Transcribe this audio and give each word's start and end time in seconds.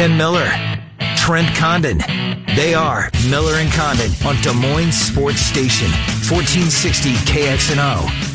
Ken 0.00 0.16
Miller, 0.16 0.48
Trent 1.14 1.54
Condon. 1.54 1.98
They 2.56 2.72
are 2.72 3.10
Miller 3.28 3.56
and 3.56 3.70
Condon 3.70 4.10
on 4.24 4.40
Des 4.40 4.54
Moines 4.54 4.92
Sports 4.92 5.42
Station, 5.42 5.90
1460 6.26 7.12
KXNO. 7.30 8.29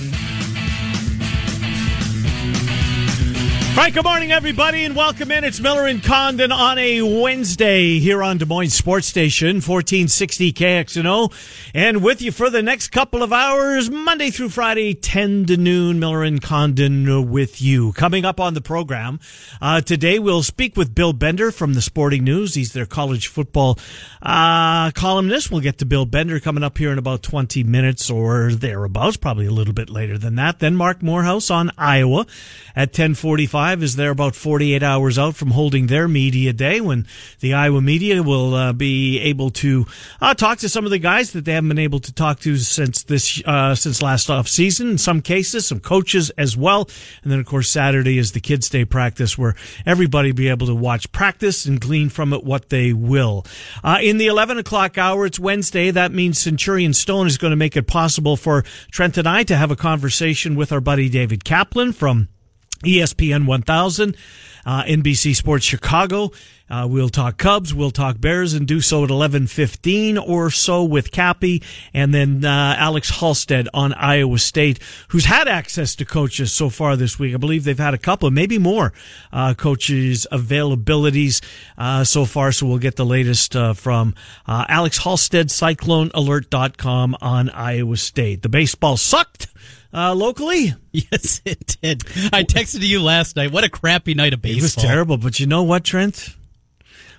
All 3.75 3.81
right, 3.81 3.93
good 3.93 4.05
morning, 4.05 4.31
everybody, 4.31 4.85
and 4.85 4.95
welcome 4.95 5.31
in. 5.31 5.43
It's 5.43 5.59
Miller 5.59 5.85
and 5.85 6.01
Condon 6.01 6.53
on 6.53 6.77
a 6.77 7.01
Wednesday 7.01 7.99
here 7.99 8.23
on 8.23 8.37
Des 8.37 8.45
Moines 8.45 8.69
Sports 8.69 9.05
Station, 9.05 9.55
1460 9.57 10.53
KXNO. 10.53 11.33
And 11.73 12.01
with 12.01 12.21
you 12.21 12.31
for 12.31 12.49
the 12.49 12.63
next 12.63 12.93
couple 12.93 13.21
of 13.21 13.33
hours, 13.33 13.89
Monday 13.91 14.29
through 14.29 14.49
Friday, 14.49 14.93
10 14.93 15.47
to 15.47 15.57
noon, 15.57 15.99
Miller 15.99 16.23
and 16.23 16.41
Condon 16.41 17.29
with 17.29 17.61
you. 17.61 17.91
Coming 17.91 18.23
up 18.23 18.39
on 18.39 18.53
the 18.53 18.61
program, 18.61 19.19
uh, 19.61 19.81
today 19.81 20.19
we'll 20.19 20.41
speak 20.41 20.77
with 20.77 20.95
Bill 20.95 21.11
Bender 21.11 21.51
from 21.51 21.73
the 21.73 21.81
Sporting 21.81 22.23
News. 22.23 22.55
He's 22.55 22.71
their 22.71 22.85
college 22.85 23.27
football 23.27 23.77
uh, 24.21 24.91
columnist. 24.91 25.51
We'll 25.51 25.59
get 25.59 25.79
to 25.79 25.85
Bill 25.85 26.05
Bender 26.05 26.39
coming 26.39 26.63
up 26.63 26.77
here 26.77 26.93
in 26.93 26.97
about 26.97 27.23
20 27.23 27.65
minutes 27.65 28.09
or 28.09 28.53
thereabouts, 28.53 29.17
probably 29.17 29.47
a 29.47 29.51
little 29.51 29.73
bit 29.73 29.89
later 29.89 30.17
than 30.17 30.35
that. 30.35 30.59
Then 30.59 30.77
Marc 30.77 31.03
Morehouse 31.03 31.51
on 31.51 31.73
Iowa 31.77 32.25
at 32.73 32.89
1045 32.89 33.64
is 33.73 33.95
they're 33.95 34.11
about 34.11 34.35
48 34.35 34.83
hours 34.83 35.17
out 35.17 35.35
from 35.35 35.51
holding 35.51 35.87
their 35.87 36.07
media 36.07 36.53
day 36.53 36.81
when 36.81 37.07
the 37.39 37.53
Iowa 37.53 37.81
media 37.81 38.21
will 38.21 38.53
uh, 38.53 38.73
be 38.73 39.19
able 39.19 39.49
to 39.51 39.85
uh, 40.21 40.33
talk 40.33 40.59
to 40.59 40.69
some 40.69 40.85
of 40.85 40.91
the 40.91 40.99
guys 40.99 41.31
that 41.31 41.45
they 41.45 41.53
haven't 41.53 41.69
been 41.69 41.79
able 41.79 41.99
to 41.99 42.13
talk 42.13 42.39
to 42.41 42.57
since 42.57 43.03
this 43.03 43.41
uh, 43.45 43.75
since 43.75 44.01
last 44.01 44.29
off 44.29 44.47
season. 44.47 44.91
In 44.91 44.97
some 44.97 45.21
cases, 45.21 45.65
some 45.65 45.79
coaches 45.79 46.29
as 46.31 46.55
well. 46.55 46.89
And 47.23 47.31
then 47.31 47.39
of 47.39 47.45
course 47.45 47.69
Saturday 47.69 48.17
is 48.17 48.31
the 48.31 48.39
kids' 48.39 48.69
day 48.69 48.85
practice 48.85 49.37
where 49.37 49.55
everybody 49.85 50.31
be 50.31 50.49
able 50.49 50.67
to 50.67 50.75
watch 50.75 51.11
practice 51.11 51.65
and 51.65 51.79
glean 51.79 52.09
from 52.09 52.33
it 52.33 52.43
what 52.43 52.69
they 52.69 52.93
will. 52.93 53.45
Uh, 53.83 53.99
in 54.01 54.17
the 54.17 54.27
11 54.27 54.57
o'clock 54.57 54.97
hour, 54.97 55.25
it's 55.25 55.39
Wednesday. 55.39 55.91
That 55.91 56.11
means 56.11 56.39
Centurion 56.39 56.93
Stone 56.93 57.27
is 57.27 57.37
going 57.37 57.51
to 57.51 57.57
make 57.57 57.75
it 57.75 57.87
possible 57.87 58.37
for 58.37 58.63
Trent 58.91 59.17
and 59.17 59.27
I 59.27 59.43
to 59.43 59.55
have 59.55 59.71
a 59.71 59.75
conversation 59.75 60.55
with 60.55 60.71
our 60.71 60.81
buddy 60.81 61.09
David 61.09 61.43
Kaplan 61.43 61.93
from 61.93 62.29
ESPN 62.79 63.45
1000, 63.45 64.17
uh, 64.65 64.83
NBC 64.83 65.35
Sports 65.35 65.65
Chicago. 65.65 66.31
Uh, 66.67 66.87
we'll 66.89 67.09
talk 67.09 67.37
Cubs, 67.37 67.75
we'll 67.75 67.91
talk 67.91 68.19
Bears, 68.19 68.53
and 68.53 68.67
do 68.67 68.81
so 68.81 69.03
at 69.03 69.11
11:15 69.11 70.17
or 70.17 70.49
so 70.49 70.83
with 70.83 71.11
Cappy, 71.11 71.61
and 71.93 72.11
then 72.11 72.43
uh, 72.43 72.75
Alex 72.79 73.11
Halsted 73.11 73.67
on 73.71 73.93
Iowa 73.93 74.39
State, 74.39 74.79
who's 75.09 75.25
had 75.25 75.47
access 75.47 75.95
to 75.95 76.05
coaches 76.05 76.51
so 76.51 76.71
far 76.71 76.95
this 76.95 77.19
week. 77.19 77.35
I 77.35 77.37
believe 77.37 77.65
they've 77.65 77.77
had 77.77 77.93
a 77.93 77.99
couple, 77.99 78.31
maybe 78.31 78.57
more, 78.57 78.93
uh, 79.31 79.53
coaches 79.53 80.25
availabilities 80.31 81.43
uh, 81.77 82.03
so 82.03 82.25
far. 82.25 82.51
So 82.51 82.65
we'll 82.65 82.79
get 82.79 82.95
the 82.95 83.05
latest 83.05 83.55
uh, 83.55 83.73
from 83.73 84.15
Alex 84.47 84.99
Halsted, 84.99 85.51
CycloneAlert.com 85.51 87.17
on 87.21 87.49
Iowa 87.51 87.97
State. 87.97 88.41
The 88.41 88.49
baseball 88.49 88.97
sucked 88.97 89.47
uh, 89.95 90.13
locally. 90.13 90.73
Yes, 91.11 91.41
it 91.43 91.77
did. 91.81 92.03
I 92.31 92.43
texted 92.43 92.79
you 92.79 93.01
last 93.01 93.35
night. 93.35 93.51
What 93.51 93.65
a 93.65 93.69
crappy 93.69 94.13
night 94.13 94.33
of 94.33 94.41
baseball. 94.41 94.59
It 94.59 94.63
was 94.63 94.75
terrible, 94.75 95.17
but 95.17 95.41
you 95.41 95.45
know 95.45 95.63
what, 95.63 95.83
Trent? 95.83 96.35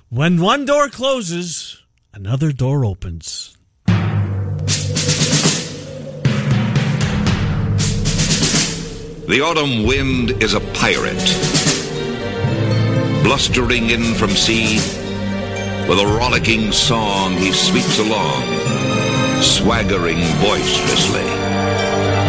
When 0.09 0.41
one 0.41 0.65
door 0.65 0.89
closes, 0.89 1.83
another 2.15 2.53
door 2.53 2.87
opens. 2.87 3.55
The 9.29 9.43
autumn 9.45 9.85
wind 9.87 10.43
is 10.43 10.55
a 10.55 10.61
pirate, 10.61 11.27
blustering 13.23 13.91
in 13.91 14.15
from 14.15 14.31
sea. 14.31 14.77
With 15.87 15.99
a 15.99 16.17
rollicking 16.19 16.73
song, 16.73 17.33
he 17.33 17.53
sweeps 17.53 17.99
along, 17.99 18.43
swaggering 19.43 20.21
boisterously. 20.41 21.66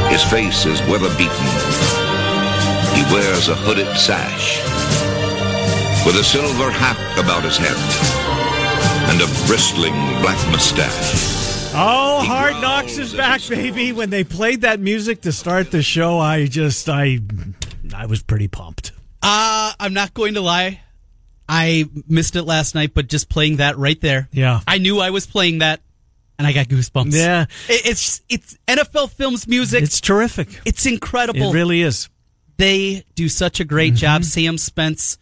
His 0.10 0.24
face 0.24 0.66
is 0.66 0.82
weather 0.84 1.10
beaten. 1.18 1.48
He 2.96 3.04
wears 3.14 3.50
a 3.50 3.56
hooded 3.56 3.96
sash, 3.98 4.58
with 6.06 6.16
a 6.16 6.24
silver 6.24 6.72
hat 6.72 6.98
about 7.20 7.44
his 7.44 7.58
head, 7.58 7.78
and 9.12 9.22
a 9.22 9.28
bristling 9.48 9.94
black 10.22 10.40
mustache. 10.50 11.36
Oh, 11.74 12.24
Hard 12.26 12.60
Knocks 12.62 12.98
is 12.98 13.14
back, 13.14 13.42
baby. 13.48 13.92
When 13.92 14.10
they 14.10 14.24
played 14.24 14.62
that 14.62 14.80
music 14.80 15.22
to 15.22 15.32
start 15.32 15.70
the 15.72 15.84
show, 15.84 16.18
I 16.18 16.48
just, 16.48 16.90
I, 16.90 17.20
I 17.94 18.06
was 18.08 18.24
pretty 18.24 18.48
pumped. 18.48 18.94
Uh, 19.22 19.74
I'm 19.80 19.94
not 19.94 20.14
going 20.14 20.34
to 20.36 20.42
lie. 20.42 20.82
I 21.48 21.86
missed 22.08 22.36
it 22.36 22.44
last 22.44 22.74
night, 22.76 22.94
but 22.94 23.08
just 23.08 23.30
playing 23.30 23.58
that 23.58 23.78
right 23.78 24.00
there. 24.02 24.28
Yeah. 24.32 24.62
I 24.68 24.80
knew 24.80 25.00
I 25.00 25.12
was 25.12 25.28
playing 25.28 25.60
that 25.60 25.82
and 26.38 26.48
I 26.48 26.54
got 26.54 26.68
goosebumps. 26.68 27.14
Yeah. 27.14 27.46
It- 27.70 27.86
It's, 27.86 28.22
it's 28.30 28.58
NFL 28.68 29.12
Films 29.12 29.48
music. 29.48 29.84
It's 29.84 30.00
terrific. 30.02 30.48
It's 30.66 30.86
incredible. 30.86 31.50
It 31.52 31.54
really 31.54 31.82
is. 31.82 32.10
they 32.58 33.04
do 33.16 33.30
such 33.30 33.60
a 33.60 33.66
great 33.66 33.94
Mm-hmm. 33.94 33.98
job. 34.00 34.24
Sam 34.24 34.58
Spence, 34.58 35.18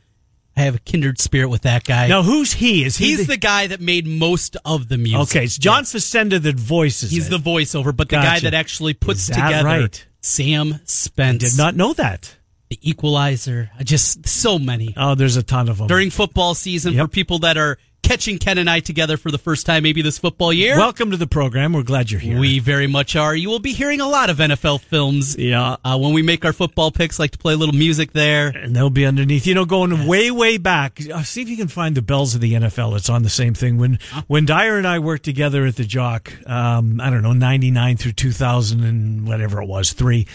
I 0.57 0.61
have 0.61 0.75
a 0.75 0.79
kindred 0.79 1.19
spirit 1.19 1.49
with 1.49 1.63
that 1.63 1.83
guy. 1.83 2.07
Now, 2.07 2.23
who's 2.23 2.53
he? 2.53 2.85
Is 2.85 2.95
he 2.95 3.07
He's 3.07 3.27
the, 3.27 3.35
guy 3.35 3.67
that 3.67 3.81
made 3.81 4.07
most 4.07 4.55
of 4.63 4.87
the 4.87 4.97
music. 4.97 5.35
Okay, 5.35 5.43
it's 5.45 5.57
John 5.57 5.83
Facenda 5.83 6.41
that 6.41 6.55
voices 6.55 7.11
He's 7.11 7.27
it. 7.27 7.29
the 7.31 7.37
voiceover, 7.37 7.93
but 7.95 8.07
the 8.07 8.15
guy 8.15 8.39
that 8.39 8.53
actually 8.53 8.93
puts 8.93 9.27
that 9.27 9.35
together 9.35 9.65
right? 9.65 10.07
Sam 10.21 10.79
Spence. 10.85 11.43
I 11.43 11.47
did 11.49 11.57
not 11.57 11.75
know 11.75 11.91
that. 11.93 12.35
the 12.69 12.79
Equalizer. 12.89 13.69
Just 13.83 14.25
so 14.27 14.57
many. 14.57 14.93
Oh, 14.97 15.13
there's 15.15 15.35
a 15.35 15.43
ton 15.43 15.67
of 15.69 15.77
them. 15.77 15.87
during 15.87 16.09
football 16.09 16.55
season 16.55 16.93
Yep. 16.93 17.03
for 17.05 17.07
people 17.09 17.39
that 17.39 17.57
are 17.57 17.77
catching 18.05 18.37
Ken 18.37 18.57
and 18.59 18.69
I 18.69 18.81
together 18.81 19.17
for 19.17 19.31
the 19.31 19.37
first 19.39 19.65
time 19.65 19.81
maybe 19.81 20.01
this 20.03 20.19
football 20.19 20.53
year. 20.53 20.77
Welcome 20.77 21.09
to 21.11 21.17
the 21.17 21.25
program. 21.27 21.73
We're 21.73 21.81
glad 21.83 22.11
you're 22.11 22.19
here. 22.21 22.39
we 22.39 22.59
very 22.59 22.85
much 22.85 23.15
are. 23.15 23.35
You 23.35 23.49
will 23.49 23.59
be 23.59 23.73
hearing 23.73 23.99
a 23.99 24.07
lot 24.07 24.29
of 24.29 24.37
NFL 24.37 24.81
films. 24.81 25.35
Yeah. 25.35 25.77
Uh, 25.83 25.97
when 25.97 26.13
we 26.13 26.21
make 26.21 26.45
our 26.45 26.53
football 26.53 26.91
picks, 26.91 27.17
like 27.17 27.31
to 27.31 27.37
play 27.39 27.53
a 27.53 27.57
little 27.57 27.73
music 27.73 28.13
there. 28.13 28.49
and 28.49 28.75
they'll 28.75 28.91
be 28.91 29.05
underneath. 29.07 29.47
You 29.47 29.55
know, 29.55 29.65
going 29.65 30.05
way, 30.05 30.29
way 30.29 30.57
back. 30.57 30.99
Uh, 31.11 31.23
See 31.23 31.41
if 31.41 31.49
you 31.49 31.57
can 31.57 31.67
find 31.67 31.95
the 31.95 32.03
bells 32.03 32.35
of 32.35 32.41
the 32.41 32.53
NFL. 32.53 32.95
It's 32.95 33.09
on 33.09 33.23
the 33.23 33.29
same 33.29 33.55
thing. 33.55 33.77
When 33.77 33.97
when 34.27 34.45
Dyer 34.45 34.77
and 34.77 34.87
I 34.87 34.99
worked 34.99 35.25
together 35.25 35.65
at 35.65 35.75
the 35.75 35.83
Jock, 35.85 36.31
um, 36.47 37.01
I 37.01 37.09
don't 37.09 37.23
know, 37.23 37.33
ninety 37.33 37.71
nine 37.71 37.97
through 37.97 38.13
two 38.13 38.31
thousand 38.31 38.83
and 38.83 39.27
whatever 39.27 39.61
it 39.61 39.65
was, 39.67 39.93
three. 39.93 40.27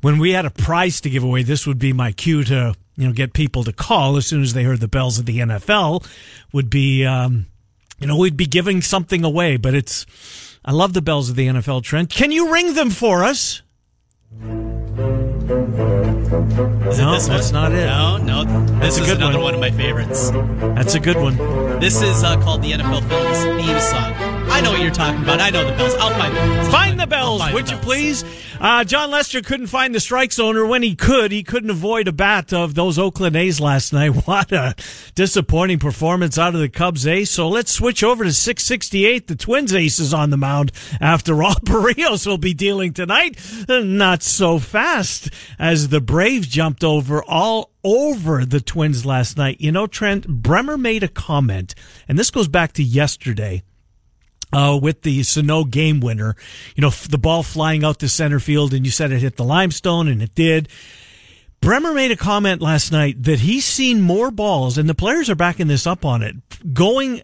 When 0.00 0.18
we 0.18 0.30
had 0.32 0.46
a 0.46 0.50
prize 0.50 1.00
to 1.02 1.10
give 1.10 1.22
away, 1.24 1.42
this 1.42 1.66
would 1.66 1.78
be 1.78 1.92
my 1.92 2.12
cue 2.12 2.42
to 2.44 2.74
you 2.98 3.06
know 3.06 3.14
get 3.14 3.32
people 3.32 3.64
to 3.64 3.72
call 3.72 4.16
as 4.18 4.26
soon 4.26 4.42
as 4.42 4.52
they 4.52 4.64
heard 4.64 4.80
the 4.80 4.88
bells 4.88 5.18
of 5.18 5.24
the 5.24 5.38
NFL. 5.38 6.04
Would 6.52 6.68
be 6.68 7.06
um, 7.06 7.46
you 7.98 8.06
know 8.06 8.16
we'd 8.18 8.36
be 8.36 8.46
giving 8.46 8.82
something 8.82 9.24
away, 9.24 9.56
but 9.56 9.72
it's. 9.74 10.04
I 10.64 10.72
love 10.72 10.92
the 10.92 11.00
bells 11.00 11.30
of 11.30 11.36
the 11.36 11.46
NFL, 11.46 11.82
Trent. 11.84 12.10
Can 12.10 12.30
you 12.30 12.52
ring 12.52 12.74
them 12.74 12.90
for 12.90 13.24
us? 13.24 13.62
Is 16.88 16.98
No, 16.98 17.10
it 17.12 17.14
this 17.14 17.28
that's 17.28 17.52
not 17.52 17.72
it. 17.72 17.86
No, 17.86 18.16
no. 18.18 18.44
This 18.80 18.98
a 18.98 19.02
is 19.02 19.06
good 19.06 19.16
another 19.18 19.38
one. 19.38 19.44
one. 19.44 19.54
of 19.54 19.60
my 19.60 19.70
favorites. 19.70 20.30
That's 20.30 20.94
a 20.94 21.00
good 21.00 21.16
one. 21.16 21.36
This 21.80 22.02
is 22.02 22.22
uh, 22.24 22.38
called 22.42 22.62
the 22.62 22.72
NFL 22.72 23.08
Films 23.08 23.64
theme 23.64 23.80
song. 23.80 24.27
I 24.58 24.60
know 24.60 24.72
what 24.72 24.80
you're 24.82 24.90
talking 24.90 25.22
about. 25.22 25.40
I 25.40 25.50
know 25.50 25.64
the 25.70 25.76
bells. 25.76 25.94
I'll 26.00 26.10
find 26.10 26.34
the 26.34 26.40
bells. 26.40 26.68
Find 26.68 26.98
the 26.98 27.06
bells, 27.06 27.40
find 27.40 27.54
would 27.54 27.66
the 27.66 27.70
you 27.70 27.76
bells. 27.76 27.84
please? 27.84 28.24
Uh, 28.60 28.82
Jon 28.82 29.08
Lester 29.08 29.40
couldn't 29.40 29.68
find 29.68 29.94
the 29.94 30.00
strike 30.00 30.32
zone, 30.32 30.56
or 30.56 30.66
when 30.66 30.82
he 30.82 30.96
could, 30.96 31.30
he 31.30 31.44
couldn't 31.44 31.70
avoid 31.70 32.08
a 32.08 32.12
bat 32.12 32.52
of 32.52 32.74
those 32.74 32.98
Oakland 32.98 33.36
A's 33.36 33.60
last 33.60 33.92
night. 33.92 34.08
What 34.26 34.50
a 34.50 34.74
disappointing 35.14 35.78
performance 35.78 36.38
out 36.38 36.56
of 36.56 36.60
the 36.60 36.68
Cubs 36.68 37.06
ace. 37.06 37.30
So 37.30 37.48
let's 37.48 37.70
switch 37.70 38.02
over 38.02 38.24
to 38.24 38.32
668. 38.32 39.28
The 39.28 39.36
Twins 39.36 39.72
ace 39.72 40.00
is 40.00 40.12
on 40.12 40.30
the 40.30 40.36
mound 40.36 40.72
after 41.00 41.40
all. 41.44 41.54
Berrios 41.54 42.26
will 42.26 42.36
be 42.36 42.52
dealing 42.52 42.92
tonight. 42.92 43.38
Not 43.68 44.24
so 44.24 44.58
fast 44.58 45.30
as 45.60 45.90
the 45.90 46.00
Braves 46.00 46.48
jumped 46.48 46.82
over 46.82 47.22
all 47.22 47.70
over 47.84 48.44
the 48.44 48.60
Twins 48.60 49.06
last 49.06 49.36
night. 49.36 49.60
You 49.60 49.70
know, 49.70 49.86
Trent, 49.86 50.26
Bremer 50.26 50.76
made 50.76 51.04
a 51.04 51.08
comment, 51.08 51.76
and 52.08 52.18
this 52.18 52.32
goes 52.32 52.48
back 52.48 52.72
to 52.72 52.82
yesterday 52.82 53.62
uh, 54.52 54.78
with 54.80 55.02
the 55.02 55.22
Sano 55.22 55.64
game 55.64 56.00
winner. 56.00 56.36
You 56.74 56.82
know, 56.82 56.90
the 56.90 57.18
ball 57.18 57.42
flying 57.42 57.84
out 57.84 57.98
to 58.00 58.08
center 58.08 58.40
field, 58.40 58.74
and 58.74 58.84
you 58.84 58.90
said 58.90 59.12
it 59.12 59.20
hit 59.20 59.36
the 59.36 59.44
limestone, 59.44 60.08
and 60.08 60.22
it 60.22 60.34
did. 60.34 60.68
Bremer 61.60 61.92
made 61.92 62.12
a 62.12 62.16
comment 62.16 62.62
last 62.62 62.92
night 62.92 63.22
that 63.24 63.40
he's 63.40 63.64
seen 63.64 64.00
more 64.00 64.30
balls, 64.30 64.78
and 64.78 64.88
the 64.88 64.94
players 64.94 65.28
are 65.28 65.34
backing 65.34 65.66
this 65.66 65.86
up 65.86 66.04
on 66.04 66.22
it, 66.22 66.36
going 66.72 67.22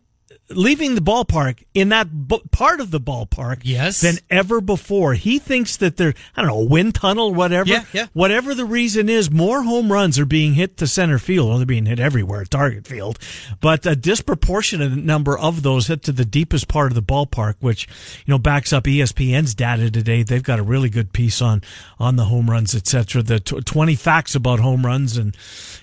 leaving 0.57 0.95
the 0.95 1.01
ballpark 1.01 1.63
in 1.75 1.89
that 1.91 2.29
b- 2.29 2.41
part 2.51 2.81
of 2.81 2.91
the 2.91 3.01
ballpark 3.01 3.61
Yes. 3.63 4.01
than 4.01 4.17
ever 4.31 4.61
before. 4.61 5.15
He 5.15 5.39
thinks 5.39 5.77
that 5.79 5.97
there, 5.97 6.15
I 6.37 6.41
don't 6.43 6.51
know, 6.51 6.61
a 6.61 6.65
wind 6.65 6.95
tunnel, 6.95 7.33
whatever. 7.35 7.69
Yeah, 7.69 7.85
yeah. 7.93 8.07
Whatever 8.13 8.55
the 8.55 8.65
reason 8.65 9.09
is, 9.09 9.31
more 9.31 9.63
home 9.63 9.93
runs 9.93 10.19
are 10.19 10.25
being 10.27 10.55
hit 10.55 10.77
to 10.79 10.87
center 10.87 11.19
field. 11.19 11.49
Well, 11.49 11.59
they're 11.59 11.67
being 11.67 11.87
hit 11.87 12.01
everywhere 12.01 12.43
at 12.43 12.51
target 12.51 12.87
field, 12.87 13.19
but 13.61 13.85
a 13.87 13.97
disproportionate 13.97 14.93
number 14.97 15.39
of 15.39 15.63
those 15.63 15.87
hit 15.89 16.03
to 16.05 16.13
the 16.13 16.25
deepest 16.25 16.69
part 16.69 16.91
of 16.91 16.95
the 16.95 17.03
ballpark, 17.03 17.55
which, 17.61 17.87
you 18.27 18.33
know, 18.33 18.39
backs 18.39 18.73
up 18.73 18.85
ESPN's 18.85 19.55
data 19.55 19.91
today. 19.91 20.23
They've 20.23 20.43
got 20.43 20.59
a 20.59 20.63
really 20.63 20.89
good 20.89 21.13
piece 21.13 21.43
on, 21.43 21.63
on 21.99 22.17
the 22.17 22.25
home 22.27 22.51
runs, 22.51 22.75
et 22.75 22.87
cetera. 22.87 23.23
The 23.23 23.41
tw 23.41 23.65
20 23.65 23.95
facts 23.95 24.35
about 24.35 24.61
home 24.61 24.85
runs 24.87 25.17
and, 25.17 25.37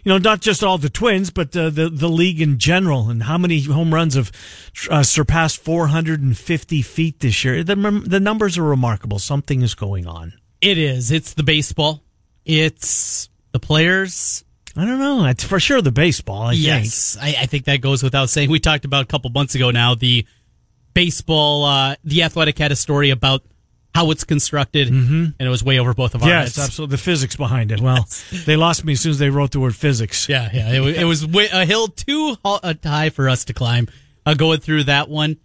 you 0.03 0.11
know, 0.11 0.17
not 0.17 0.41
just 0.41 0.63
all 0.63 0.77
the 0.77 0.89
twins, 0.89 1.29
but 1.29 1.55
uh, 1.55 1.69
the, 1.69 1.89
the 1.89 2.09
league 2.09 2.41
in 2.41 2.57
general 2.57 3.09
and 3.09 3.23
how 3.23 3.37
many 3.37 3.61
home 3.61 3.93
runs 3.93 4.15
have 4.15 4.31
uh, 4.89 5.03
surpassed 5.03 5.59
450 5.63 6.81
feet 6.81 7.19
this 7.19 7.43
year. 7.43 7.63
The, 7.63 7.75
the 8.05 8.19
numbers 8.19 8.57
are 8.57 8.63
remarkable. 8.63 9.19
Something 9.19 9.61
is 9.61 9.75
going 9.75 10.07
on. 10.07 10.33
It 10.61 10.77
is. 10.77 11.11
It's 11.11 11.33
the 11.33 11.43
baseball. 11.43 12.03
It's 12.45 13.29
the 13.51 13.59
players. 13.59 14.43
I 14.75 14.85
don't 14.85 14.99
know. 14.99 15.25
It's 15.25 15.43
for 15.43 15.59
sure 15.59 15.81
the 15.81 15.91
baseball. 15.91 16.43
I 16.43 16.53
think. 16.53 16.65
yes, 16.65 17.17
I, 17.21 17.35
I 17.41 17.45
think 17.45 17.65
that 17.65 17.81
goes 17.81 18.03
without 18.03 18.29
saying. 18.29 18.49
We 18.49 18.59
talked 18.59 18.85
about 18.85 19.03
a 19.03 19.07
couple 19.07 19.29
months 19.31 19.53
ago 19.55 19.71
now 19.71 19.95
the 19.95 20.25
baseball. 20.93 21.65
Uh, 21.65 21.95
the 22.03 22.23
Athletic 22.23 22.57
had 22.57 22.71
a 22.71 22.75
story 22.75 23.09
about 23.09 23.43
how 23.93 24.09
it's 24.11 24.23
constructed, 24.23 24.87
and 24.87 25.33
it 25.37 25.49
was 25.49 25.65
way 25.65 25.77
over 25.77 25.93
both 25.93 26.15
of 26.15 26.23
our 26.23 26.29
Yes, 26.29 26.55
heads. 26.55 26.59
absolutely. 26.69 26.93
The 26.95 27.01
physics 27.01 27.35
behind 27.35 27.73
it. 27.73 27.81
Well, 27.81 28.07
they 28.45 28.55
lost 28.55 28.85
me 28.85 28.93
as 28.93 29.01
soon 29.01 29.09
as 29.09 29.19
they 29.19 29.29
wrote 29.29 29.51
the 29.51 29.59
word 29.59 29.75
physics. 29.75 30.29
Yeah, 30.29 30.49
yeah. 30.53 30.71
It, 30.71 30.79
wa- 30.79 30.87
it 30.87 31.03
was 31.03 31.27
way, 31.27 31.49
a 31.51 31.65
hill 31.65 31.89
too 31.89 32.35
uh, 32.45 32.73
high 32.83 33.09
for 33.09 33.27
us 33.27 33.43
to 33.45 33.53
climb. 33.53 33.89
Uh, 34.25 34.33
going 34.33 34.59
through 34.59 34.83
that 34.85 35.09
one, 35.09 35.37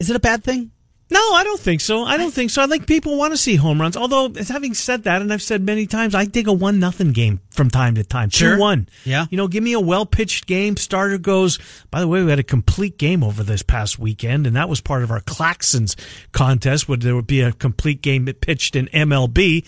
is 0.00 0.10
it 0.10 0.16
a 0.16 0.20
bad 0.20 0.44
thing? 0.44 0.70
No, 1.08 1.20
I 1.20 1.44
don't 1.44 1.60
think 1.60 1.80
so. 1.80 2.02
I 2.02 2.16
don't 2.16 2.32
think 2.34 2.50
so. 2.50 2.62
I 2.62 2.66
think 2.66 2.88
people 2.88 3.16
want 3.16 3.32
to 3.32 3.36
see 3.36 3.54
home 3.54 3.80
runs. 3.80 3.96
Although, 3.96 4.32
as 4.32 4.48
having 4.48 4.74
said 4.74 5.04
that, 5.04 5.22
and 5.22 5.32
I've 5.32 5.42
said 5.42 5.62
many 5.62 5.86
times, 5.86 6.16
I 6.16 6.24
dig 6.24 6.48
a 6.48 6.52
one 6.52 6.80
nothing 6.80 7.12
game 7.12 7.38
from 7.48 7.70
time 7.70 7.94
to 7.94 8.02
time. 8.02 8.28
Sure. 8.30 8.56
Two 8.56 8.60
one. 8.60 8.88
Yeah. 9.04 9.26
You 9.30 9.36
know, 9.36 9.46
give 9.46 9.62
me 9.62 9.72
a 9.72 9.80
well 9.80 10.04
pitched 10.04 10.46
game. 10.46 10.76
Starter 10.76 11.18
goes. 11.18 11.60
By 11.92 12.00
the 12.00 12.08
way, 12.08 12.24
we 12.24 12.30
had 12.30 12.40
a 12.40 12.44
complete 12.44 12.98
game 12.98 13.22
over 13.22 13.44
this 13.44 13.62
past 13.62 14.00
weekend, 14.00 14.48
and 14.48 14.56
that 14.56 14.68
was 14.68 14.80
part 14.80 15.04
of 15.04 15.12
our 15.12 15.20
Claxons 15.20 15.94
contest. 16.32 16.88
Would 16.88 17.02
there 17.02 17.14
would 17.14 17.28
be 17.28 17.40
a 17.40 17.52
complete 17.52 18.02
game 18.02 18.26
pitched 18.26 18.74
in 18.74 18.86
MLB? 18.86 19.64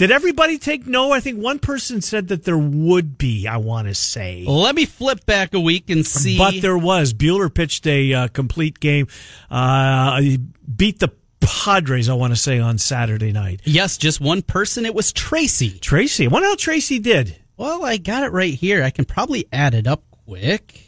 Did 0.00 0.10
everybody 0.10 0.56
take 0.56 0.86
no? 0.86 1.12
I 1.12 1.20
think 1.20 1.42
one 1.42 1.58
person 1.58 2.00
said 2.00 2.28
that 2.28 2.44
there 2.44 2.56
would 2.56 3.18
be. 3.18 3.46
I 3.46 3.58
want 3.58 3.86
to 3.86 3.94
say. 3.94 4.46
Let 4.48 4.74
me 4.74 4.86
flip 4.86 5.26
back 5.26 5.52
a 5.52 5.60
week 5.60 5.90
and 5.90 6.06
see. 6.06 6.38
But 6.38 6.62
there 6.62 6.78
was. 6.78 7.12
Buehler 7.12 7.52
pitched 7.52 7.86
a 7.86 8.14
uh, 8.14 8.28
complete 8.28 8.80
game. 8.80 9.08
Uh, 9.50 10.18
he 10.22 10.38
beat 10.38 11.00
the 11.00 11.12
Padres, 11.40 12.08
I 12.08 12.14
want 12.14 12.32
to 12.32 12.40
say, 12.40 12.60
on 12.60 12.78
Saturday 12.78 13.30
night. 13.30 13.60
yes, 13.64 13.98
just 13.98 14.22
one 14.22 14.40
person. 14.40 14.86
It 14.86 14.94
was 14.94 15.12
Tracy. 15.12 15.78
Tracy. 15.78 16.24
I 16.24 16.28
wonder 16.30 16.48
how 16.48 16.56
Tracy 16.56 16.98
did. 16.98 17.36
Well, 17.58 17.84
I 17.84 17.98
got 17.98 18.22
it 18.22 18.32
right 18.32 18.54
here. 18.54 18.82
I 18.82 18.88
can 18.88 19.04
probably 19.04 19.48
add 19.52 19.74
it 19.74 19.86
up 19.86 20.02
quick. 20.24 20.80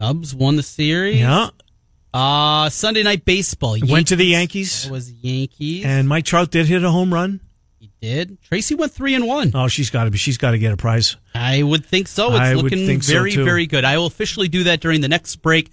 Cubs 0.00 0.32
won 0.36 0.54
the 0.54 0.62
series. 0.62 1.18
Yeah. 1.18 1.48
Uh 2.14 2.70
Sunday 2.70 3.02
night 3.02 3.24
baseball. 3.24 3.76
Went 3.88 4.06
to 4.06 4.16
the 4.16 4.26
Yankees. 4.26 4.86
It 4.86 4.92
was 4.92 5.10
Yankees. 5.10 5.84
And 5.84 6.08
Mike 6.08 6.26
Trout 6.26 6.52
did 6.52 6.66
hit 6.66 6.84
a 6.84 6.90
home 6.92 7.12
run. 7.12 7.40
Did. 8.00 8.40
Tracy 8.42 8.74
went 8.74 8.92
three 8.92 9.14
and 9.14 9.26
one. 9.26 9.52
Oh, 9.54 9.68
she's 9.68 9.90
got 9.90 10.04
to 10.04 10.10
be. 10.10 10.18
She's 10.18 10.38
got 10.38 10.52
to 10.52 10.58
get 10.58 10.72
a 10.72 10.76
prize. 10.76 11.16
I 11.34 11.62
would 11.62 11.84
think 11.84 12.08
so. 12.08 12.28
It's 12.32 12.40
I 12.40 12.54
looking 12.54 12.86
think 12.86 13.02
so, 13.02 13.12
very, 13.12 13.34
very 13.34 13.66
good. 13.66 13.84
I 13.84 13.96
will 13.98 14.06
officially 14.06 14.48
do 14.48 14.64
that 14.64 14.80
during 14.80 15.00
the 15.00 15.08
next 15.08 15.36
break. 15.36 15.70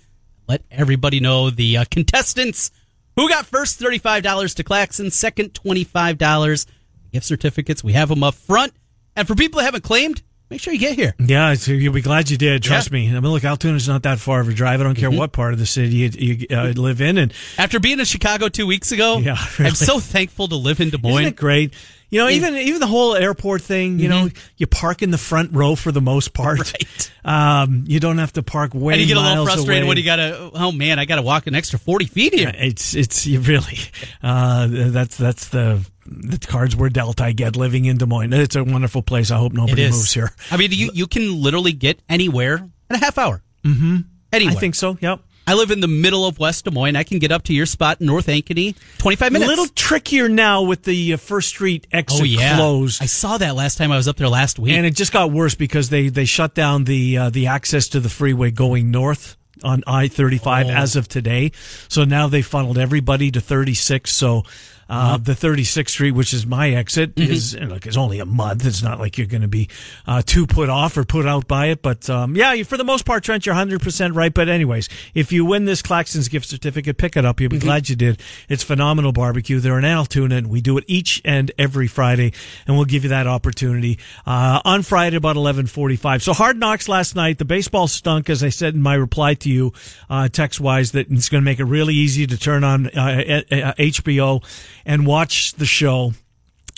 Let 0.48 0.64
everybody 0.72 1.20
know 1.20 1.50
the 1.50 1.78
uh, 1.78 1.86
contestants 1.90 2.72
who 3.16 3.30
got 3.30 3.46
first 3.46 3.80
$35 3.80 4.56
to 4.56 4.64
Claxon, 4.64 5.12
second 5.12 5.54
$25 5.54 6.66
gift 7.12 7.26
certificates. 7.26 7.84
We 7.84 7.94
have 7.94 8.10
them 8.10 8.24
up 8.24 8.36
front. 8.36 8.74
And 9.16 9.28
for 9.28 9.36
people 9.36 9.60
that 9.60 9.66
haven't 9.66 9.84
claimed, 9.84 10.22
make 10.50 10.60
sure 10.60 10.74
you 10.74 10.80
get 10.80 10.96
here. 10.96 11.14
Yeah, 11.20 11.54
you'll 11.66 11.94
be 11.94 12.02
glad 12.02 12.30
you 12.30 12.38
did. 12.38 12.64
Trust 12.64 12.90
Yeah. 12.90 12.94
me. 12.96 13.10
I 13.16 13.20
mean, 13.20 13.32
look, 13.32 13.44
Altoona's 13.44 13.88
not 13.88 14.04
that 14.04 14.20
far 14.20 14.42
of 14.42 14.50
a 14.50 14.54
drive. 14.54 14.82
I 14.82 14.84
don't 14.84 14.96
care 14.96 15.12
what 15.12 15.32
part 15.32 15.54
of 15.54 15.60
the 15.60 15.66
city 15.68 15.96
you, 15.96 16.10
you 16.10 16.48
uh, 16.58 16.74
live 16.76 17.00
in. 17.02 17.18
And 17.20 17.32
After 17.58 17.80
being 17.80 18.00
in 18.00 18.06
Chicago 18.06 18.50
two 18.50 18.66
weeks 18.68 18.92
ago, 18.92 19.20
Yeah, 19.20 19.38
really. 19.60 19.70
I'm 19.70 19.76
so 19.76 20.00
thankful 20.00 20.48
to 20.48 20.56
live 20.56 20.80
in 20.82 20.90
Des 20.90 20.98
Isn't 20.98 21.10
Moines. 21.10 21.26
it 21.28 21.36
great? 21.36 21.74
You 22.14 22.20
know, 22.20 22.30
even 22.30 22.56
even 22.56 22.80
the 22.80 22.86
whole 22.86 23.16
airport 23.16 23.64
thing. 23.64 23.98
You 23.98 24.08
know, 24.08 24.30
you 24.56 24.68
park 24.68 25.02
in 25.02 25.10
the 25.10 25.18
front 25.18 25.52
row 25.52 25.76
for 25.76 25.92
the 25.92 26.02
most 26.02 26.34
part. 26.34 26.54
Right. 26.74 27.12
Um, 27.26 27.86
you 27.88 28.00
don't 28.00 28.18
have 28.20 28.34
to 28.34 28.44
park 28.44 28.74
way 28.74 28.94
and 28.94 29.02
you 29.02 29.08
get 29.08 29.18
a 29.18 29.22
little 29.22 29.46
frustrated 29.46 29.84
away. 29.84 29.88
when 29.90 29.98
you 29.98 30.04
got 30.04 30.18
to, 30.18 30.52
oh 30.54 30.72
man, 30.72 31.00
I 31.00 31.06
got 31.06 31.16
to 31.16 31.22
walk 31.22 31.48
an 31.48 31.56
extra 31.56 31.80
40 31.80 32.06
feet 32.06 32.34
here. 32.34 32.52
It's 32.54 32.94
it's 32.96 33.26
you 33.26 33.40
really 33.40 33.80
uh, 34.22 34.68
that's 34.70 35.18
that's 35.18 35.48
the 35.50 35.86
the 36.06 36.38
cards 36.38 36.76
were 36.76 36.90
dealt. 36.90 37.22
I 37.22 37.32
get 37.32 37.56
living 37.56 37.86
in 37.86 37.98
Des 37.98 38.06
Moines. 38.06 38.34
It's 38.34 38.56
a 38.56 38.64
wonderful 38.64 39.02
place. 39.02 39.32
I 39.32 39.38
hope 39.38 39.54
nobody 39.54 39.90
moves 39.90 40.14
here. 40.14 40.32
I 40.52 40.58
mean, 40.58 40.72
you, 40.72 40.92
you 40.94 41.08
can 41.08 41.42
literally 41.42 41.74
get 41.74 42.00
anywhere 42.10 42.58
in 42.58 42.96
a 42.96 43.00
half 43.00 43.18
hour. 43.18 43.42
Mm-hmm. 43.64 43.98
Anywhere. 44.32 44.56
I 44.56 44.60
think 44.60 44.76
so. 44.76 44.98
Yep. 45.00 45.22
I 45.46 45.56
live 45.56 45.72
in 45.72 45.82
the 45.82 45.88
middle 45.88 46.26
of 46.26 46.40
West 46.40 46.66
Des 46.66 46.72
Moines. 46.72 46.96
I 46.96 47.04
can 47.04 47.20
get 47.20 47.32
up 47.32 47.44
to 47.44 47.54
your 47.54 47.66
spot 47.66 48.00
in 48.00 48.08
North 48.08 48.28
Ankeny 48.28 48.76
25 49.00 49.32
minutes. 49.34 49.48
A 49.48 49.50
little 49.50 49.68
trickier 49.76 50.30
now 50.30 50.62
with 50.62 50.84
the 50.84 51.14
uh, 51.14 51.18
First 51.18 51.50
Street 51.50 51.86
exit 51.92 52.22
oh 52.22 52.24
yeah, 52.24 52.56
closed. 52.56 53.02
I 53.02 53.08
saw 53.08 53.38
that 53.38 53.56
last 53.56 53.78
time 53.78 53.92
I 53.92 53.98
was 53.98 54.08
up 54.08 54.16
there 54.16 54.30
last 54.30 54.58
week. 54.60 54.74
and 54.74 54.86
it 54.86 54.96
just 54.96 55.12
got 55.12 55.32
worse 55.32 55.56
because 55.56 55.90
they 55.90 56.08
they 56.10 56.26
shut 56.26 56.54
down 56.56 56.86
the 56.86 57.18
uh, 57.18 57.30
the 57.30 57.48
access 57.48 57.90
to 57.90 58.00
the 58.00 58.10
freeway 58.10 58.52
going 58.52 58.90
north 58.92 59.36
on 59.64 59.84
I 59.86 60.08
thirty 60.08 60.38
five 60.38 60.68
Oh. 60.68 60.72
as 60.72 60.96
of 60.96 61.08
today. 61.08 61.52
So 61.90 62.06
now 62.06 62.28
they 62.28 62.42
funneled 62.42 62.78
everybody 62.78 63.30
to 63.32 63.42
thirty 63.42 63.74
six. 63.74 64.14
So. 64.14 64.44
Uh, 64.90 65.18
the 65.18 65.34
36th 65.34 65.90
Street, 65.90 66.12
which 66.12 66.34
is 66.34 66.46
my 66.46 66.72
exit, 66.72 67.18
is 67.18 67.56
look. 67.56 67.86
It's 67.86 67.98
only 67.98 68.20
a 68.20 68.26
month. 68.26 68.66
It's 68.66 68.84
not 68.84 69.00
like 69.00 69.18
you're 69.18 69.28
going 69.28 69.42
to 69.42 69.48
be 69.48 69.70
uh, 70.06 70.22
too 70.26 70.46
put 70.46 70.70
off 70.70 70.98
or 70.98 71.04
put 71.04 71.26
out 71.26 71.48
by 71.48 71.68
it. 71.68 71.82
But 71.82 72.10
um, 72.10 72.36
yeah, 72.36 72.54
you, 72.54 72.66
for 72.66 72.78
the 72.78 72.84
most 72.84 73.06
part, 73.06 73.24
Trent, 73.24 73.46
you're 73.46 73.56
100 73.56 73.82
percent 73.82 74.16
right. 74.16 74.34
But 74.34 74.50
anyways, 74.50 74.90
if 75.14 75.32
you 75.32 75.46
win 75.46 75.66
this 75.66 75.82
Claxton's 75.82 76.28
gift 76.28 76.48
certificate, 76.48 76.98
pick 76.98 77.16
it 77.18 77.26
up. 77.26 77.40
You'll 77.40 77.50
be 77.50 77.60
glad 77.60 77.90
you 77.90 77.96
did. 77.96 78.22
It's 78.50 78.64
phenomenal 78.64 79.12
barbecue. 79.12 79.60
They're 79.60 79.78
in 79.78 79.86
Altoona, 79.86 80.36
and 80.36 80.48
we 80.48 80.62
do 80.62 80.78
it 80.78 80.84
each 80.88 81.22
and 81.24 81.52
every 81.58 81.88
Friday, 81.88 82.34
and 82.68 82.76
we'll 82.76 82.86
give 82.86 83.04
you 83.04 83.10
that 83.10 83.28
opportunity 83.28 84.00
uh, 84.26 84.62
on 84.66 84.84
Friday 84.84 85.18
about 85.18 85.36
11:45. 85.36 86.22
So 86.22 86.34
hard 86.34 86.58
knocks 86.58 86.88
last 86.88 87.16
night. 87.16 87.38
The 87.38 87.46
baseball 87.46 87.88
stunk, 87.88 88.30
as 88.30 88.44
I 88.44 88.50
said 88.50 88.76
in 88.76 88.82
my 88.82 88.96
reply 88.96 89.34
to 89.36 89.50
you, 89.50 89.74
uh, 90.10 90.28
text 90.28 90.60
wise, 90.60 90.92
that 90.92 91.10
it's 91.10 91.30
going 91.30 91.42
to 91.42 91.46
make 91.46 91.60
it 91.60 91.66
really 91.66 91.94
easy 91.94 92.28
to 92.28 92.38
turn 92.38 92.64
on 92.64 92.88
uh, 92.88 93.42
uh, 93.52 93.74
HBO 93.74 94.44
and 94.86 95.06
watch 95.06 95.54
the 95.54 95.66
show. 95.66 96.14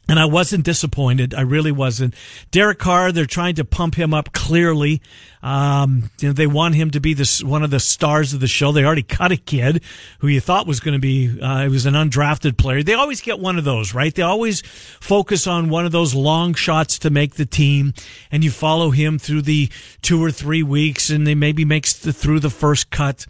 And 0.08 0.20
I 0.20 0.26
wasn't 0.26 0.66
disappointed. 0.66 1.34
I 1.34 1.42
really 1.42 1.72
wasn't. 1.72 2.14
Derek 2.52 2.78
Carr, 2.78 3.12
they're 3.12 3.26
trying 3.26 3.56
to 3.56 3.66
pump 3.66 3.96
him 3.96 4.14
up 4.14 4.34
clearly. 4.34 5.02
Um, 5.42 6.12
you 6.20 6.30
know, 6.30 6.34
they 6.34 6.46
want 6.46 6.76
him 6.76 6.92
to 6.92 7.00
be 7.00 7.16
this, 7.16 7.44
one 7.44 7.64
of 7.64 7.72
the 7.72 7.80
stars 7.80 8.32
of 8.32 8.40
the 8.40 8.48
show. 8.48 8.72
They 8.72 8.86
already 8.86 9.02
cut 9.02 9.32
a 9.32 9.38
kid 9.38 9.82
who 10.20 10.28
you 10.28 10.40
thought 10.40 10.68
was 10.68 10.80
going 10.80 10.94
to 10.94 11.00
be, 11.00 11.40
uh, 11.42 11.64
he 11.64 11.70
was 11.70 11.88
an 11.88 11.96
undrafted 11.96 12.56
player. 12.56 12.84
They 12.84 12.94
always 12.94 13.20
get 13.20 13.40
one 13.40 13.58
of 13.58 13.64
those, 13.64 13.96
right? 13.96 14.14
They 14.14 14.22
always 14.22 14.62
focus 14.62 15.48
on 15.48 15.70
one 15.70 15.88
of 15.88 15.92
those 15.92 16.14
long 16.14 16.54
shots 16.54 17.00
to 17.00 17.10
make 17.10 17.36
the 17.36 17.46
team 17.48 17.94
and 18.32 18.44
you 18.44 18.52
follow 18.52 18.92
him 18.92 19.18
through 19.18 19.42
the 19.42 19.72
two 20.04 20.24
or 20.24 20.30
three 20.30 20.62
weeks 20.62 21.10
and 21.10 21.26
they 21.26 21.36
maybe 21.36 21.66
makes 21.66 21.94
the, 21.94 22.14
through 22.14 22.42
the 22.42 22.52
first 22.52 22.92
cut 22.92 23.26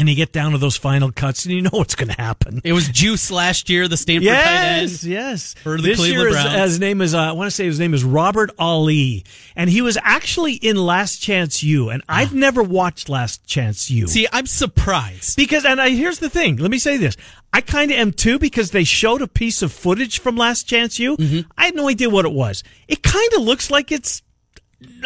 and 0.00 0.08
you 0.08 0.14
get 0.16 0.32
down 0.32 0.52
to 0.52 0.58
those 0.58 0.76
final 0.76 1.12
cuts 1.12 1.44
and 1.44 1.54
you 1.54 1.60
know 1.60 1.70
what's 1.72 1.94
going 1.94 2.08
to 2.08 2.20
happen. 2.20 2.60
it 2.64 2.72
was 2.72 2.88
Juice 2.88 3.30
last 3.30 3.68
year, 3.68 3.86
the 3.86 3.96
Stanford 3.96 4.28
tight 4.28 4.46
end. 4.46 4.90
Yes, 4.90 5.04
yes. 5.04 5.54
For 5.62 5.76
the 5.76 5.82
this 5.82 5.98
Cleveland 5.98 6.30
year, 6.30 6.38
his, 6.38 6.44
Browns. 6.44 6.70
his 6.70 6.80
name 6.80 7.00
is 7.02 7.14
uh, 7.14 7.18
I 7.18 7.32
want 7.32 7.46
to 7.48 7.50
say 7.50 7.66
his 7.66 7.78
name 7.78 7.92
is 7.92 8.02
Robert 8.02 8.50
Ali, 8.58 9.24
and 9.54 9.68
he 9.68 9.82
was 9.82 9.98
actually 10.02 10.54
in 10.54 10.76
Last 10.76 11.18
Chance 11.18 11.62
U, 11.62 11.90
and 11.90 12.02
I've 12.08 12.34
never 12.34 12.62
watched 12.62 13.08
Last 13.08 13.46
Chance 13.46 13.90
U. 13.90 14.06
See, 14.06 14.26
I'm 14.32 14.46
surprised. 14.46 15.36
because, 15.36 15.64
and 15.64 15.80
I, 15.80 15.90
here's 15.90 16.18
the 16.18 16.30
thing. 16.30 16.56
Let 16.56 16.70
me 16.70 16.78
say 16.78 16.96
this. 16.96 17.16
I 17.52 17.60
kind 17.60 17.90
of 17.90 17.98
am 17.98 18.12
too 18.12 18.38
because 18.38 18.70
they 18.70 18.84
showed 18.84 19.22
a 19.22 19.28
piece 19.28 19.60
of 19.60 19.72
footage 19.72 20.20
from 20.20 20.36
Last 20.36 20.64
Chance 20.68 20.98
U. 20.98 21.16
Mm-hmm. 21.16 21.50
I 21.58 21.66
had 21.66 21.74
no 21.74 21.88
idea 21.88 22.08
what 22.08 22.24
it 22.24 22.32
was. 22.32 22.62
It 22.88 23.02
kind 23.02 23.32
of 23.34 23.42
looks 23.42 23.70
like 23.70 23.92
it's 23.92 24.22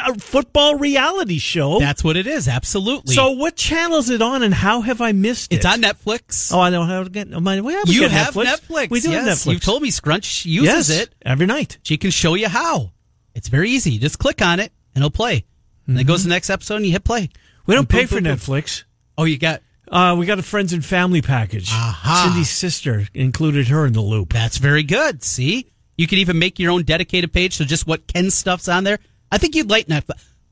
a 0.07 0.19
football 0.19 0.77
reality 0.77 1.39
show. 1.39 1.79
That's 1.79 2.05
what 2.05 2.17
it 2.17 2.27
is. 2.27 2.49
Absolutely. 2.49 3.15
so, 3.15 3.33
what 3.33 3.57
channel 3.57 3.99
is 3.99 4.11
it 4.11 4.23
on, 4.23 4.43
and 4.43 4.55
how 4.55 4.81
have 4.83 5.01
I 5.01 5.13
missed 5.13 5.53
it? 5.53 5.57
it's 5.57 5.67
on 5.67 5.83
Netflix. 5.83 6.53
Oh, 6.53 6.61
I 6.61 6.71
don't 6.71 6.89
know 6.89 6.95
how 6.95 7.05
to 7.05 7.11
get. 7.11 7.29
Oh, 7.33 7.41
my, 7.41 7.61
we 7.61 7.73
have, 7.73 7.89
you 7.89 8.09
have 8.09 8.35
Netflix. 8.35 8.45
Netflix. 8.45 8.91
We 8.91 9.01
do 9.01 9.11
yes. 9.11 9.25
have 9.25 9.37
Netflix. 9.37 9.53
You've 9.53 9.65
told 9.65 9.83
me 9.83 9.91
Scrunch 9.91 10.47
uses 10.47 10.91
yes, 10.91 11.03
it. 11.03 11.15
every 11.23 11.47
night. 11.47 11.79
She 11.83 11.97
can 11.97 12.11
show 12.11 12.35
you 12.35 12.49
how. 12.49 12.93
It's 13.35 13.49
very 13.49 13.71
easy. 13.71 13.93
You 13.93 13.99
just 13.99 14.19
click 14.19 14.41
on 14.43 14.61
it 14.61 14.73
and 14.95 15.03
it'll 15.03 15.11
play. 15.11 15.45
And 15.87 15.99
it 15.99 16.05
goes 16.05 16.23
to 16.23 16.29
the 16.29 16.35
next 16.35 16.51
episode 16.51 16.77
and 16.77 16.87
you 16.87 16.93
hit 16.93 17.05
play. 17.05 17.29
We 17.67 17.75
don't 17.75 17.89
Boom, 17.89 17.99
pay 18.01 18.07
boom, 18.07 18.09
for 18.09 18.21
boom. 18.23 18.37
Netflix. 18.37 18.85
Oh, 19.19 19.25
you 19.25 19.39
got 19.39 19.61
Uh, 19.89 20.17
we 20.19 20.25
got 20.25 20.39
a 20.39 20.43
friends 20.43 20.73
and 20.73 20.85
family 20.85 21.21
package. 21.21 21.69
Aha. 21.71 22.29
Cindy's 22.29 22.51
sister 22.51 23.07
included 23.13 23.69
her 23.69 23.85
in 23.85 23.93
the 23.93 24.01
loop. 24.01 24.33
That's 24.33 24.59
very 24.59 24.83
good. 24.83 25.23
See, 25.23 25.71
you 25.97 26.07
can 26.07 26.19
even 26.19 26.39
make 26.39 26.59
your 26.59 26.71
own 26.73 26.85
dedicated 26.85 27.33
page. 27.33 27.55
So 27.57 27.65
just 27.65 27.87
what 27.87 28.07
Ken 28.07 28.31
stuff's 28.31 28.69
on 28.69 28.85
there. 28.85 28.99
I 29.35 29.39
think 29.39 29.57
you'd 29.57 29.69
like 29.69 29.89
that. 29.89 30.05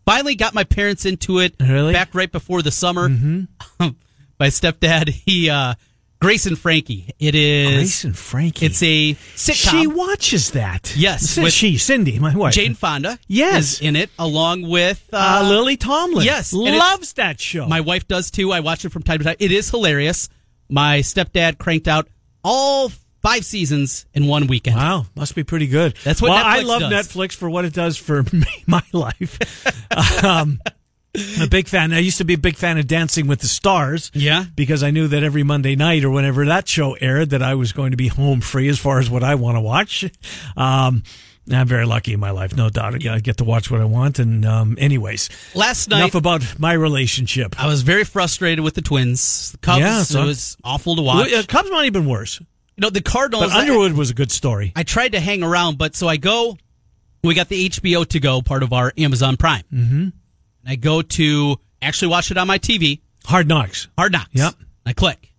Finally 0.04 0.34
got 0.34 0.54
my 0.54 0.64
parents 0.64 1.06
into 1.06 1.38
it. 1.38 1.54
Really? 1.60 1.92
Back 1.92 2.16
right 2.16 2.30
before 2.30 2.62
the 2.62 2.72
summer. 2.72 3.08
Mm-hmm. 3.08 3.44
my 4.40 4.48
stepdad, 4.48 5.08
he, 5.26 5.48
uh, 5.48 5.74
Grace 6.20 6.46
and 6.46 6.58
Frankie. 6.58 7.14
It 7.20 7.36
is. 7.36 7.74
Grace 7.74 8.04
and 8.04 8.18
Frankie. 8.18 8.66
It's 8.66 8.82
a 8.82 9.14
sitcom. 9.14 9.70
She 9.70 9.86
watches 9.86 10.50
that. 10.52 10.96
Yes, 10.96 11.38
with- 11.38 11.52
she, 11.52 11.78
Cindy, 11.78 12.18
my 12.18 12.34
wife. 12.34 12.54
Jane 12.54 12.74
Fonda. 12.74 13.20
Yes. 13.28 13.74
Is 13.74 13.80
in 13.82 13.94
it 13.94 14.10
along 14.18 14.68
with 14.68 15.08
uh, 15.12 15.42
uh, 15.44 15.48
Lily 15.48 15.76
Tomlin. 15.76 16.24
yes, 16.24 16.52
loves 16.52 17.12
that 17.12 17.38
show. 17.40 17.66
My 17.68 17.82
wife 17.82 18.08
does 18.08 18.32
too. 18.32 18.50
I 18.50 18.60
watch 18.60 18.84
it 18.84 18.90
from 18.90 19.04
time 19.04 19.18
to 19.18 19.24
time. 19.24 19.36
It 19.38 19.52
is 19.52 19.70
hilarious. 19.70 20.28
My 20.68 21.00
stepdad 21.00 21.58
cranked 21.58 21.86
out 21.86 22.08
all 22.42 22.90
five 23.22 23.44
seasons 23.44 24.04
in 24.14 24.26
one 24.26 24.46
weekend. 24.46 24.76
Wow, 24.76 25.06
must 25.14 25.34
be 25.34 25.44
pretty 25.44 25.66
good. 25.68 25.94
That's 26.04 26.20
what 26.20 26.30
well, 26.30 26.42
I 26.44 26.60
love 26.60 26.80
does. 26.80 26.92
Netflix 27.08 27.34
for 27.34 27.48
what 27.48 27.64
it 27.64 27.72
does 27.72 27.96
for 27.96 28.22
me, 28.32 28.64
my 28.66 28.82
life. 28.92 29.38
um, 30.24 30.60
I'm 31.14 31.42
a 31.42 31.46
big 31.46 31.68
fan. 31.68 31.92
I 31.92 31.98
used 31.98 32.18
to 32.18 32.24
be 32.24 32.34
a 32.34 32.38
big 32.38 32.56
fan 32.56 32.78
of 32.78 32.86
Dancing 32.86 33.26
with 33.26 33.40
the 33.40 33.46
Stars. 33.48 34.10
Yeah. 34.14 34.44
because 34.56 34.82
I 34.82 34.90
knew 34.90 35.08
that 35.08 35.22
every 35.22 35.42
Monday 35.42 35.76
night 35.76 36.04
or 36.04 36.10
whenever 36.10 36.46
that 36.46 36.66
show 36.68 36.94
aired, 36.94 37.30
that 37.30 37.42
I 37.42 37.54
was 37.54 37.72
going 37.72 37.90
to 37.90 37.98
be 37.98 38.08
home 38.08 38.40
free 38.40 38.68
as 38.68 38.78
far 38.78 38.98
as 38.98 39.10
what 39.10 39.22
I 39.22 39.34
want 39.34 39.56
to 39.56 39.60
watch. 39.60 40.04
Um, 40.56 41.02
I'm 41.50 41.66
very 41.66 41.84
lucky 41.84 42.14
in 42.14 42.20
my 42.20 42.30
life, 42.30 42.56
no 42.56 42.70
doubt. 42.70 42.94
I 43.06 43.18
get 43.18 43.36
to 43.38 43.44
watch 43.44 43.70
what 43.70 43.80
I 43.80 43.84
want. 43.84 44.20
And 44.20 44.46
um, 44.46 44.76
anyways, 44.80 45.28
Last 45.54 45.90
night, 45.90 45.98
enough 45.98 46.14
about 46.14 46.58
my 46.58 46.72
relationship. 46.72 47.60
I 47.62 47.66
was 47.66 47.82
very 47.82 48.04
frustrated 48.04 48.64
with 48.64 48.74
the 48.74 48.80
Twins. 48.82 49.52
The 49.52 49.58
Cubs, 49.58 49.80
Yeah, 49.80 50.02
so- 50.04 50.22
it 50.22 50.26
was 50.26 50.56
awful 50.64 50.96
to 50.96 51.02
watch. 51.02 51.30
Uh, 51.32 51.42
Cubs 51.46 51.70
might 51.70 51.86
even 51.86 52.06
worse, 52.06 52.40
you 52.76 52.80
know, 52.82 52.90
the 52.90 53.00
Cardinals. 53.02 53.52
but 53.52 53.58
Underwood 53.60 53.92
was 53.94 54.10
a 54.10 54.14
good 54.14 54.30
story. 54.30 54.72
I, 54.76 54.80
I 54.80 54.82
tried 54.82 55.12
to 55.12 55.20
hang 55.20 55.42
around, 55.42 55.78
but 55.78 55.94
so 55.94 56.08
I 56.08 56.16
go. 56.16 56.56
We 57.24 57.34
got 57.34 57.48
the 57.48 57.68
HBO 57.68 58.06
to 58.08 58.18
go 58.20 58.42
part 58.42 58.62
of 58.64 58.72
our 58.72 58.92
Amazon 58.98 59.36
Prime. 59.36 59.62
Mm-hmm. 59.72 59.94
And 60.02 60.12
I 60.66 60.74
go 60.76 61.02
to 61.02 61.56
actually 61.80 62.08
watch 62.08 62.30
it 62.32 62.36
on 62.36 62.48
my 62.48 62.58
TV. 62.58 63.00
Hard 63.24 63.46
knocks. 63.46 63.86
Hard 63.96 64.10
Knocks. 64.12 64.30
Yep. 64.32 64.54
I 64.84 64.92
click. 64.92 65.32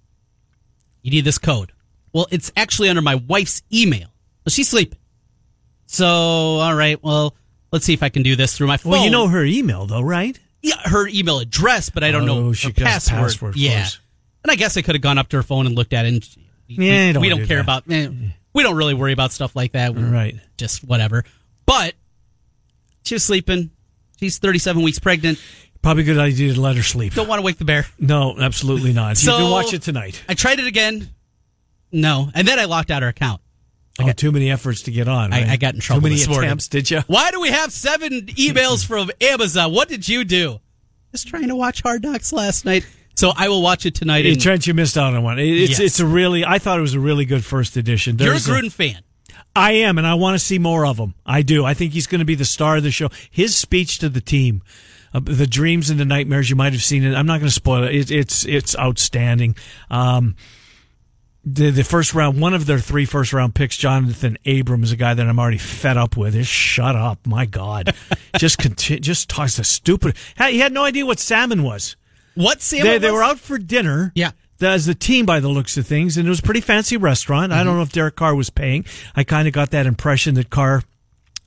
You 1.01 1.11
need 1.11 1.25
this 1.25 1.37
code. 1.37 1.73
Well, 2.13 2.27
it's 2.31 2.51
actually 2.55 2.87
under 2.89 3.01
my 3.01 3.15
wife's 3.15 3.61
email. 3.73 4.07
Well, 4.45 4.51
she's 4.51 4.69
sleeping. 4.69 4.99
So, 5.85 6.07
all 6.07 6.73
right. 6.75 7.01
Well, 7.03 7.35
let's 7.71 7.85
see 7.85 7.93
if 7.93 8.03
I 8.03 8.09
can 8.09 8.23
do 8.23 8.35
this 8.35 8.57
through 8.57 8.67
my 8.67 8.77
phone. 8.77 8.93
Well, 8.93 9.03
you 9.03 9.11
know 9.11 9.27
her 9.27 9.43
email 9.43 9.85
though, 9.85 10.01
right? 10.01 10.39
yeah, 10.61 10.75
her 10.85 11.07
email 11.09 11.39
address, 11.39 11.89
but 11.89 12.03
I 12.05 12.11
don't 12.11 12.23
Oh, 12.29 12.43
know 12.43 12.53
she 12.53 12.67
her 12.69 12.73
password. 12.73 13.19
password, 13.19 13.55
yeah, 13.57 13.85
and 14.43 14.49
I 14.51 14.55
guess 14.55 14.77
I 14.77 14.81
could 14.81 14.95
have 14.95 15.01
gone 15.01 15.17
up 15.17 15.27
to 15.29 15.35
her 15.37 15.43
phone 15.43 15.65
and 15.65 15.75
looked 15.75 15.91
at 15.91 16.05
it. 16.05 16.13
And 16.13 16.37
Yeah, 16.67 17.07
we, 17.07 17.13
don't 17.13 17.21
we 17.21 17.29
do 17.29 17.35
don't 17.37 17.47
care 17.47 17.57
that. 17.63 17.83
about. 17.85 17.91
eh, 17.91 18.09
we 18.53 18.63
don't 18.63 18.75
really 18.75 18.93
worry 18.93 19.13
about 19.13 19.31
stuff 19.31 19.55
like 19.55 19.73
that. 19.73 19.95
We're 19.95 20.09
Right. 20.09 20.35
Just 20.57 20.83
whatever. 20.83 21.23
But 21.65 21.93
she 23.03 23.15
was 23.15 23.23
sleeping. 23.23 23.71
She's 24.19 24.37
37 24.37 24.81
weeks 24.83 24.99
pregnant. 24.99 25.39
Probably 25.81 26.03
a 26.03 26.05
good 26.05 26.17
idea 26.17 26.53
to 26.53 26.61
let 26.61 26.75
her 26.77 26.83
sleep. 26.83 27.13
Don't 27.13 27.27
want 27.27 27.39
to 27.39 27.43
wake 27.45 27.57
the 27.57 27.65
bear. 27.65 27.85
No, 27.99 28.37
absolutely 28.39 28.93
not. 28.93 29.09
you 29.21 29.27
So- 29.29 29.37
can 29.37 29.51
watch 29.51 29.73
it 29.73 29.81
tonight. 29.81 30.23
I 30.29 30.33
tried 30.33 30.59
it 30.59 30.67
again. 30.67 31.09
No, 31.91 32.29
and 32.33 32.47
then 32.47 32.57
I 32.59 32.65
locked 32.65 32.89
out 32.89 33.01
her 33.01 33.09
account. 33.09 33.41
I 33.99 34.09
Oh, 34.09 34.11
too 34.13 34.31
many 34.31 34.49
efforts 34.49 34.83
to 34.83 34.91
get 34.91 35.07
on. 35.07 35.33
I- 35.33 35.41
right? 35.41 35.49
I 35.51 35.57
got 35.57 35.75
in 35.75 35.79
trouble 35.81 36.09
Too 36.09 36.15
many 36.15 36.23
attempts, 36.23 36.67
did 36.67 36.89
you? 36.89 37.01
Why 37.07 37.29
do 37.31 37.39
we 37.41 37.49
have 37.49 37.71
seven 37.71 38.21
emails 38.27 38.83
from 38.85 39.11
Amazon? 39.21 39.71
What 39.73 39.89
did 39.89 40.07
you 40.07 40.23
do? 40.23 40.59
Just 41.11 41.27
trying 41.27 41.49
to 41.49 41.55
watch 41.55 41.81
Hard 41.81 42.01
Knocks 42.01 42.33
last 42.33 42.65
night. 42.65 42.85
So 43.15 43.31
I 43.35 43.47
will 43.49 43.61
watch 43.61 43.85
it 43.85 43.95
tonight. 43.95 44.25
And 44.25 44.41
Trent, 44.41 44.65
you 44.65 44.73
missed 44.73 44.97
out 44.97 45.13
on 45.13 45.23
one. 45.23 45.39
It's 45.39 45.71
Yes. 45.71 45.79
it's 45.79 45.99
a 45.99 46.05
really. 46.05 46.43
I 46.45 46.59
thought 46.59 46.79
it 46.79 46.81
was 46.81 46.93
a 46.95 46.99
really 46.99 47.25
good 47.25 47.45
first 47.45 47.77
edition. 47.77 48.17
you're 48.17 48.29
a 48.29 48.39
There's 48.39 48.47
Gruden 48.47 48.71
fan. 48.71 49.03
I 49.55 49.73
am, 49.73 49.99
and 49.99 50.07
I 50.07 50.15
want 50.15 50.33
to 50.35 50.39
see 50.43 50.57
more 50.57 50.85
of 50.85 50.97
him. 50.97 51.13
I 51.25 51.43
do. 51.43 51.63
I 51.63 51.75
think 51.75 51.93
he's 51.93 52.07
going 52.07 52.19
to 52.19 52.25
be 52.25 52.35
the 52.35 52.45
star 52.45 52.77
of 52.77 52.83
the 52.83 52.89
show. 52.91 53.09
His 53.29 53.55
speech 53.55 53.99
to 53.99 54.09
the 54.09 54.21
team, 54.21 54.63
uh, 55.13 55.19
the 55.23 55.45
dreams 55.45 55.91
and 55.91 55.99
the 55.99 56.05
nightmares. 56.05 56.49
You 56.49 56.55
might 56.55 56.73
have 56.73 56.83
seen 56.83 57.03
it. 57.03 57.13
I'm 57.13 57.27
not 57.27 57.37
going 57.37 57.49
to 57.49 57.53
spoil 57.53 57.83
it. 57.83 57.93
it 57.93 58.11
it's 58.11 58.45
it's 58.45 58.75
outstanding. 58.77 59.55
Um, 59.91 60.35
the 61.45 61.69
the 61.69 61.83
first 61.83 62.15
round, 62.15 62.41
one 62.41 62.55
of 62.55 62.65
their 62.65 62.79
three 62.79 63.05
first 63.05 63.31
round 63.31 63.53
picks, 63.53 63.77
Johnathan 63.77 64.37
Abram, 64.59 64.81
is 64.81 64.91
a 64.91 64.95
guy 64.95 65.13
that 65.13 65.27
I'm 65.27 65.39
already 65.39 65.59
fed 65.59 65.97
up 65.97 66.17
with. 66.17 66.33
Just 66.33 66.51
shut 66.51 66.95
up, 66.95 67.27
my 67.27 67.45
God! 67.45 67.93
just 68.37 68.57
continue, 68.57 69.01
just 69.01 69.29
talks 69.29 69.57
the 69.57 69.63
stupid. 69.63 70.15
He 70.37 70.59
had 70.59 70.73
no 70.73 70.83
idea 70.83 71.05
what 71.05 71.19
salmon 71.19 71.61
was. 71.61 71.95
What 72.35 72.61
Sam? 72.61 72.83
They, 72.83 72.97
they 72.97 73.11
were 73.11 73.23
out 73.23 73.39
for 73.39 73.57
dinner. 73.57 74.11
Yeah. 74.15 74.31
As 74.61 74.87
a 74.87 74.95
team, 74.95 75.25
by 75.25 75.39
the 75.41 75.49
looks 75.49 75.75
of 75.77 75.85
things, 75.85 76.15
and 76.15 76.25
it 76.25 76.29
was 76.29 76.39
a 76.39 76.43
pretty 76.43 76.61
fancy 76.61 76.95
restaurant. 76.95 77.51
I 77.51 77.57
Mm-hmm. 77.57 77.65
don't 77.65 77.75
know 77.77 77.81
if 77.83 77.91
Derek 77.91 78.15
Carr 78.15 78.33
was 78.33 78.49
paying. 78.49 78.85
I 79.15 79.23
kind 79.25 79.47
of 79.47 79.53
got 79.53 79.71
that 79.71 79.85
impression 79.85 80.35
that 80.35 80.49
Carr 80.49 80.83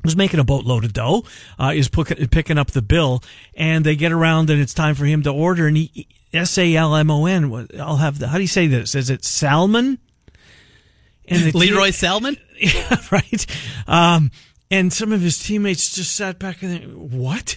was 0.04 0.14
making 0.16 0.38
a 0.38 0.44
boatload 0.44 0.84
of 0.84 0.92
dough, 0.92 1.24
uh, 1.58 1.72
is 1.74 1.88
pick- 1.88 2.30
picking 2.30 2.58
up 2.58 2.72
the 2.72 2.82
bill, 2.82 3.22
and 3.54 3.84
they 3.86 3.96
get 3.96 4.12
around 4.12 4.50
and 4.50 4.60
it's 4.60 4.74
time 4.74 4.94
for 4.94 5.06
him 5.06 5.22
to 5.22 5.30
order. 5.30 5.66
And 5.66 5.76
he, 5.78 6.06
S 6.34 6.58
A 6.58 6.76
L 6.76 6.94
M 6.94 7.10
O 7.10 7.24
N, 7.26 7.66
I'll 7.80 7.96
have 7.96 8.18
the, 8.18 8.28
how 8.28 8.36
do 8.36 8.42
you 8.42 8.48
say 8.48 8.66
this? 8.66 8.94
Is 8.94 9.08
it 9.08 9.24
salmon? 9.24 9.98
And 11.28 11.54
Leroy 11.54 11.90
Salmon. 11.90 12.36
yeah, 12.58 13.00
right. 13.10 13.46
Um, 13.88 14.30
and 14.70 14.92
some 14.92 15.12
of 15.12 15.20
his 15.22 15.38
teammates 15.42 15.94
just 15.94 16.14
sat 16.14 16.38
back 16.38 16.62
and 16.62 16.72
they, 16.72 16.84
what? 16.86 17.56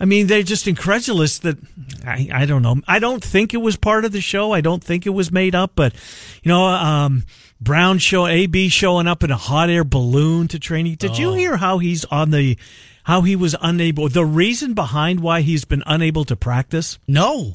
I 0.00 0.06
mean, 0.06 0.26
they're 0.28 0.42
just 0.42 0.66
incredulous 0.66 1.38
that 1.40 1.58
I, 2.06 2.28
I 2.32 2.46
don't 2.46 2.62
know. 2.62 2.80
I 2.88 2.98
don't 2.98 3.22
think 3.22 3.52
it 3.52 3.58
was 3.58 3.76
part 3.76 4.06
of 4.06 4.12
the 4.12 4.22
show. 4.22 4.52
I 4.52 4.62
don't 4.62 4.82
think 4.82 5.06
it 5.06 5.10
was 5.10 5.30
made 5.30 5.54
up, 5.54 5.72
but 5.74 5.94
you 6.42 6.48
know, 6.48 6.64
um, 6.64 7.24
Brown 7.60 7.98
show 7.98 8.26
AB 8.26 8.70
showing 8.70 9.06
up 9.06 9.22
in 9.22 9.30
a 9.30 9.36
hot 9.36 9.68
air 9.68 9.84
balloon 9.84 10.48
to 10.48 10.58
training. 10.58 10.94
Did 10.94 11.18
you 11.18 11.34
hear 11.34 11.58
how 11.58 11.78
he's 11.78 12.06
on 12.06 12.30
the, 12.30 12.56
how 13.04 13.20
he 13.20 13.36
was 13.36 13.54
unable, 13.60 14.08
the 14.08 14.24
reason 14.24 14.72
behind 14.72 15.20
why 15.20 15.42
he's 15.42 15.66
been 15.66 15.82
unable 15.84 16.24
to 16.24 16.36
practice? 16.36 16.98
No. 17.06 17.52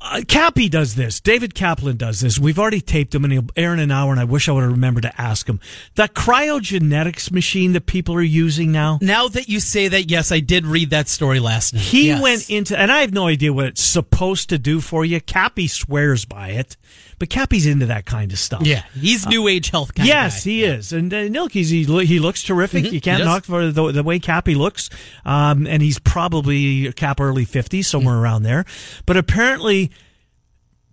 Uh, 0.00 0.20
Cappy 0.28 0.68
does 0.68 0.94
this. 0.94 1.20
David 1.20 1.54
Kaplan 1.54 1.96
does 1.96 2.20
this. 2.20 2.38
We've 2.38 2.58
already 2.58 2.80
taped 2.80 3.12
him 3.14 3.24
and 3.24 3.32
he'll 3.32 3.46
air 3.56 3.72
in 3.72 3.80
an 3.80 3.90
hour, 3.90 4.12
and 4.12 4.20
I 4.20 4.24
wish 4.24 4.48
I 4.48 4.52
would 4.52 4.62
have 4.62 4.70
remembered 4.70 5.02
to 5.02 5.20
ask 5.20 5.48
him. 5.48 5.58
The 5.96 6.06
cryogenetics 6.08 7.32
machine 7.32 7.72
that 7.72 7.86
people 7.86 8.14
are 8.14 8.22
using 8.22 8.70
now, 8.70 8.98
Now 9.02 9.26
that 9.28 9.48
you 9.48 9.58
say 9.58 9.88
that, 9.88 10.08
yes, 10.10 10.30
I 10.30 10.38
did 10.40 10.66
read 10.66 10.90
that 10.90 11.08
story 11.08 11.40
last 11.40 11.74
night. 11.74 11.82
he 11.82 12.08
Yes. 12.08 12.22
went 12.22 12.48
into, 12.50 12.78
and 12.78 12.92
I 12.92 13.00
have 13.00 13.12
no 13.12 13.26
idea 13.26 13.52
what 13.52 13.66
it's 13.66 13.82
supposed 13.82 14.48
to 14.50 14.58
do 14.58 14.80
for 14.80 15.04
you. 15.04 15.20
Cappy 15.20 15.66
swears 15.66 16.24
by 16.24 16.50
it, 16.50 16.76
but 17.22 17.30
Cappy's 17.30 17.66
into 17.66 17.86
that 17.86 18.04
kind 18.04 18.32
of 18.32 18.38
stuff. 18.40 18.62
Yeah, 18.66 18.82
he's 18.94 19.28
new 19.28 19.46
age 19.46 19.70
health 19.70 19.94
kind 19.94 20.08
Yes, 20.08 20.38
of 20.40 20.44
guy. 20.44 20.50
he 20.50 20.64
is, 20.64 20.92
and 20.92 21.14
uh, 21.14 21.18
Nilke's 21.28 21.70
he, 21.70 21.84
he 22.04 22.18
looks 22.18 22.42
terrific. 22.42 22.90
You 22.90 23.00
can't 23.00 23.22
knock 23.24 23.44
for 23.44 23.70
the, 23.70 23.92
the 23.92 24.02
way 24.02 24.18
Cappy 24.18 24.56
looks, 24.56 24.90
um, 25.24 25.68
and 25.68 25.80
he's 25.80 26.00
probably 26.00 26.92
Cap 26.94 27.20
early 27.20 27.44
fifties, 27.44 27.86
somewhere 27.86 28.16
around 28.18 28.42
there. 28.42 28.64
But 29.06 29.16
apparently, 29.18 29.92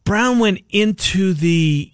Brown 0.03 0.37
went 0.37 0.59
into 0.69 1.33
the 1.33 1.91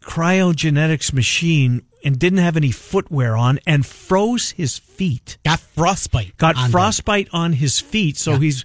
cryogenetics 0.00 1.12
machine 1.12 1.82
and 2.04 2.18
didn't 2.18 2.40
have 2.40 2.56
any 2.56 2.72
footwear 2.72 3.36
on, 3.36 3.60
and 3.68 3.86
froze 3.86 4.50
his 4.50 4.78
feet. 4.78 5.38
Got 5.44 5.60
frostbite. 5.60 6.36
Got 6.38 6.56
on 6.56 6.62
them. 6.64 6.70
frostbite 6.72 7.28
on 7.32 7.52
his 7.52 7.78
feet, 7.78 8.16
so 8.16 8.36
he's. 8.38 8.64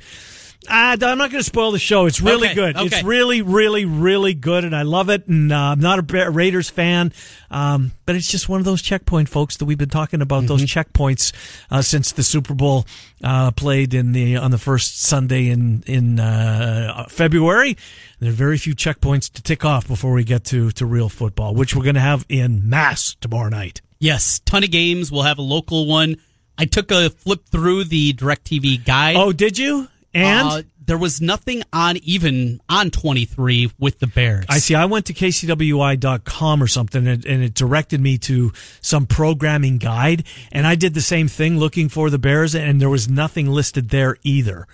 Ah, 0.69 0.91
I'm 0.91 1.17
not 1.17 1.31
going 1.31 1.39
to 1.39 1.43
spoil 1.43 1.71
the 1.71 1.79
show. 1.79 2.05
It's 2.05 2.21
really 2.21 2.47
Okay, 2.49 2.53
good. 2.55 2.75
okay. 2.77 2.85
It's 2.85 3.03
really, 3.03 3.41
really, 3.41 3.85
really 3.85 4.35
good, 4.35 4.63
and 4.63 4.75
I 4.75 4.83
love 4.83 5.09
it. 5.09 5.27
And 5.27 5.51
uh, 5.51 5.55
I'm 5.57 5.79
not 5.79 5.97
a 6.13 6.29
Raiders 6.31 6.69
fan, 6.69 7.11
um, 7.49 7.91
but 8.05 8.15
it's 8.15 8.27
just 8.27 8.47
one 8.47 8.59
of 8.59 8.65
those 8.65 8.81
checkpoint 8.83 9.27
folks 9.27 9.57
that 9.57 9.65
we've 9.65 9.77
been 9.77 9.89
talking 9.89 10.21
about. 10.21 10.45
Those 10.45 10.61
Mm-hmm. 10.63 10.79
checkpoints 10.79 11.33
uh, 11.71 11.81
since 11.81 12.11
the 12.11 12.21
Super 12.23 12.53
Bowl 12.53 12.85
uh, 13.23 13.49
played 13.51 13.95
in 13.95 14.11
the 14.11 14.37
on 14.37 14.51
the 14.51 14.59
first 14.59 15.01
Sunday 15.01 15.47
in 15.49 15.83
in 15.87 16.19
uh, 16.19 17.05
February. 17.09 17.75
There 18.19 18.29
are 18.29 18.33
very 18.33 18.59
few 18.59 18.75
checkpoints 18.75 19.31
to 19.33 19.41
tick 19.41 19.65
off 19.65 19.87
before 19.87 20.13
we 20.13 20.23
get 20.23 20.43
to 20.45 20.69
to 20.71 20.85
real 20.85 21.09
football, 21.09 21.55
which 21.55 21.75
we're 21.75 21.83
going 21.83 21.95
to 21.95 22.01
have 22.01 22.23
in 22.29 22.69
mass 22.69 23.15
tomorrow 23.19 23.49
night. 23.49 23.81
Yes, 23.97 24.39
ton 24.45 24.63
of 24.63 24.69
games. 24.71 25.11
We'll 25.11 25.23
have 25.23 25.39
a 25.39 25.43
local 25.43 25.87
one. 25.87 26.17
I 26.57 26.65
took 26.65 26.91
a 26.91 27.09
flip 27.09 27.45
through 27.47 27.85
the 27.85 28.13
DirecTV 28.13 28.85
guide. 28.85 29.15
Oh, 29.15 29.31
did 29.33 29.57
you? 29.57 29.87
And 30.13 30.47
Uh, 30.47 30.61
there 30.85 30.97
was 30.97 31.21
nothing 31.21 31.63
on 31.71 31.97
even 31.97 32.59
on 32.67 32.89
23 32.91 33.71
with 33.79 33.99
the 33.99 34.07
Bears. 34.07 34.45
I 34.49 34.59
see. 34.59 34.75
I 34.75 34.85
went 34.85 35.05
to 35.05 35.13
kcwi.com 35.13 36.61
or 36.63 36.67
something 36.67 37.07
and, 37.07 37.25
and 37.25 37.43
it 37.43 37.53
directed 37.53 38.01
me 38.01 38.17
to 38.19 38.51
some 38.81 39.05
programming 39.05 39.77
guide. 39.77 40.23
And 40.51 40.67
I 40.67 40.75
did 40.75 40.93
the 40.93 41.01
same 41.01 41.27
thing 41.27 41.57
looking 41.59 41.87
for 41.87 42.09
the 42.09 42.19
Bears 42.19 42.55
and 42.55 42.81
there 42.81 42.89
was 42.89 43.09
nothing 43.09 43.47
listed 43.49 43.89
there 43.89 44.17
either. 44.23 44.67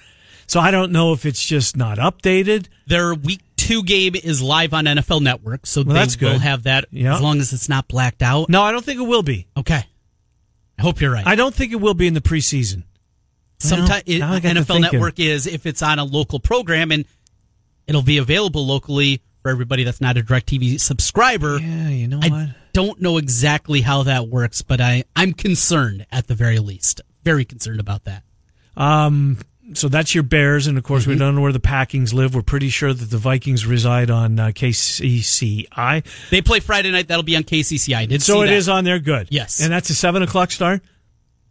So 0.48 0.60
I 0.60 0.72
don't 0.72 0.92
know 0.92 1.14
if 1.14 1.26
it's 1.26 1.44
just 1.46 1.76
not 1.76 1.98
updated. 1.98 2.68
Their 2.88 3.14
week 3.14 3.42
two 3.58 3.84
game 3.84 4.16
is 4.16 4.42
live 4.42 4.74
on 4.74 4.86
NFL 4.86 5.22
Network, 5.22 5.66
so 5.68 5.82
Well, 5.84 5.94
they 5.94 6.00
that's 6.00 6.20
will 6.20 6.40
have 6.40 6.64
that 6.64 6.86
Yeah. 6.90 7.16
as 7.16 7.22
long 7.22 7.40
as 7.42 7.52
it's 7.54 7.68
not 7.68 7.88
blacked 7.90 8.22
out. 8.24 8.50
No, 8.50 8.64
I 8.64 8.72
don't 8.72 8.84
think 8.86 9.00
it 9.00 9.04
will 9.08 9.24
be. 9.24 9.46
Okay. 9.58 9.84
I 10.80 10.82
hope 10.82 11.02
you're 11.02 11.12
right. 11.12 11.28
I 11.28 11.36
don't 11.36 11.54
think 11.54 11.74
it 11.74 11.82
will 11.82 11.96
be 11.96 12.08
in 12.08 12.14
the 12.14 12.22
preseason. 12.22 12.84
Sometimes 13.60 14.04
Well, 14.08 14.20
now 14.20 14.34
I 14.34 14.40
got 14.40 14.54
to 14.54 14.60
NFL. 14.62 14.82
Network 14.82 15.20
is 15.20 15.48
if 15.48 15.66
it's 15.66 15.82
on 15.82 16.00
a 16.00 16.04
local 16.04 16.40
program, 16.40 16.92
and 16.92 17.06
it'll 17.88 18.02
be 18.04 18.18
available 18.20 18.66
locally 18.66 19.22
for 19.42 19.50
everybody 19.50 19.84
that's 19.84 20.02
not 20.02 20.18
a 20.18 20.22
DirecTV 20.22 20.80
subscriber. 20.80 21.58
Yeah, 21.60 21.90
you 21.90 22.08
know 22.08 22.20
I 22.22 22.30
what? 22.30 22.50
don't 22.74 23.02
know 23.02 23.18
exactly 23.18 23.82
how 23.82 24.04
that 24.04 24.28
works, 24.28 24.62
but 24.62 24.80
I, 24.82 25.06
I'm 25.16 25.34
concerned 25.34 26.06
at 26.12 26.28
the 26.28 26.36
very 26.36 26.60
least. 26.60 27.02
Very 27.24 27.46
concerned 27.46 27.80
about 27.80 28.04
that. 28.06 28.24
Um, 28.76 29.40
so 29.74 29.90
that's 29.90 30.14
your 30.14 30.24
Bears, 30.24 30.68
and 30.68 30.78
of 30.78 30.84
course 30.84 31.08
we 31.08 31.14
Mm-hmm. 31.14 31.20
don't 31.20 31.36
know 31.36 31.42
where 31.42 31.52
the 31.52 31.60
Packings 31.60 32.14
live. 32.14 32.36
We're 32.36 32.42
pretty 32.44 32.70
sure 32.70 32.94
that 32.94 33.10
the 33.10 33.18
Vikings 33.18 33.66
reside 33.66 34.10
on 34.12 34.40
uh, 34.40 34.48
KCCI. 34.48 36.04
They 36.30 36.42
play 36.42 36.60
Friday 36.60 36.92
night. 36.92 37.08
That'll 37.08 37.24
be 37.24 37.36
on 37.36 37.44
KCCI. 37.44 37.96
I 37.96 38.06
did 38.06 38.22
So 38.22 38.42
it 38.44 38.48
that. 38.48 38.54
is 38.54 38.70
on 38.70 38.84
there. 38.84 39.00
Good. 39.00 39.28
Yes. 39.32 39.60
and 39.62 39.72
that's 39.72 39.90
a 39.90 39.96
seven 39.96 40.22
o'clock 40.24 40.52
start. 40.52 40.82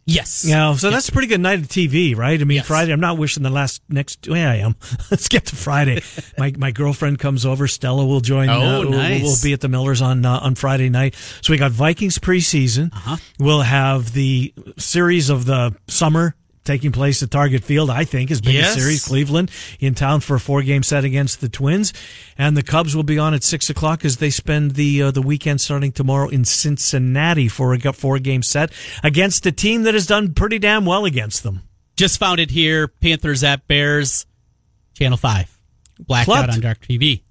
Yes. 0.09 0.45
Yeah, 0.47 0.73
so 0.75 0.89
that's 0.89 1.09
a 1.09 1.11
pretty 1.11 1.27
good 1.27 1.41
night 1.41 1.59
of 1.59 1.67
TV, 1.67 2.15
right? 2.15 2.39
I 2.39 2.43
mean, 2.45 2.55
Yes. 2.57 2.67
Friday. 2.67 2.93
I'm 2.93 3.01
not 3.01 3.17
wishing 3.17 3.43
the 3.43 3.49
last 3.49 3.81
next. 3.89 4.25
Yeah, 4.25 4.49
I 4.49 4.55
am. 4.55 4.77
Let's 5.11 5.27
get 5.27 5.47
to 5.47 5.55
Friday. 5.57 6.01
my 6.37 6.53
my 6.57 6.71
girlfriend 6.71 7.19
comes 7.19 7.45
over. 7.45 7.67
Stella 7.67 8.05
will 8.05 8.21
join. 8.21 8.47
Oh, 8.49 8.53
uh, 8.53 8.79
we'll- 8.79 8.91
nice. 8.91 9.21
We'll, 9.21 9.35
be 9.43 9.51
at 9.51 9.59
the 9.59 9.67
Millers 9.67 10.01
on 10.01 10.25
uh, 10.25 10.39
on 10.39 10.55
Friday 10.55 10.87
night. 10.89 11.13
So 11.41 11.51
we 11.51 11.57
got 11.57 11.71
Vikings 11.71 12.19
preseason. 12.19 12.93
Uh-huh. 12.93 13.17
We'll 13.37 13.61
have 13.61 14.13
the 14.13 14.53
series 14.77 15.29
of 15.29 15.45
the 15.45 15.75
summer 15.89 16.35
taking 16.67 16.91
place 16.91 17.23
at 17.23 17.31
Target 17.31 17.63
Field. 17.63 17.89
I 17.89 18.03
think 18.03 18.29
is 18.29 18.41
biggest 18.41 18.75
Yes. 18.75 18.75
series. 18.75 19.05
Cleveland 19.05 19.49
in 19.79 19.95
town 19.95 20.19
for 20.19 20.35
a 20.35 20.39
four 20.39 20.61
game 20.61 20.83
set 20.83 21.03
against 21.03 21.41
the 21.41 21.49
Twins, 21.49 21.93
and 22.37 22.55
the 22.55 22.61
Cubs 22.61 22.95
will 22.95 23.03
be 23.03 23.17
on 23.17 23.33
at 23.33 23.43
six 23.43 23.69
o'clock 23.71 24.05
as 24.05 24.17
they 24.17 24.29
spend 24.29 24.71
the 24.75 25.01
uh, 25.01 25.11
the 25.11 25.21
weekend 25.23 25.59
starting 25.61 25.91
tomorrow 25.91 26.29
in 26.29 26.45
Cincinnati 26.45 27.47
for 27.47 27.73
a 27.73 27.93
four 27.93 28.19
game 28.19 28.43
set 28.43 28.71
against 29.03 29.45
a 29.47 29.51
team 29.51 29.83
that 29.83 29.95
has 29.95 30.05
done 30.05 30.33
pretty 30.33 30.59
damn 30.59 30.85
well 30.85 31.05
against 31.05 31.41
them. 31.41 31.63
Just 31.95 32.19
found 32.19 32.39
it 32.39 32.51
here. 32.51 32.87
Panthers 32.87 33.43
at 33.43 33.67
Bears, 33.67 34.27
Channel 34.93 35.17
5. 35.17 35.57
Blacked 35.99 36.29
out 36.29 36.49
on 36.51 36.59
Dark 36.59 36.81
TV. 36.85 37.21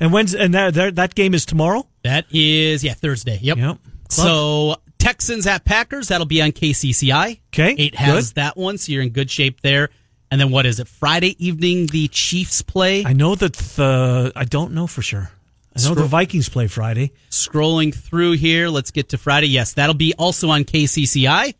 And 0.00 0.12
when's 0.12 0.34
and 0.34 0.54
that 0.54 0.74
that, 0.74 0.96
that 0.96 1.14
game 1.14 1.34
is 1.34 1.46
tomorrow? 1.46 1.86
That 2.02 2.26
is, 2.32 2.82
yeah, 2.82 2.94
Thursday. 2.94 3.38
Yep. 3.42 3.58
Yep. 3.58 3.78
So 4.10 4.76
Texans 5.08 5.46
at 5.46 5.64
Packers, 5.64 6.08
that'll 6.08 6.26
be 6.26 6.42
on 6.42 6.52
KCCI. 6.52 7.40
Okay, 7.54 7.74
Eight 7.78 7.94
has 7.94 8.28
good. 8.30 8.34
that 8.34 8.56
one, 8.58 8.76
so 8.76 8.92
you're 8.92 9.00
in 9.02 9.08
good 9.08 9.30
shape 9.30 9.62
there. 9.62 9.88
And 10.30 10.38
then 10.38 10.50
what 10.50 10.66
is 10.66 10.80
it? 10.80 10.86
Friday 10.86 11.34
evening, 11.42 11.86
the 11.86 12.08
Chiefs 12.08 12.60
play. 12.60 13.06
I 13.06 13.14
know 13.14 13.34
that 13.34 13.54
the 13.54 14.32
I 14.36 14.44
don't 14.44 14.72
know 14.74 14.86
for 14.86 15.00
sure. 15.00 15.30
I 15.74 15.80
know 15.82 15.94
the 15.94 16.04
Vikings 16.04 16.50
play 16.50 16.66
Friday. 16.66 17.12
Scrolling 17.30 17.94
through 17.94 18.32
here, 18.32 18.68
let's 18.68 18.90
get 18.90 19.08
to 19.10 19.18
Friday. 19.18 19.46
Yes, 19.48 19.72
that'll 19.72 19.94
be 19.94 20.12
also 20.18 20.50
on 20.50 20.64
KCCI, 20.64 21.54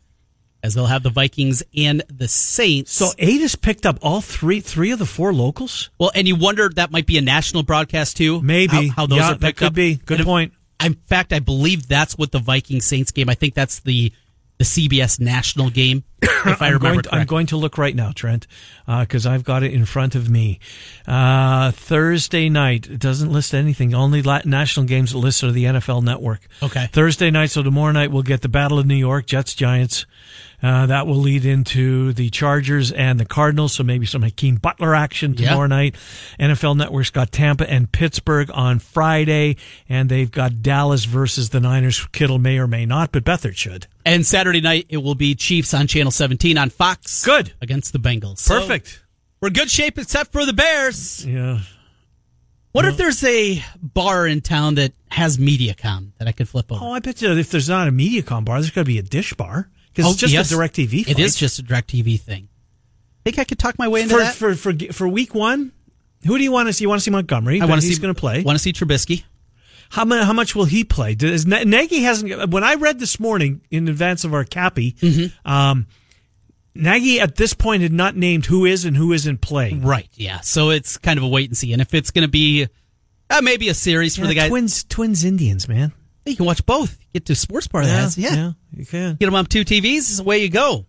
as 0.61 0.75
they'll 0.75 0.85
have 0.85 1.01
the 1.01 1.09
Vikings 1.09 1.63
and 1.75 2.03
the 2.07 2.27
Saints. 2.27 2.91
So 2.91 3.09
eight 3.17 3.41
has 3.41 3.55
picked 3.55 3.87
up 3.87 3.97
all 4.03 4.21
three 4.21 4.59
three 4.59 4.91
of 4.91 4.99
the 4.99 5.07
four 5.07 5.33
locals. 5.33 5.89
well, 5.97 6.11
and 6.13 6.27
you 6.27 6.35
wonder 6.35 6.69
that 6.69 6.91
might 6.91 7.07
be 7.07 7.17
a 7.17 7.21
national 7.21 7.63
broadcast 7.63 8.15
too. 8.17 8.43
Maybe. 8.43 8.89
how, 8.89 8.93
how 8.95 9.05
those 9.07 9.17
Yeah, 9.17 9.31
are 9.31 9.33
that 9.33 9.41
picked 9.41 9.57
could 9.57 9.67
up. 9.69 9.73
be. 9.73 9.95
Good 9.95 10.19
And 10.19 10.27
point. 10.27 10.53
In 10.83 10.95
fact, 11.07 11.33
I 11.33 11.39
believe 11.39 11.87
that's 11.87 12.17
what 12.17 12.31
the 12.31 12.39
Viking 12.39 12.81
Saints 12.81 13.11
game. 13.11 13.29
I 13.29 13.35
think 13.35 13.53
that's 13.53 13.79
the 13.81 14.11
the 14.59 14.65
CBS 14.65 15.21
national 15.21 15.69
game, 15.69 16.03
if 16.21 16.61
I 16.61 16.67
I'm 16.67 16.73
remember 16.73 16.79
going, 16.79 16.93
correctly. 16.95 17.19
I'm 17.19 17.25
going 17.27 17.45
to 17.47 17.55
look 17.55 17.77
right 17.77 17.95
now, 17.95 18.11
Trent, 18.13 18.45
because 18.85 19.25
I've 19.25 19.45
got 19.45 19.63
it 19.63 19.71
in 19.73 19.85
front 19.85 20.15
of 20.15 20.29
me. 20.29 20.59
Uh, 21.07 21.71
Thursday 21.71 22.49
night 22.49 22.87
it 22.89 22.99
doesn't 22.99 23.31
list 23.31 23.53
anything. 23.53 23.93
Only 23.93 24.21
la- 24.21 24.41
national 24.43 24.85
games 24.85 25.13
it 25.13 25.17
lists 25.17 25.45
are 25.45 25.51
the 25.51 25.63
NFL 25.63 26.03
Network. 26.03 26.41
Okay. 26.61 26.87
Thursday 26.91 27.31
night, 27.31 27.51
so 27.51 27.63
tomorrow 27.63 27.93
night 27.93 28.11
we'll 28.11 28.21
get 28.21 28.41
the 28.41 28.49
Battle 28.49 28.77
of 28.79 28.85
New 28.85 28.95
York, 28.95 29.25
Jets 29.27 29.55
Giants. 29.55 30.05
Uh, 30.61 30.85
that 30.87 31.07
will 31.07 31.15
lead 31.15 31.45
into 31.45 32.11
the 32.13 32.29
Chargers 32.29 32.91
and 32.91 33.17
the 33.19 33.25
Cardinals, 33.25 33.73
so 33.73 33.83
maybe 33.83 34.05
some 34.05 34.23
Hakeem 34.23 34.55
Butler 34.57 34.93
action 34.93 35.33
Yeah. 35.37 35.49
tomorrow 35.49 35.67
night. 35.67 35.95
NFL 36.37 36.75
Network's 36.75 37.11
got 37.11 37.31
Tampa 37.31 37.69
and 37.69 37.89
Pittsburgh 37.91 38.51
on 38.53 38.79
Friday, 38.79 39.55
and 39.87 40.09
they've 40.09 40.29
got 40.29 40.61
Dallas 40.61 41.05
versus 41.05 41.49
the 41.51 41.59
Niners. 41.61 42.05
Kittle 42.11 42.39
may 42.39 42.57
or 42.59 42.67
may 42.67 42.85
not, 42.85 43.11
but 43.13 43.23
Beathard 43.23 43.55
should. 43.55 43.87
And 44.05 44.25
Saturday 44.25 44.59
night 44.61 44.85
it 44.89 44.97
will 44.97 45.15
be 45.15 45.33
Chiefs 45.35 45.73
on 45.73 45.87
Channel 45.87 46.11
17 46.11 46.57
on 46.57 46.69
Fox. 46.69 47.23
Good. 47.23 47.53
against 47.61 47.93
the 47.93 47.99
Bengals. 47.99 48.39
So 48.39 48.59
Perfect. 48.59 49.01
we're 49.39 49.47
in 49.49 49.53
good 49.53 49.69
shape 49.71 49.97
except 49.97 50.31
for 50.33 50.45
the 50.45 50.53
Bears. 50.53 51.25
Yeah. 51.25 51.59
What 52.71 52.85
if 52.85 52.97
there's 52.97 53.23
a 53.23 53.63
bar 53.81 54.27
in 54.27 54.41
town 54.41 54.75
that 54.75 54.93
has 55.09 55.37
MediaCom 55.37 56.11
that 56.19 56.27
I 56.27 56.31
could 56.31 56.47
flip 56.47 56.71
over? 56.71 56.83
Oh, 56.85 56.91
I 56.93 56.99
bet 56.99 57.21
you 57.21 57.31
if 57.35 57.49
there's 57.49 57.67
not 57.67 57.87
a 57.87 57.91
MediaCom 57.91 58.45
bar, 58.45 58.59
there's 58.61 58.69
got 58.71 58.81
to 58.81 58.85
be 58.85 58.99
a 58.99 59.03
dish 59.03 59.33
bar 59.33 59.69
because 59.93 60.05
Oh, 60.07 60.11
it's 60.11 60.19
just 60.19 60.33
yes. 60.33 60.51
a 60.51 60.55
Direct 60.55 60.75
TV. 60.75 61.03
Thing. 61.05 61.11
It 61.17 61.19
is 61.19 61.35
just 61.35 61.59
a 61.59 61.61
direct 61.63 61.89
TV 61.89 62.19
thing. 62.19 62.47
Think 63.23 63.37
I 63.39 63.43
could 63.43 63.59
talk 63.59 63.77
my 63.77 63.87
way 63.87 64.01
into 64.03 64.13
for, 64.15 64.19
that? 64.21 64.33
for 64.35 64.55
for 64.55 64.73
for 64.93 65.07
week 65.07 65.35
one. 65.35 65.71
Who 66.25 66.37
do 66.37 66.43
you 66.43 66.51
want 66.51 66.67
to 66.67 66.73
see? 66.73 66.83
You 66.85 66.89
want 66.89 66.99
to 66.99 67.03
see 67.03 67.11
Montgomery? 67.11 67.61
I 67.61 67.65
want 67.65 67.79
to 67.79 67.81
see. 67.81 67.89
He's 67.89 67.99
going 67.99 68.13
to 68.13 68.19
play. 68.19 68.43
Want 68.43 68.57
to 68.57 68.61
see 68.61 68.73
Trubisky? 68.73 69.23
How 69.89 70.05
much? 70.05 70.23
How 70.25 70.33
much 70.33 70.55
will 70.55 70.65
he 70.65 70.83
play? 70.83 71.15
Does 71.15 71.45
Nagy 71.45 72.01
hasn't? 72.01 72.51
When 72.51 72.63
I 72.63 72.75
read 72.75 72.99
this 72.99 73.19
morning 73.19 73.61
in 73.71 73.87
advance 73.87 74.23
of 74.23 74.33
our 74.33 74.43
cappy, 74.45 74.93
Mm-hmm. 74.93 75.49
um, 75.49 75.87
Nagy 76.75 77.19
at 77.19 77.35
this 77.35 77.53
point 77.53 77.81
had 77.83 77.91
not 77.91 78.15
named 78.15 78.45
who 78.45 78.65
is 78.65 78.85
and 78.85 78.95
who 78.95 79.11
isn't 79.11 79.41
playing. 79.41 79.81
Right. 79.83 80.07
Yeah. 80.13 80.39
So 80.41 80.69
it's 80.69 80.97
kind 80.97 81.17
of 81.17 81.23
a 81.23 81.27
wait 81.27 81.49
and 81.49 81.57
see. 81.57 81.73
And 81.73 81.81
if 81.81 81.93
it's 81.93 82.11
going 82.11 82.23
to 82.23 82.29
be 82.31 82.67
uh, 83.29 83.41
maybe 83.41 83.67
a 83.69 83.73
series 83.73 84.15
for 84.15 84.27
the 84.27 84.33
guys, 84.35 84.49
Twins, 84.49 84.83
Twins, 84.85 85.23
Indians, 85.25 85.67
man. 85.67 85.91
You 86.25 86.35
can 86.35 86.45
watch 86.45 86.65
both. 86.65 86.97
Get 87.13 87.25
to 87.27 87.35
sports 87.35 87.67
bar 87.67 87.85
that. 87.85 88.17
Yeah. 88.17 88.33
yeah, 88.35 88.51
you 88.71 88.85
can. 88.85 89.15
Get 89.15 89.25
them 89.25 89.35
on 89.35 89.45
two 89.45 89.65
TVs. 89.65 90.21
Away 90.21 90.39
you 90.43 90.49
go. 90.49 90.85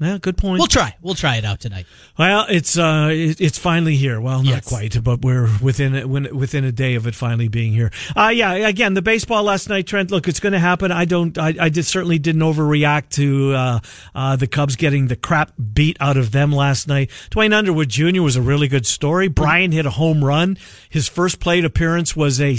Yeah, 0.00 0.18
good 0.20 0.36
point. 0.36 0.58
We'll 0.58 0.66
try. 0.66 0.94
We'll 1.00 1.14
try 1.14 1.36
it 1.36 1.44
out 1.44 1.60
tonight. 1.60 1.86
Well, 2.18 2.46
it's 2.50 2.76
uh, 2.76 3.08
it's 3.12 3.56
finally 3.58 3.94
here. 3.94 4.20
Well, 4.20 4.42
not 4.42 4.46
Yes. 4.50 4.68
quite, 4.68 5.02
but 5.04 5.22
we're 5.22 5.48
within 5.62 5.94
a- 5.94 6.06
when- 6.06 6.36
within 6.36 6.64
a 6.64 6.72
day 6.72 6.96
of 6.96 7.06
it 7.06 7.14
finally 7.14 7.46
being 7.46 7.72
here. 7.72 7.92
Uh, 8.14 8.32
yeah. 8.34 8.52
Again, 8.54 8.94
the 8.94 9.02
baseball 9.02 9.44
last 9.44 9.68
night, 9.68 9.86
Trent. 9.86 10.10
Look, 10.10 10.26
it's 10.26 10.40
going 10.40 10.52
to 10.52 10.58
happen. 10.58 10.90
I 10.90 11.04
don't. 11.04 11.38
I, 11.38 11.54
I 11.58 11.68
did 11.68 11.84
certainly 11.86 12.18
didn't 12.18 12.42
overreact 12.42 13.10
to 13.10 13.52
uh, 13.54 13.80
uh, 14.16 14.36
the 14.36 14.48
Cubs 14.48 14.74
getting 14.74 15.06
the 15.06 15.16
crap 15.16 15.52
beat 15.72 15.96
out 16.00 16.16
of 16.16 16.32
them 16.32 16.50
last 16.50 16.88
night. 16.88 17.10
Duane 17.30 17.52
Underwood 17.52 17.88
Jr. 17.88 18.20
was 18.20 18.34
a 18.34 18.42
really 18.42 18.66
good 18.68 18.86
story. 18.86 19.28
Brian 19.28 19.70
hit 19.70 19.86
a 19.86 19.90
home 19.90 20.24
run. 20.24 20.58
His 20.90 21.08
first 21.08 21.38
plate 21.38 21.64
appearance 21.64 22.16
was 22.16 22.40
a 22.40 22.58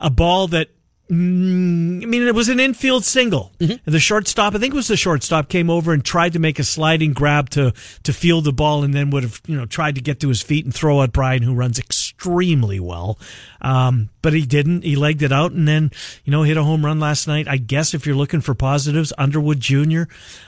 a 0.00 0.10
ball 0.10 0.46
that 0.48 0.68
Mm, 1.10 2.02
I 2.02 2.06
mean, 2.06 2.26
it 2.26 2.34
was 2.34 2.48
an 2.50 2.60
infield 2.60 3.04
single. 3.04 3.52
And 3.86 3.94
the 3.94 3.98
shortstop, 3.98 4.54
I 4.54 4.58
think 4.58 4.74
it 4.74 4.76
was 4.76 4.88
the 4.88 4.96
shortstop, 4.96 5.48
came 5.48 5.70
over 5.70 5.92
and 5.92 6.04
tried 6.04 6.34
to 6.34 6.38
make 6.38 6.58
a 6.58 6.64
sliding 6.64 7.14
grab 7.14 7.48
to 7.50 7.72
to 8.02 8.12
field 8.12 8.44
the 8.44 8.52
ball, 8.52 8.84
and 8.84 8.92
then 8.92 9.10
would 9.10 9.22
have 9.22 9.40
you 9.46 9.56
know 9.56 9.64
tried 9.64 9.94
to 9.94 10.00
get 10.02 10.20
to 10.20 10.28
his 10.28 10.42
feet 10.42 10.64
and 10.66 10.74
throw 10.74 11.02
at 11.02 11.12
Brian, 11.12 11.42
who 11.42 11.54
runs 11.54 11.78
extremely 11.78 12.78
well. 12.78 13.18
Um, 13.62 14.10
but 14.20 14.34
he 14.34 14.44
didn't. 14.44 14.84
He 14.84 14.96
legged 14.96 15.22
it 15.22 15.32
out, 15.32 15.52
and 15.52 15.66
then 15.66 15.90
you 16.24 16.30
know 16.30 16.42
hit 16.42 16.58
a 16.58 16.64
home 16.64 16.84
run 16.84 17.00
last 17.00 17.26
night. 17.26 17.48
I 17.48 17.56
guess 17.56 17.94
if 17.94 18.06
you're 18.06 18.14
looking 18.14 18.42
for 18.42 18.54
positives, 18.54 19.12
Underwood 19.16 19.60
Jr., 19.60 20.02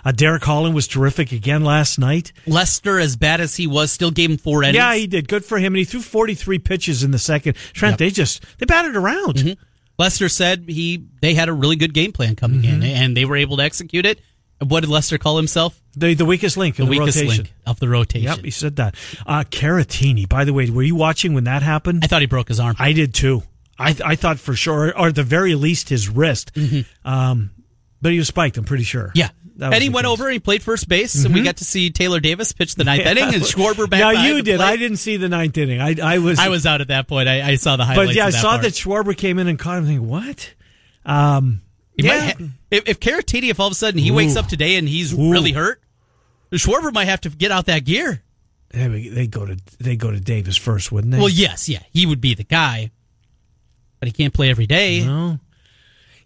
uh, 0.05 0.13
Derek 0.13 0.45
Holland 0.45 0.75
was 0.75 0.87
terrific 0.87 1.33
again 1.33 1.65
last 1.65 1.99
night. 1.99 2.33
Lester, 2.47 2.99
as 2.99 3.17
bad 3.17 3.41
as 3.41 3.57
he 3.57 3.67
was, 3.67 3.93
still 3.93 4.11
gave 4.11 4.31
him 4.31 4.37
four 4.37 4.63
innings. 4.63 4.77
Yeah, 4.77 4.95
he 4.95 5.07
did 5.07 5.27
good 5.27 5.45
for 5.45 5.59
him, 5.59 5.73
and 5.73 5.79
he 5.79 5.85
threw 5.85 6.01
43 6.03 6.59
pitches 6.59 7.03
in 7.03 7.13
the 7.13 7.19
second. 7.19 7.55
Trent, 7.73 7.97
they 7.97 8.11
just 8.11 8.45
they 8.59 8.67
batted 8.67 8.95
around. 8.95 9.57
Lester 10.01 10.29
said 10.31 10.65
he 10.67 11.05
they 11.21 11.35
had 11.35 11.49
a 11.49 11.53
really 11.53 11.77
good 11.77 11.93
game 11.95 12.11
plan 12.13 12.35
coming 12.35 12.65
in, 12.65 12.83
and 12.83 13.15
they 13.17 13.25
were 13.27 13.37
able 13.37 13.59
to 13.59 13.63
execute 13.63 14.07
it. 14.07 14.19
What 14.67 14.81
did 14.81 14.91
Lester 14.91 15.19
call 15.19 15.37
himself? 15.37 15.81
The 15.97 16.15
the 16.15 16.25
weakest 16.25 16.57
link 16.57 16.79
in 16.79 16.87
The 16.87 16.93
the, 16.95 16.99
weakest 17.01 17.19
rotation. 17.19 17.45
link 17.45 17.55
of 17.67 17.79
the 17.81 17.89
rotation. 17.89 18.29
Yep, 18.29 18.39
he 18.45 18.51
said 18.51 18.77
that. 18.77 18.95
Uh, 19.27 19.45
Caratini, 19.45 20.29
by 20.29 20.45
the 20.45 20.53
way, 20.53 20.69
were 20.71 20.83
you 20.83 20.95
watching 20.97 21.35
when 21.35 21.45
that 21.45 21.63
happened? 21.63 22.03
I 22.03 22.07
thought 22.07 22.21
he 22.23 22.27
broke 22.27 22.49
his 22.49 22.59
arm. 22.61 22.77
I 22.79 22.93
did 22.93 23.13
too. 23.15 23.43
I 23.79 23.95
I 24.05 24.17
thought 24.17 24.39
for 24.39 24.55
sure, 24.55 24.97
or 24.99 25.09
at 25.09 25.15
the 25.15 25.23
very 25.23 25.55
least, 25.55 25.89
his 25.91 26.09
wrist. 26.09 26.53
Um, 27.05 27.51
but 28.03 28.13
he 28.13 28.19
was 28.19 28.29
spiked. 28.29 28.57
I'm 28.57 28.65
pretty 28.65 28.85
sure. 28.85 29.09
Mm-hmm. 29.09 29.19
yeah. 29.19 29.29
That 29.61 29.83
he 29.83 29.91
went 29.91 30.07
over 30.07 30.25
and 30.25 30.33
he 30.33 30.39
played 30.39 30.63
first 30.63 30.89
base, 30.89 31.25
and 31.25 31.35
we 31.35 31.43
got 31.43 31.59
to 31.59 31.65
see 31.65 31.91
Taylor 31.91 32.19
Davis 32.19 32.53
pitch 32.53 32.75
the 32.77 32.85
ninth 32.85 33.05
inning, 33.07 33.25
and 33.35 33.43
Schwarber 33.43 33.89
back. 33.89 34.01
Now 34.01 34.11
you 34.27 34.41
did. 34.43 34.61
I 34.61 34.77
didn't 34.77 34.97
see 34.97 35.19
the 35.19 35.29
ninth 35.29 35.59
inning. 35.59 35.81
I 35.81 35.97
I 36.03 36.19
was 36.19 36.39
I 36.39 36.49
was 36.49 36.65
out 36.65 36.81
at 36.81 36.89
that 36.89 37.07
point. 37.07 37.29
I, 37.29 37.43
I 37.51 37.55
saw 37.57 37.77
the 37.77 37.85
highlights. 37.85 38.09
but 38.09 38.17
yeah, 38.17 38.27
I 38.27 38.31
that 38.31 38.41
saw 38.41 38.51
part. 38.53 38.63
that 38.63 38.73
Schwarber 38.73 39.17
came 39.17 39.39
in 39.39 39.47
and 39.49 39.59
caught 39.59 39.79
him. 39.79 39.85
Thinking 39.87 40.09
what? 40.09 40.55
Um, 41.05 41.61
yeah. 41.97 42.33
ha- 42.33 42.45
if, 42.71 42.89
if 42.89 43.01
Caratini, 43.01 43.51
if 43.51 43.61
all 43.61 43.67
of 43.67 43.73
a 43.73 43.77
sudden 43.77 44.01
he 44.01 44.11
wakes 44.11 44.37
up 44.37 44.47
today 44.47 44.77
and 44.77 44.89
he's 44.89 45.13
Ooh. 45.13 45.31
really 45.31 45.53
hurt, 45.53 45.81
Schwarber 46.53 46.93
might 46.93 47.07
have 47.09 47.21
to 47.23 47.29
get 47.31 47.51
out 47.51 47.67
that 47.67 47.85
gear. 47.85 48.23
they 48.71 49.09
they 49.09 49.27
go 49.27 49.45
to 49.45 49.57
they 49.79 49.97
go 49.97 50.11
to 50.11 50.21
Davis 50.21 50.57
first, 50.57 50.91
wouldn't 50.91 51.13
they? 51.13 51.19
Well, 51.19 51.29
yes, 51.29 51.69
yeah, 51.69 51.83
he 51.91 52.07
would 52.07 52.21
be 52.21 52.35
the 52.35 52.45
guy, 52.45 52.91
but 53.99 54.07
he 54.09 54.13
can't 54.13 54.33
play 54.33 54.49
every 54.51 54.67
day. 54.67 55.05
No. 55.05 55.39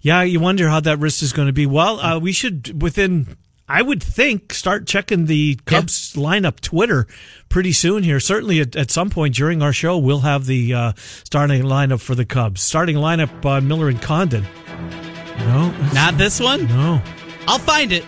Yeah, 0.05 0.21
you 0.21 0.39
wonder 0.39 0.69
how 0.69 0.81
that 0.81 0.99
wrist 0.99 1.23
is 1.23 1.33
going 1.33 1.47
to 1.47 1.53
be. 1.55 1.65
Well, 1.65 1.99
uh, 1.99 2.19
we 2.19 2.33
should 2.33 2.83
within. 2.83 3.39
I 3.67 3.81
would 3.81 4.03
think 4.03 4.53
start 4.53 4.87
checking 4.87 5.25
the 5.25 5.59
Cubs 5.65 6.13
lineup 6.13 6.61
Twitter 6.61 7.07
pretty 7.49 7.73
soon 7.73 8.03
here. 8.03 8.21
Certainly 8.21 8.61
at, 8.61 8.77
at 8.77 8.91
some 8.91 9.09
point 9.09 9.35
during 9.35 9.63
our 9.63 9.73
show, 9.73 9.97
we'll 9.97 10.21
have 10.21 10.45
the 10.45 10.75
uh, 10.75 10.93
starting 10.97 11.63
lineup 11.63 12.03
for 12.03 12.15
the 12.15 12.27
Cubs. 12.27 12.61
Starting 12.61 12.97
lineup 12.97 13.31
uh, 13.47 13.63
Miller 13.63 13.89
and 13.89 14.03
Condon. 14.03 14.45
No, 15.39 15.71
Not 15.95 16.19
this 16.19 16.39
one. 16.39 16.67
no, 16.69 17.01
I'll 17.49 17.59
find 17.59 17.91
it. 17.91 18.05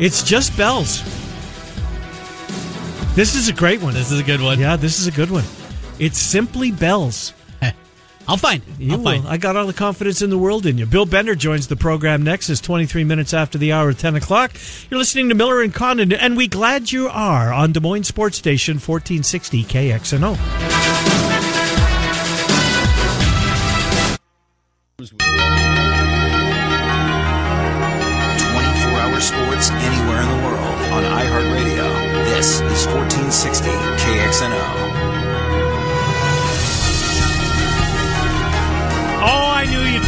it's 0.00 0.22
just 0.22 0.56
Bells. 0.56 1.02
This 3.14 3.36
is 3.36 3.48
a 3.48 3.52
great 3.52 3.82
one. 3.82 3.92
This 3.92 4.10
is 4.10 4.18
a 4.18 4.24
good 4.24 4.40
one. 4.40 4.58
Yeah, 4.58 4.76
this 4.76 4.98
is 4.98 5.06
a 5.06 5.12
good 5.12 5.30
one. 5.30 5.44
It's 5.98 6.18
simply 6.18 6.72
bells. 6.72 7.34
I'll 8.26 8.36
find 8.38 8.62
it. 8.62 8.80
You 8.80 8.92
I'll 8.92 8.98
will. 8.98 9.04
find 9.04 9.24
it. 9.24 9.28
I 9.28 9.36
got 9.36 9.56
all 9.56 9.66
the 9.66 9.72
confidence 9.72 10.22
in 10.22 10.30
the 10.30 10.38
world 10.38 10.64
in 10.66 10.78
you. 10.78 10.86
Bill 10.86 11.04
Bender 11.06 11.34
joins 11.34 11.66
the 11.68 11.76
program 11.76 12.22
next. 12.22 12.48
It's 12.48 12.60
23 12.60 13.04
minutes 13.04 13.34
after 13.34 13.58
the 13.58 13.72
hour 13.72 13.90
of 13.90 13.98
10 13.98 14.16
o'clock. 14.16 14.52
You're 14.90 14.98
listening 14.98 15.28
to 15.28 15.34
Miller 15.34 15.60
and 15.62 15.74
Condon, 15.74 16.12
and 16.12 16.36
we 16.36 16.48
glad 16.48 16.90
you 16.92 17.08
are 17.08 17.52
on 17.52 17.72
Des 17.72 17.80
Moines 17.80 18.04
Sports 18.04 18.38
Station 18.38 18.74
1460 18.76 19.64
KXNO. 19.64 20.38
Twenty-four 27.64 28.98
hour 29.00 29.20
sports 29.20 29.70
anywhere 29.70 30.20
in 30.22 30.28
the 30.28 30.40
world 30.44 30.80
on 30.92 31.02
iHeartRadio. 31.04 31.86
This 32.34 32.60
is 32.60 32.86
1460 32.86 33.70
KXNO. 34.02 35.63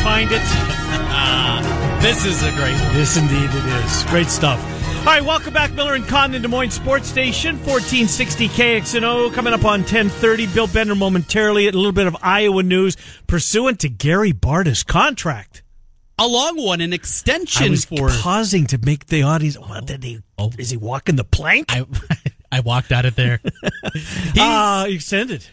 Find 0.06 0.30
it. 0.30 0.42
This 2.02 2.24
is 2.24 2.40
a 2.44 2.52
great 2.52 2.74
one. 2.80 2.94
This 2.94 3.16
indeed 3.16 3.50
it 3.50 3.84
is. 3.84 4.04
Great 4.04 4.28
stuff. 4.28 4.60
All 5.00 5.06
right, 5.06 5.24
welcome 5.24 5.52
back, 5.52 5.72
Miller 5.72 5.94
and 5.94 6.06
Condon, 6.06 6.40
Des 6.42 6.46
Moines 6.46 6.70
Sports 6.70 7.08
Station, 7.08 7.56
1460 7.56 8.48
KXNO. 8.48 9.32
Coming 9.34 9.52
up 9.54 9.64
on 9.64 9.80
1030, 9.80 10.46
Bill 10.48 10.68
Bender 10.68 10.94
momentarily, 10.94 11.66
a 11.66 11.72
little 11.72 11.90
bit 11.90 12.06
of 12.06 12.16
Iowa 12.22 12.62
news 12.62 12.96
pursuant 13.26 13.80
to 13.80 13.88
Gary 13.88 14.30
Barta's 14.32 14.84
contract. 14.84 15.64
A 16.18 16.28
long 16.28 16.62
one, 16.62 16.80
an 16.80 16.92
I 16.92 16.96
extension 16.96 17.70
was 17.72 17.86
for. 17.86 18.08
pausing 18.10 18.66
to 18.66 18.78
make 18.78 19.06
the 19.06 19.22
audience. 19.22 19.58
What 19.58 19.86
did 19.86 20.04
he? 20.04 20.20
Oh. 20.38 20.52
Is 20.58 20.70
he 20.70 20.76
walking 20.76 21.16
the 21.16 21.24
plank? 21.24 21.66
I, 21.70 21.86
I 22.52 22.60
walked 22.60 22.92
out 22.92 23.06
of 23.06 23.16
there. 23.16 23.40
He's 23.94 24.34
Ah, 24.38 24.84
extended. 24.84 25.44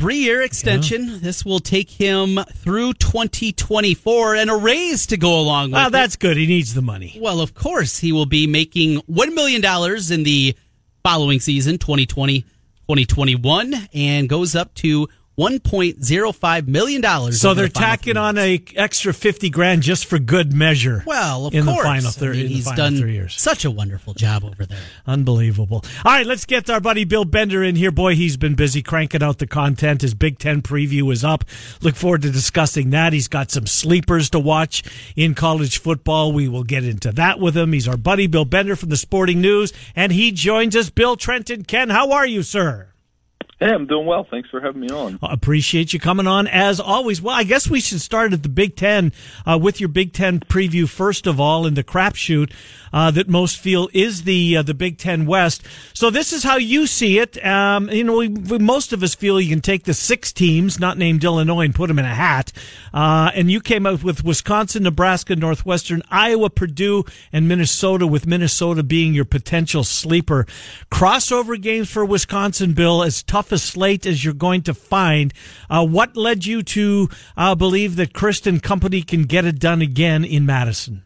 Three 0.00 0.16
year 0.16 0.40
extension. 0.40 1.20
This 1.20 1.44
will 1.44 1.60
take 1.60 1.90
him 1.90 2.38
through 2.54 2.94
2024 2.94 4.34
and 4.36 4.50
a 4.50 4.56
raise 4.56 5.06
to 5.08 5.18
go 5.18 5.38
along 5.38 5.72
with 5.72 5.78
Ah, 5.78 5.88
it. 5.88 5.92
that's 5.92 6.16
good. 6.16 6.38
He 6.38 6.46
needs 6.46 6.72
the 6.72 6.80
money. 6.80 7.18
Well, 7.20 7.40
of 7.42 7.52
course, 7.54 7.98
he 7.98 8.10
will 8.10 8.24
be 8.24 8.46
making 8.46 9.02
$1 9.02 9.34
million 9.34 9.62
in 10.10 10.22
the 10.22 10.56
following 11.04 11.38
season, 11.38 11.76
2020 11.76 12.40
2021, 12.88 13.74
and 13.94 14.28
goes 14.28 14.56
up 14.56 14.72
to 14.74 15.06
$1.05 15.40 16.68
million. 16.68 17.32
So 17.32 17.54
they're 17.54 17.66
the 17.66 17.72
tacking 17.72 18.16
on 18.16 18.36
a 18.38 18.62
extra 18.76 19.14
fifty 19.14 19.50
grand 19.50 19.82
just 19.82 20.06
for 20.06 20.18
good 20.18 20.52
measure. 20.52 21.02
Well, 21.06 21.46
of 21.46 21.54
in 21.54 21.64
course. 21.64 21.78
the 21.78 21.82
final 21.82 22.28
I 22.28 22.32
mean, 22.32 22.46
he's 22.48 22.64
final 22.64 22.76
done 22.76 22.96
three 22.98 23.12
years. 23.12 23.40
such 23.40 23.64
a 23.64 23.70
wonderful 23.70 24.14
job 24.14 24.44
over 24.44 24.66
there. 24.66 24.78
Unbelievable. 25.06 25.84
All 26.04 26.12
right, 26.12 26.26
let's 26.26 26.44
get 26.44 26.68
our 26.68 26.80
buddy 26.80 27.04
Bill 27.04 27.24
Bender 27.24 27.62
in 27.64 27.76
here. 27.76 27.90
Boy, 27.90 28.14
he's 28.14 28.36
been 28.36 28.54
busy 28.54 28.82
cranking 28.82 29.22
out 29.22 29.38
the 29.38 29.46
content. 29.46 30.02
His 30.02 30.14
Big 30.14 30.38
Ten 30.38 30.62
preview 30.62 31.12
is 31.12 31.24
up. 31.24 31.44
Look 31.80 31.96
forward 31.96 32.22
to 32.22 32.30
discussing 32.30 32.90
that. 32.90 33.12
He's 33.12 33.28
got 33.28 33.50
some 33.50 33.66
sleepers 33.66 34.30
to 34.30 34.38
watch 34.38 34.82
in 35.16 35.34
college 35.34 35.78
football. 35.78 36.32
We 36.32 36.48
will 36.48 36.64
get 36.64 36.84
into 36.84 37.12
that 37.12 37.40
with 37.40 37.56
him. 37.56 37.72
He's 37.72 37.88
our 37.88 37.96
buddy 37.96 38.26
Bill 38.26 38.44
Bender 38.44 38.76
from 38.76 38.90
the 38.90 38.96
Sporting 38.96 39.40
News, 39.40 39.72
and 39.96 40.12
he 40.12 40.32
joins 40.32 40.76
us. 40.76 40.90
Bill 40.90 41.16
Trenton. 41.16 41.64
Ken, 41.64 41.88
how 41.90 42.10
are 42.12 42.26
you, 42.26 42.42
sir? 42.42 42.89
Hey, 43.60 43.74
I'm 43.74 43.86
doing 43.86 44.06
well. 44.06 44.26
Thanks 44.30 44.48
for 44.48 44.58
having 44.58 44.80
me 44.80 44.88
on. 44.88 45.18
I 45.22 45.34
Appreciate 45.34 45.92
you 45.92 46.00
coming 46.00 46.26
on 46.26 46.46
as 46.46 46.80
always. 46.80 47.20
Well, 47.20 47.34
I 47.34 47.44
guess 47.44 47.68
we 47.68 47.78
should 47.78 48.00
start 48.00 48.32
at 48.32 48.42
the 48.42 48.48
Big 48.48 48.74
Ten 48.74 49.12
uh, 49.46 49.58
with 49.60 49.80
your 49.80 49.90
Big 49.90 50.14
Ten 50.14 50.40
preview 50.40 50.88
first 50.88 51.26
of 51.26 51.38
all, 51.38 51.66
in 51.66 51.74
the 51.74 51.84
crapshoot 51.84 52.50
uh, 52.92 53.10
that 53.10 53.28
most 53.28 53.58
feel 53.58 53.88
is 53.92 54.24
the 54.24 54.56
uh, 54.56 54.62
the 54.62 54.72
Big 54.72 54.96
Ten 54.96 55.26
West. 55.26 55.62
So 55.92 56.08
this 56.08 56.32
is 56.32 56.42
how 56.42 56.56
you 56.56 56.86
see 56.86 57.18
it. 57.18 57.44
Um, 57.44 57.90
you 57.90 58.02
know, 58.02 58.16
we, 58.16 58.28
we, 58.28 58.58
most 58.58 58.94
of 58.94 59.02
us 59.02 59.14
feel 59.14 59.38
you 59.38 59.50
can 59.50 59.60
take 59.60 59.84
the 59.84 59.94
six 59.94 60.32
teams, 60.32 60.80
not 60.80 60.96
named 60.96 61.22
Illinois, 61.22 61.66
and 61.66 61.74
put 61.74 61.88
them 61.88 61.98
in 61.98 62.06
a 62.06 62.14
hat. 62.14 62.52
Uh, 62.94 63.30
and 63.34 63.50
you 63.50 63.60
came 63.60 63.86
out 63.86 64.02
with 64.02 64.24
Wisconsin, 64.24 64.84
Nebraska, 64.84 65.36
Northwestern, 65.36 66.02
Iowa, 66.10 66.48
Purdue, 66.48 67.04
and 67.32 67.46
Minnesota, 67.46 68.06
with 68.06 68.26
Minnesota 68.26 68.82
being 68.82 69.12
your 69.12 69.26
potential 69.26 69.84
sleeper. 69.84 70.46
Crossover 70.90 71.60
games 71.60 71.90
for 71.90 72.04
Wisconsin, 72.04 72.72
Bill, 72.72 73.02
as 73.02 73.22
tough 73.22 73.49
a 73.52 73.58
slate 73.58 74.06
as 74.06 74.24
you're 74.24 74.34
going 74.34 74.62
to 74.62 74.74
find. 74.74 75.32
Uh, 75.68 75.86
what 75.86 76.16
led 76.16 76.46
you 76.46 76.62
to 76.62 77.08
uh, 77.36 77.54
believe 77.54 77.96
that 77.96 78.12
Kristen 78.12 78.60
Company 78.60 79.02
can 79.02 79.24
get 79.24 79.44
it 79.44 79.58
done 79.58 79.82
again 79.82 80.24
in 80.24 80.46
Madison? 80.46 81.04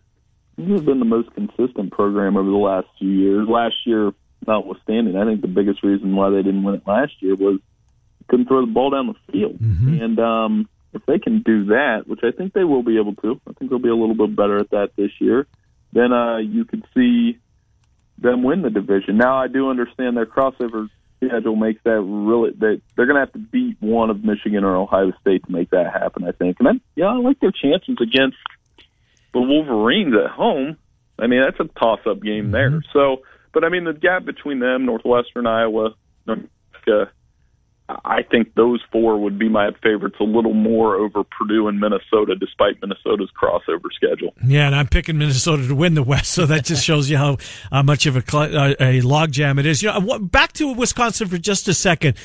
This 0.56 0.68
has 0.68 0.82
been 0.82 1.00
the 1.00 1.04
most 1.04 1.32
consistent 1.34 1.92
program 1.92 2.36
over 2.36 2.48
the 2.48 2.56
last 2.56 2.86
few 2.98 3.10
years. 3.10 3.48
Last 3.48 3.74
year, 3.86 4.12
notwithstanding, 4.46 5.16
I 5.16 5.24
think 5.24 5.40
the 5.40 5.48
biggest 5.48 5.82
reason 5.82 6.14
why 6.14 6.30
they 6.30 6.42
didn't 6.42 6.62
win 6.62 6.76
it 6.76 6.86
last 6.86 7.12
year 7.20 7.34
was 7.34 7.58
they 8.20 8.26
couldn't 8.28 8.46
throw 8.46 8.64
the 8.64 8.72
ball 8.72 8.90
down 8.90 9.08
the 9.08 9.32
field. 9.32 9.58
And 10.00 10.18
um, 10.20 10.68
if 10.92 11.04
they 11.06 11.18
can 11.18 11.42
do 11.42 11.66
that, 11.66 12.06
which 12.06 12.20
I 12.22 12.30
think 12.30 12.52
they 12.52 12.64
will 12.64 12.82
be 12.82 12.98
able 12.98 13.16
to, 13.16 13.40
I 13.48 13.52
think 13.54 13.70
they'll 13.70 13.80
be 13.80 13.88
a 13.88 13.96
little 13.96 14.14
bit 14.14 14.36
better 14.36 14.58
at 14.58 14.70
that 14.70 14.90
this 14.96 15.10
year. 15.18 15.46
Then 15.92 16.12
uh, 16.12 16.38
you 16.38 16.64
could 16.64 16.84
see 16.94 17.38
them 18.18 18.42
win 18.42 18.62
the 18.62 18.70
division. 18.70 19.16
Now 19.16 19.38
I 19.38 19.48
do 19.48 19.70
understand 19.70 20.16
their 20.16 20.26
crossover 20.26 20.88
schedule 21.28 21.56
makes 21.56 21.82
that 21.84 22.00
really 22.00 22.50
that 22.58 22.80
they're 22.94 23.06
going 23.06 23.16
to 23.16 23.20
have 23.20 23.32
to 23.32 23.38
beat 23.38 23.76
one 23.80 24.10
of 24.10 24.24
Michigan 24.24 24.64
or 24.64 24.76
Ohio 24.76 25.12
State 25.20 25.44
to 25.46 25.52
make 25.52 25.70
that 25.70 25.92
happen. 25.92 26.24
I 26.24 26.32
think, 26.32 26.58
and 26.60 26.66
then 26.66 26.80
yeah, 26.96 27.06
I 27.06 27.16
like 27.16 27.40
their 27.40 27.52
chances 27.52 27.96
against 28.00 28.36
the 29.32 29.40
Wolverines 29.40 30.14
at 30.14 30.30
home. 30.30 30.76
I 31.18 31.26
mean, 31.26 31.42
that's 31.42 31.60
a 31.60 31.78
toss-up 31.78 32.22
game 32.22 32.50
there. 32.50 32.70
Mm-hmm. 32.70 32.90
So, 32.92 33.22
but 33.52 33.64
I 33.64 33.68
mean, 33.68 33.84
the 33.84 33.92
gap 33.92 34.24
between 34.24 34.58
them, 34.58 34.86
Northwestern, 34.86 35.46
Iowa, 35.46 35.94
Nebraska, 36.26 37.12
I 37.86 38.22
think 38.22 38.54
those 38.54 38.82
four 38.90 39.18
would 39.18 39.38
be 39.38 39.48
my 39.50 39.70
favorites 39.82 40.16
a 40.18 40.24
little 40.24 40.54
more 40.54 40.96
over 40.96 41.22
Purdue 41.22 41.68
and 41.68 41.78
Minnesota, 41.78 42.34
despite 42.34 42.80
Minnesota's 42.80 43.30
crossover 43.38 43.92
schedule. 43.94 44.32
Yeah, 44.42 44.66
and 44.66 44.74
I'm 44.74 44.88
picking 44.88 45.18
Minnesota 45.18 45.68
to 45.68 45.74
win 45.74 45.92
the 45.92 46.02
West, 46.02 46.32
so 46.32 46.46
that 46.46 46.64
just 46.64 46.82
shows 46.82 47.10
you 47.10 47.18
how 47.18 47.36
uh, 47.70 47.82
much 47.82 48.06
of 48.06 48.16
a 48.16 48.20
uh, 48.20 48.74
a 48.80 49.00
logjam 49.02 49.58
it 49.60 49.66
is. 49.66 49.82
You 49.82 49.92
know, 49.92 50.18
back 50.18 50.54
to 50.54 50.72
Wisconsin 50.72 51.28
for 51.28 51.36
just 51.36 51.68
a 51.68 51.74
second. 51.74 52.16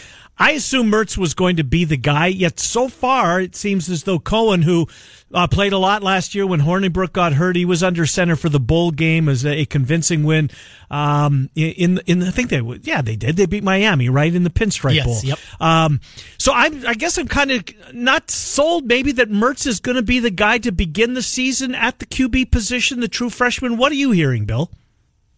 I 0.41 0.51
assume 0.51 0.89
Mertz 0.89 1.17
was 1.17 1.33
going 1.33 1.57
to 1.57 1.65
be 1.65 1.83
the 1.83 1.97
guy, 1.97 2.27
yet 2.27 2.61
so 2.61 2.87
far 2.87 3.41
it 3.41 3.57
seems 3.57 3.89
as 3.89 4.03
though 4.03 4.19
Coan, 4.19 4.63
who 4.63 4.87
uh, 5.33 5.47
played 5.47 5.73
a 5.73 5.77
lot 5.77 6.01
last 6.01 6.33
year 6.33 6.47
when 6.47 6.61
Hornibrook 6.61 7.11
got 7.11 7.33
hurt, 7.33 7.57
he 7.57 7.65
was 7.65 7.83
under 7.83 8.05
center 8.05 8.37
for 8.37 8.47
the 8.47 8.59
bowl 8.59 8.91
game 8.91 9.27
as 9.27 9.43
a, 9.43 9.59
a 9.59 9.65
convincing 9.65 10.23
win. 10.23 10.49
Um, 10.89 11.49
in 11.55 11.99
in 12.07 12.23
I 12.23 12.31
think 12.31 12.49
they 12.49 12.61
yeah, 12.83 13.01
they 13.01 13.17
did. 13.17 13.35
They 13.35 13.47
beat 13.47 13.63
Miami 13.65 14.07
right 14.07 14.33
in 14.33 14.43
the 14.43 14.49
Pinstripe 14.49 14.95
Yes, 14.95 15.05
Bowl. 15.05 15.19
yep. 15.23 15.39
Um, 15.59 15.99
so 16.37 16.53
I, 16.53 16.71
I 16.87 16.93
guess 16.93 17.17
I'm 17.17 17.27
kind 17.27 17.51
of 17.51 17.63
not 17.93 18.31
sold 18.31 18.85
maybe 18.87 19.11
that 19.11 19.29
Mertz 19.29 19.67
is 19.67 19.81
going 19.81 19.97
to 19.97 20.01
be 20.03 20.19
the 20.19 20.31
guy 20.31 20.57
to 20.59 20.71
begin 20.71 21.15
the 21.15 21.21
season 21.21 21.75
at 21.75 21.99
the 21.99 22.05
QB 22.05 22.49
position, 22.49 23.01
the 23.01 23.09
true 23.09 23.29
freshman. 23.29 23.77
What 23.77 23.91
are 23.91 23.95
you 23.95 24.11
hearing, 24.11 24.45
Bill? 24.45 24.71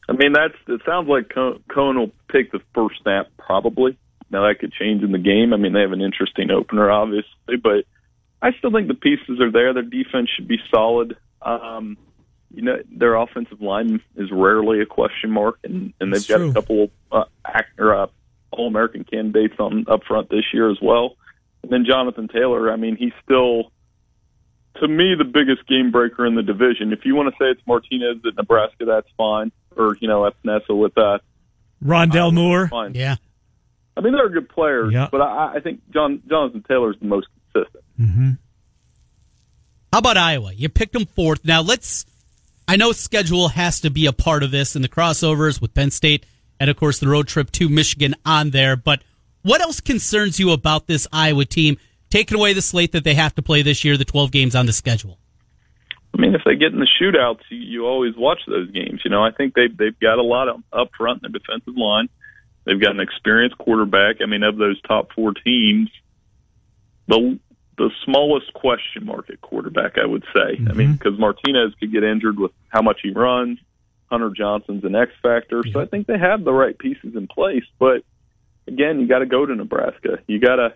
I 0.08 0.14
mean, 0.14 0.34
that's 0.34 0.54
it. 0.68 0.82
Sounds 0.86 1.08
like 1.10 1.30
Coan 1.30 1.98
will 1.98 2.12
take 2.32 2.52
the 2.52 2.60
first 2.76 3.02
snap 3.02 3.28
probably. 3.38 3.98
Now 4.32 4.48
that 4.48 4.60
could 4.60 4.74
change 4.74 5.04
in 5.04 5.12
the 5.12 5.20
game. 5.20 5.54
I 5.54 5.58
mean, 5.58 5.74
they 5.74 5.82
have 5.82 5.92
an 5.92 6.02
interesting 6.02 6.52
opener, 6.52 6.90
obviously, 6.90 7.58
but 7.62 7.86
I 8.42 8.52
still 8.58 8.72
think 8.72 8.88
the 8.88 8.94
pieces 8.94 9.40
are 9.40 9.52
there. 9.52 9.74
Their 9.74 9.84
defense 9.84 10.30
should 10.36 10.48
be 10.48 10.58
solid. 10.74 11.18
Um, 11.42 11.98
you 12.54 12.64
know, 12.64 12.78
their 12.92 13.16
offensive 13.16 13.62
line 13.62 14.02
is 14.16 14.30
rarely 14.32 14.82
a 14.82 14.86
question 14.86 15.32
mark, 15.32 15.60
and, 15.64 15.94
and 16.00 16.14
they've 16.14 16.26
That's 16.26 16.28
got 16.28 16.38
true. 16.38 16.50
a 16.50 16.54
couple 16.54 16.92
uh, 17.12 17.24
act, 17.46 17.80
or, 17.80 17.96
uh, 17.96 18.08
All 18.52 18.68
American 18.68 19.04
candidates 19.04 19.56
on 19.60 19.86
up 19.88 20.04
front 20.04 20.30
this 20.30 20.46
year 20.54 20.70
as 20.70 20.78
well. 20.82 21.16
And 21.64 21.72
then 21.72 21.86
Jonathan 21.86 22.28
Taylor. 22.28 22.72
I 22.72 22.76
mean, 22.76 22.96
he's 22.96 23.14
still 23.24 23.72
to 24.80 24.88
me 24.88 25.16
the 25.18 25.26
biggest 25.26 25.68
game 25.68 25.92
breaker 25.92 26.26
in 26.26 26.36
the 26.36 26.44
division. 26.44 26.94
If 26.94 27.06
you 27.06 27.16
want 27.16 27.30
to 27.30 27.36
say 27.40 27.50
it's 27.50 27.62
Martinez 27.68 28.18
at 28.26 28.36
Nebraska, 28.36 28.86
that's 28.86 29.08
fine, 29.18 29.52
or 29.76 29.96
you 30.00 30.08
know, 30.08 30.30
Epenesa 30.30 30.78
with 30.78 30.98
uh, 30.98 31.20
Rondale 31.84 32.34
Moore. 32.34 32.68
fine. 32.68 32.96
Yeah. 32.96 33.18
I 33.98 34.02
mean, 34.02 34.14
they're 34.14 34.30
good 34.30 34.50
players, 34.50 34.94
Yeah. 34.94 35.10
but 35.12 35.22
I, 35.22 35.56
I 35.56 35.60
think 35.60 35.82
John 35.92 36.22
Jonathan 36.30 36.64
Taylor 36.68 36.92
is 36.92 37.00
the 37.00 37.08
most 37.08 37.28
consistent. 37.54 37.84
Mm-hmm. 38.00 38.30
How 39.92 40.00
about 40.00 40.18
Iowa? 40.18 40.54
You 40.54 40.70
picked 40.70 40.94
them 40.94 41.06
fourth. 41.06 41.44
Now 41.46 41.62
let's. 41.62 42.06
I 42.68 42.78
know 42.78 42.94
schedule 42.94 43.50
has 43.50 43.82
to 43.82 43.90
be 43.90 44.06
a 44.06 44.14
part 44.14 44.44
of 44.44 44.52
this 44.52 44.76
and 44.76 44.84
the 44.84 44.88
crossovers 44.90 45.62
with 45.62 45.74
Penn 45.74 45.92
State 45.92 46.26
and 46.60 46.70
of 46.70 46.78
course 46.78 47.00
the 47.00 47.08
road 47.10 47.28
trip 47.28 47.52
to 47.54 47.68
Michigan 47.68 48.16
on 48.26 48.52
there. 48.52 48.78
But 48.78 49.04
what 49.42 49.60
else 49.60 49.82
concerns 49.82 50.40
you 50.40 50.52
about 50.52 50.88
this 50.88 51.08
Iowa 51.12 51.44
team 51.44 51.78
taking 52.10 52.38
away 52.38 52.54
the 52.54 52.62
slate 52.62 52.94
that 52.94 53.04
they 53.04 53.16
have 53.16 53.36
to 53.36 53.42
play 53.42 53.62
this 53.62 53.84
year, 53.84 53.98
the 53.98 54.06
12 54.06 54.32
games 54.32 54.56
on 54.56 54.68
the 54.68 54.74
schedule? 54.74 55.18
I 56.14 56.22
mean, 56.22 56.36
if 56.36 56.42
they 56.46 56.56
get 56.56 56.72
in 56.72 56.80
the 56.80 56.88
shootouts, 57.02 57.40
you, 57.50 57.58
you 57.58 57.86
always 57.86 58.16
watch 58.16 58.40
those 58.48 58.70
games. 58.72 59.02
You 59.04 59.12
know, 59.12 59.24
I 59.24 59.32
think 59.32 59.54
they 59.56 59.68
they've 59.68 60.00
got 60.00 60.18
a 60.20 60.24
lot 60.24 60.48
of, 60.48 60.62
up 60.72 60.92
front 60.98 61.24
in 61.26 61.32
the 61.32 61.40
defensive 61.40 61.76
line. 61.76 62.08
They've 62.66 62.80
got 62.80 62.92
an 62.92 63.00
experienced 63.00 63.58
quarterback. 63.58 64.18
I 64.22 64.26
mean, 64.26 64.44
of 64.44 64.58
those 64.58 64.80
top 64.82 65.12
four 65.14 65.34
teams, 65.34 65.90
the 67.08 67.40
the 67.78 67.90
smallest 68.06 68.54
question 68.54 69.06
mark 69.06 69.30
at 69.30 69.42
quarterback, 69.42 69.98
I 69.98 70.06
would 70.06 70.24
say. 70.34 70.58
I 70.70 70.74
mean, 70.74 70.90
mm-hmm. 70.90 70.94
because 70.94 71.18
Martinez 71.18 71.74
could 71.80 71.92
get 71.92 72.04
injured 72.04 72.38
with 72.38 72.52
how 72.70 72.82
much 72.82 73.00
he 73.02 73.12
runs. 73.12 73.60
Hunter 74.06 74.30
Johnson's 74.30 74.84
an 74.84 74.94
X 74.94 75.12
factor, 75.24 75.64
so 75.72 75.80
I 75.80 75.86
think 75.86 76.06
they 76.06 76.20
have 76.20 76.44
the 76.44 76.52
right 76.52 76.78
pieces 76.78 77.16
in 77.16 77.28
place. 77.28 77.64
But 77.80 78.04
again, 78.68 79.00
you 79.00 79.08
got 79.08 79.20
to 79.20 79.26
go 79.26 79.46
to 79.46 79.56
Nebraska. 79.56 80.20
You 80.28 80.38
got 80.38 80.60
a 80.60 80.76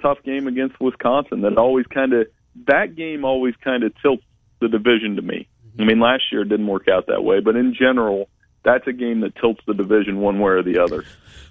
tough 0.00 0.18
game 0.24 0.46
against 0.46 0.80
Wisconsin 0.80 1.40
that 1.42 1.58
always 1.58 1.86
kind 1.86 2.12
of 2.12 2.28
that 2.68 2.94
game 2.94 3.24
always 3.24 3.54
kind 3.62 3.82
of 3.82 3.92
tilts 4.00 4.22
the 4.60 4.68
division 4.68 5.16
to 5.16 5.22
me. 5.22 5.48
Mm-hmm. 5.66 5.82
I 5.82 5.84
mean, 5.84 6.00
last 6.00 6.22
year 6.30 6.42
it 6.42 6.48
didn't 6.48 6.68
work 6.68 6.88
out 6.88 7.08
that 7.08 7.24
way, 7.24 7.40
but 7.40 7.56
in 7.56 7.74
general, 7.74 8.28
that's 8.66 8.86
a 8.88 8.92
game 8.92 9.20
that 9.20 9.36
tilts 9.36 9.60
the 9.66 9.74
division 9.74 10.18
one 10.18 10.40
way 10.40 10.50
or 10.50 10.62
the 10.62 10.82
other. 10.82 11.04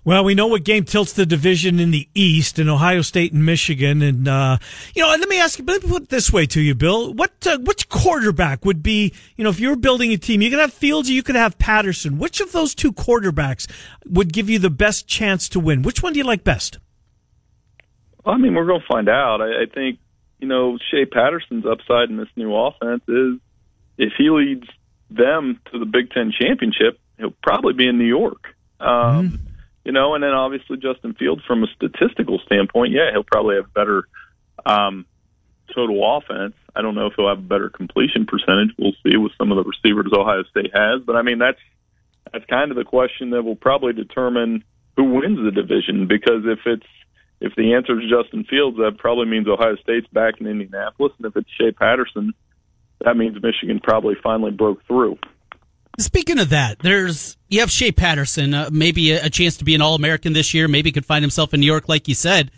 Well, 0.03 0.23
we 0.23 0.35
know 0.35 0.47
what 0.47 0.63
game 0.63 0.83
tilts 0.83 1.13
the 1.13 1.25
division 1.25 1.79
in 1.79 1.89
the 1.89 2.07
East 2.13 2.59
in 2.59 2.69
Ohio 2.69 3.01
State 3.01 3.33
and 3.33 3.43
Michigan, 3.43 4.03
and 4.03 4.27
uh, 4.27 4.57
you 4.93 5.01
know. 5.01 5.07
Let 5.09 5.27
me 5.27 5.39
ask 5.39 5.57
you. 5.57 5.65
Let 5.65 5.81
me 5.81 5.89
put 5.89 6.03
it 6.03 6.09
this 6.09 6.31
way 6.31 6.45
to 6.47 6.61
you, 6.61 6.75
Bill. 6.75 7.11
What 7.13 7.31
uh, 7.47 7.57
which 7.59 7.89
quarterback 7.89 8.65
would 8.65 8.83
be? 8.83 9.13
You 9.35 9.43
know, 9.43 9.49
if 9.49 9.59
you 9.59 9.69
were 9.69 9.77
building 9.77 10.11
a 10.11 10.17
team, 10.17 10.43
you 10.43 10.51
could 10.51 10.59
have 10.59 10.73
Fields, 10.73 11.09
or 11.09 11.13
you 11.13 11.23
could 11.23 11.35
have 11.35 11.57
Patterson. 11.57 12.19
Which 12.19 12.39
of 12.39 12.51
those 12.51 12.75
two 12.75 12.91
quarterbacks 12.91 13.67
would 14.05 14.31
give 14.31 14.47
you 14.47 14.59
the 14.59 14.69
best 14.69 15.07
chance 15.07 15.49
to 15.49 15.59
win? 15.59 15.81
Which 15.81 16.03
one 16.03 16.13
do 16.13 16.19
you 16.19 16.25
like 16.25 16.43
best? 16.43 16.77
Well, 18.23 18.35
I 18.35 18.37
mean, 18.37 18.53
we're 18.53 18.67
going 18.67 18.81
to 18.81 18.87
find 18.87 19.09
out. 19.09 19.41
I, 19.41 19.63
I 19.63 19.65
think 19.73 19.97
you 20.39 20.47
know 20.47 20.77
Shea 20.91 21.05
Patterson's 21.05 21.65
upside 21.65 22.09
in 22.09 22.17
this 22.17 22.29
new 22.35 22.53
offense 22.53 23.01
is 23.07 23.39
if 23.97 24.13
he 24.17 24.29
leads 24.29 24.67
them 25.09 25.59
to 25.71 25.79
the 25.79 25.85
Big 25.85 26.11
Ten 26.11 26.31
championship, 26.31 26.99
he'll 27.17 27.33
probably 27.43 27.73
be 27.73 27.87
in 27.87 27.97
New 27.97 28.05
York. 28.05 28.55
Um, 28.79 28.87
mm-hmm. 28.89 29.35
You 29.83 29.91
know, 29.91 30.15
and 30.15 30.23
then 30.23 30.31
obviously 30.31 30.77
Justin 30.77 31.13
Fields, 31.13 31.43
from 31.45 31.63
a 31.63 31.67
statistical 31.75 32.39
standpoint, 32.45 32.91
yeah, 32.91 33.11
he'll 33.11 33.23
probably 33.23 33.55
have 33.57 33.71
better 33.73 34.07
um, 34.65 35.05
total 35.73 36.17
offense. 36.17 36.55
I 36.75 36.81
don't 36.81 36.95
know 36.95 37.07
if 37.07 37.13
he'll 37.15 37.29
have 37.29 37.39
a 37.39 37.41
better 37.41 37.69
completion 37.69 38.25
percentage. 38.25 38.71
We'll 38.77 38.95
see 39.03 39.15
with 39.15 39.31
some 39.37 39.51
of 39.51 39.57
the 39.57 39.63
receivers 39.63 40.11
Ohio 40.11 40.43
State 40.43 40.71
has, 40.73 41.01
but 41.05 41.15
I 41.15 41.21
mean 41.21 41.39
that's 41.39 41.59
that's 42.33 42.45
kind 42.45 42.71
of 42.71 42.77
the 42.77 42.83
question 42.83 43.29
that 43.29 43.43
will 43.43 43.55
probably 43.55 43.93
determine 43.93 44.63
who 44.97 45.03
wins 45.03 45.39
the 45.43 45.51
division. 45.51 46.07
Because 46.07 46.43
if 46.45 46.59
it's 46.65 46.87
if 47.39 47.53
the 47.55 47.73
answer 47.73 47.99
is 47.99 48.09
Justin 48.09 48.43
Fields, 48.43 48.77
that 48.77 48.97
probably 48.97 49.25
means 49.25 49.47
Ohio 49.47 49.75
State's 49.77 50.07
back 50.07 50.41
in 50.41 50.47
Indianapolis, 50.47 51.13
and 51.17 51.27
if 51.27 51.35
it's 51.35 51.49
Shea 51.59 51.71
Patterson, 51.71 52.33
that 53.03 53.17
means 53.17 53.41
Michigan 53.41 53.79
probably 53.81 54.15
finally 54.21 54.51
broke 54.51 54.85
through. 54.87 55.17
Speaking 55.97 56.39
of 56.39 56.49
that, 56.49 56.79
there's 56.79 57.37
you 57.47 57.61
have 57.61 57.71
Shea 57.71 57.91
Patterson, 57.91 58.53
uh, 58.53 58.69
maybe 58.71 59.11
a, 59.11 59.25
a, 59.25 59.29
chance 59.29 59.57
to 59.57 59.63
be 59.63 59.75
an 59.75 59.81
All 59.81 59.95
American 59.95 60.33
this 60.33 60.53
year. 60.53 60.67
Maybe 60.67 60.91
could 60.91 61.05
find 61.05 61.23
himself 61.23 61.53
in 61.53 61.61
New 61.61 61.65
York, 61.65 61.87
like 61.87 62.07
you 62.07 62.15
said. 62.15 62.51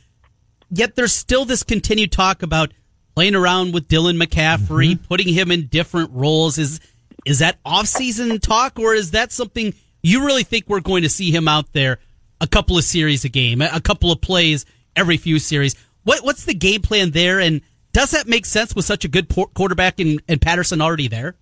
Yet 0.71 0.95
there's 0.95 1.13
still 1.13 1.45
this 1.45 1.63
continued 1.63 2.11
talk 2.11 2.41
about 2.41 2.73
playing 3.15 3.35
around 3.35 3.73
with 3.73 3.87
Dylan 3.87 4.21
McCaffrey, 4.21 4.93
mm-hmm. 4.93 5.05
putting 5.05 5.33
him 5.33 5.51
in 5.51 5.67
different 5.67 6.11
roles. 6.13 6.57
Is 6.57 6.79
is 7.25 7.39
that 7.39 7.59
off 7.63 7.87
season 7.87 8.39
talk, 8.39 8.79
or 8.79 8.93
is 8.93 9.11
that 9.11 9.31
something 9.31 9.73
you 10.01 10.25
really 10.25 10.43
think 10.43 10.65
we're 10.67 10.79
going 10.79 11.03
to 11.03 11.09
see 11.09 11.31
him 11.31 11.47
out 11.47 11.73
there 11.73 11.99
a 12.41 12.47
couple 12.47 12.77
of 12.77 12.83
series 12.83 13.25
a 13.25 13.29
game, 13.29 13.61
a 13.61 13.81
couple 13.81 14.11
of 14.11 14.19
plays 14.21 14.65
every 14.95 15.17
few 15.17 15.37
series? 15.37 15.75
What 16.03 16.23
what's 16.23 16.45
the 16.45 16.55
game 16.55 16.81
plan 16.81 17.11
there, 17.11 17.39
and 17.39 17.61
does 17.93 18.11
that 18.11 18.27
make 18.27 18.45
sense 18.45 18.75
with 18.75 18.85
such 18.85 19.05
a 19.05 19.07
good 19.07 19.27
quarterback 19.53 19.99
and, 19.99 20.21
and 20.27 20.41
Patterson 20.41 20.81
already 20.81 21.07
there? 21.07 21.35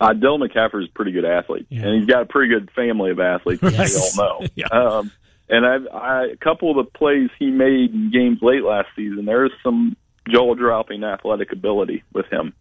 Uh, 0.00 0.14
Dylan 0.14 0.48
McCaffrey 0.48 0.82
is 0.82 0.88
a 0.88 0.92
pretty 0.92 1.12
good 1.12 1.26
athlete, 1.26 1.66
yeah. 1.68 1.82
and 1.82 2.00
he's 2.00 2.06
got 2.06 2.22
a 2.22 2.26
pretty 2.26 2.48
good 2.48 2.70
family 2.70 3.10
of 3.10 3.20
athletes, 3.20 3.62
as 3.62 3.72
yes. 3.72 4.16
we 4.16 4.22
all 4.22 4.40
know. 4.40 4.46
yeah. 4.54 4.66
um, 4.68 5.12
and 5.50 5.66
I've, 5.66 5.86
I, 5.92 6.24
a 6.26 6.36
couple 6.36 6.70
of 6.70 6.86
the 6.86 6.90
plays 6.90 7.28
he 7.38 7.50
made 7.50 7.92
in 7.92 8.10
games 8.10 8.38
late 8.40 8.62
last 8.62 8.88
season, 8.96 9.26
there's 9.26 9.52
some 9.62 9.96
jaw-dropping 10.28 11.04
athletic 11.04 11.52
ability 11.52 12.02
with 12.14 12.26
him. 12.26 12.54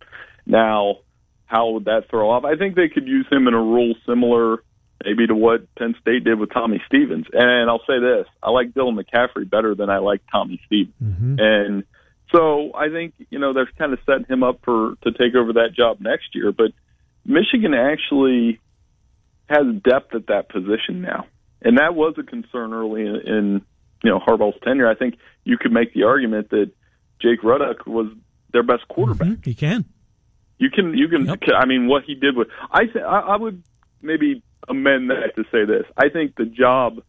Now, 0.45 0.97
how 1.45 1.69
would 1.69 1.85
that 1.85 2.09
throw 2.09 2.29
off? 2.29 2.43
I 2.43 2.55
think 2.55 2.75
they 2.75 2.89
could 2.89 3.07
use 3.07 3.27
him 3.31 3.47
in 3.47 3.53
a 3.53 3.61
role 3.61 3.95
similar, 4.05 4.63
maybe 5.05 5.25
to 5.27 5.35
what 5.35 5.73
Penn 5.75 5.95
State 6.01 6.25
did 6.25 6.39
with 6.39 6.51
Tommy 6.51 6.81
Stevens. 6.87 7.27
And 7.31 7.69
I'll 7.69 7.83
say 7.87 7.99
this: 7.99 8.27
I 8.43 8.49
like 8.49 8.71
Dylan 8.71 8.99
McCaffrey 8.99 9.49
better 9.49 9.75
than 9.75 9.89
I 9.89 9.99
like 9.99 10.21
Tommy 10.31 10.59
Stevens, 10.65 10.93
mm-hmm. 11.01 11.35
and 11.39 11.83
so 12.31 12.71
I 12.75 12.89
think 12.89 13.13
you 13.29 13.39
know 13.39 13.53
they're 13.53 13.69
kind 13.77 13.93
of 13.93 13.99
setting 14.05 14.25
him 14.25 14.43
up 14.43 14.59
for 14.63 14.95
to 15.03 15.11
take 15.11 15.35
over 15.35 15.53
that 15.53 15.73
job 15.75 16.01
next 16.01 16.35
year, 16.35 16.51
but 16.51 16.71
Michigan 17.25 17.73
actually 17.73 18.59
has 19.47 19.65
depth 19.83 20.13
at 20.15 20.27
that 20.27 20.49
position 20.49 21.01
now, 21.01 21.25
and 21.61 21.77
that 21.77 21.95
was 21.95 22.15
a 22.17 22.23
concern 22.23 22.73
early 22.73 23.01
in, 23.01 23.15
in 23.25 23.61
you 24.03 24.11
know 24.11 24.19
Harbaugh's 24.19 24.59
tenure. 24.63 24.89
I 24.89 24.95
think 24.95 25.15
you 25.43 25.57
could 25.57 25.71
make 25.71 25.93
the 25.93 26.03
argument 26.03 26.49
that 26.51 26.71
Jake 27.21 27.41
Rudock 27.41 27.85
was 27.85 28.07
their 28.51 28.63
best 28.63 28.87
quarterback. 28.87 29.27
Mm-hmm. 29.27 29.49
You 29.49 29.55
can, 29.55 29.85
you 30.57 30.69
can, 30.69 30.97
you 30.97 31.07
can. 31.07 31.25
Yep. 31.25 31.39
I 31.57 31.65
mean, 31.65 31.87
what 31.87 32.03
he 32.05 32.15
did 32.15 32.35
with 32.35 32.47
I, 32.71 32.85
th- 32.85 33.05
I 33.05 33.19
I 33.19 33.37
would 33.37 33.63
maybe 34.01 34.43
amend 34.67 35.09
that 35.09 35.35
to 35.35 35.43
say 35.51 35.65
this. 35.65 35.85
I 35.97 36.09
think 36.09 36.35
the 36.35 36.45
job 36.45 37.01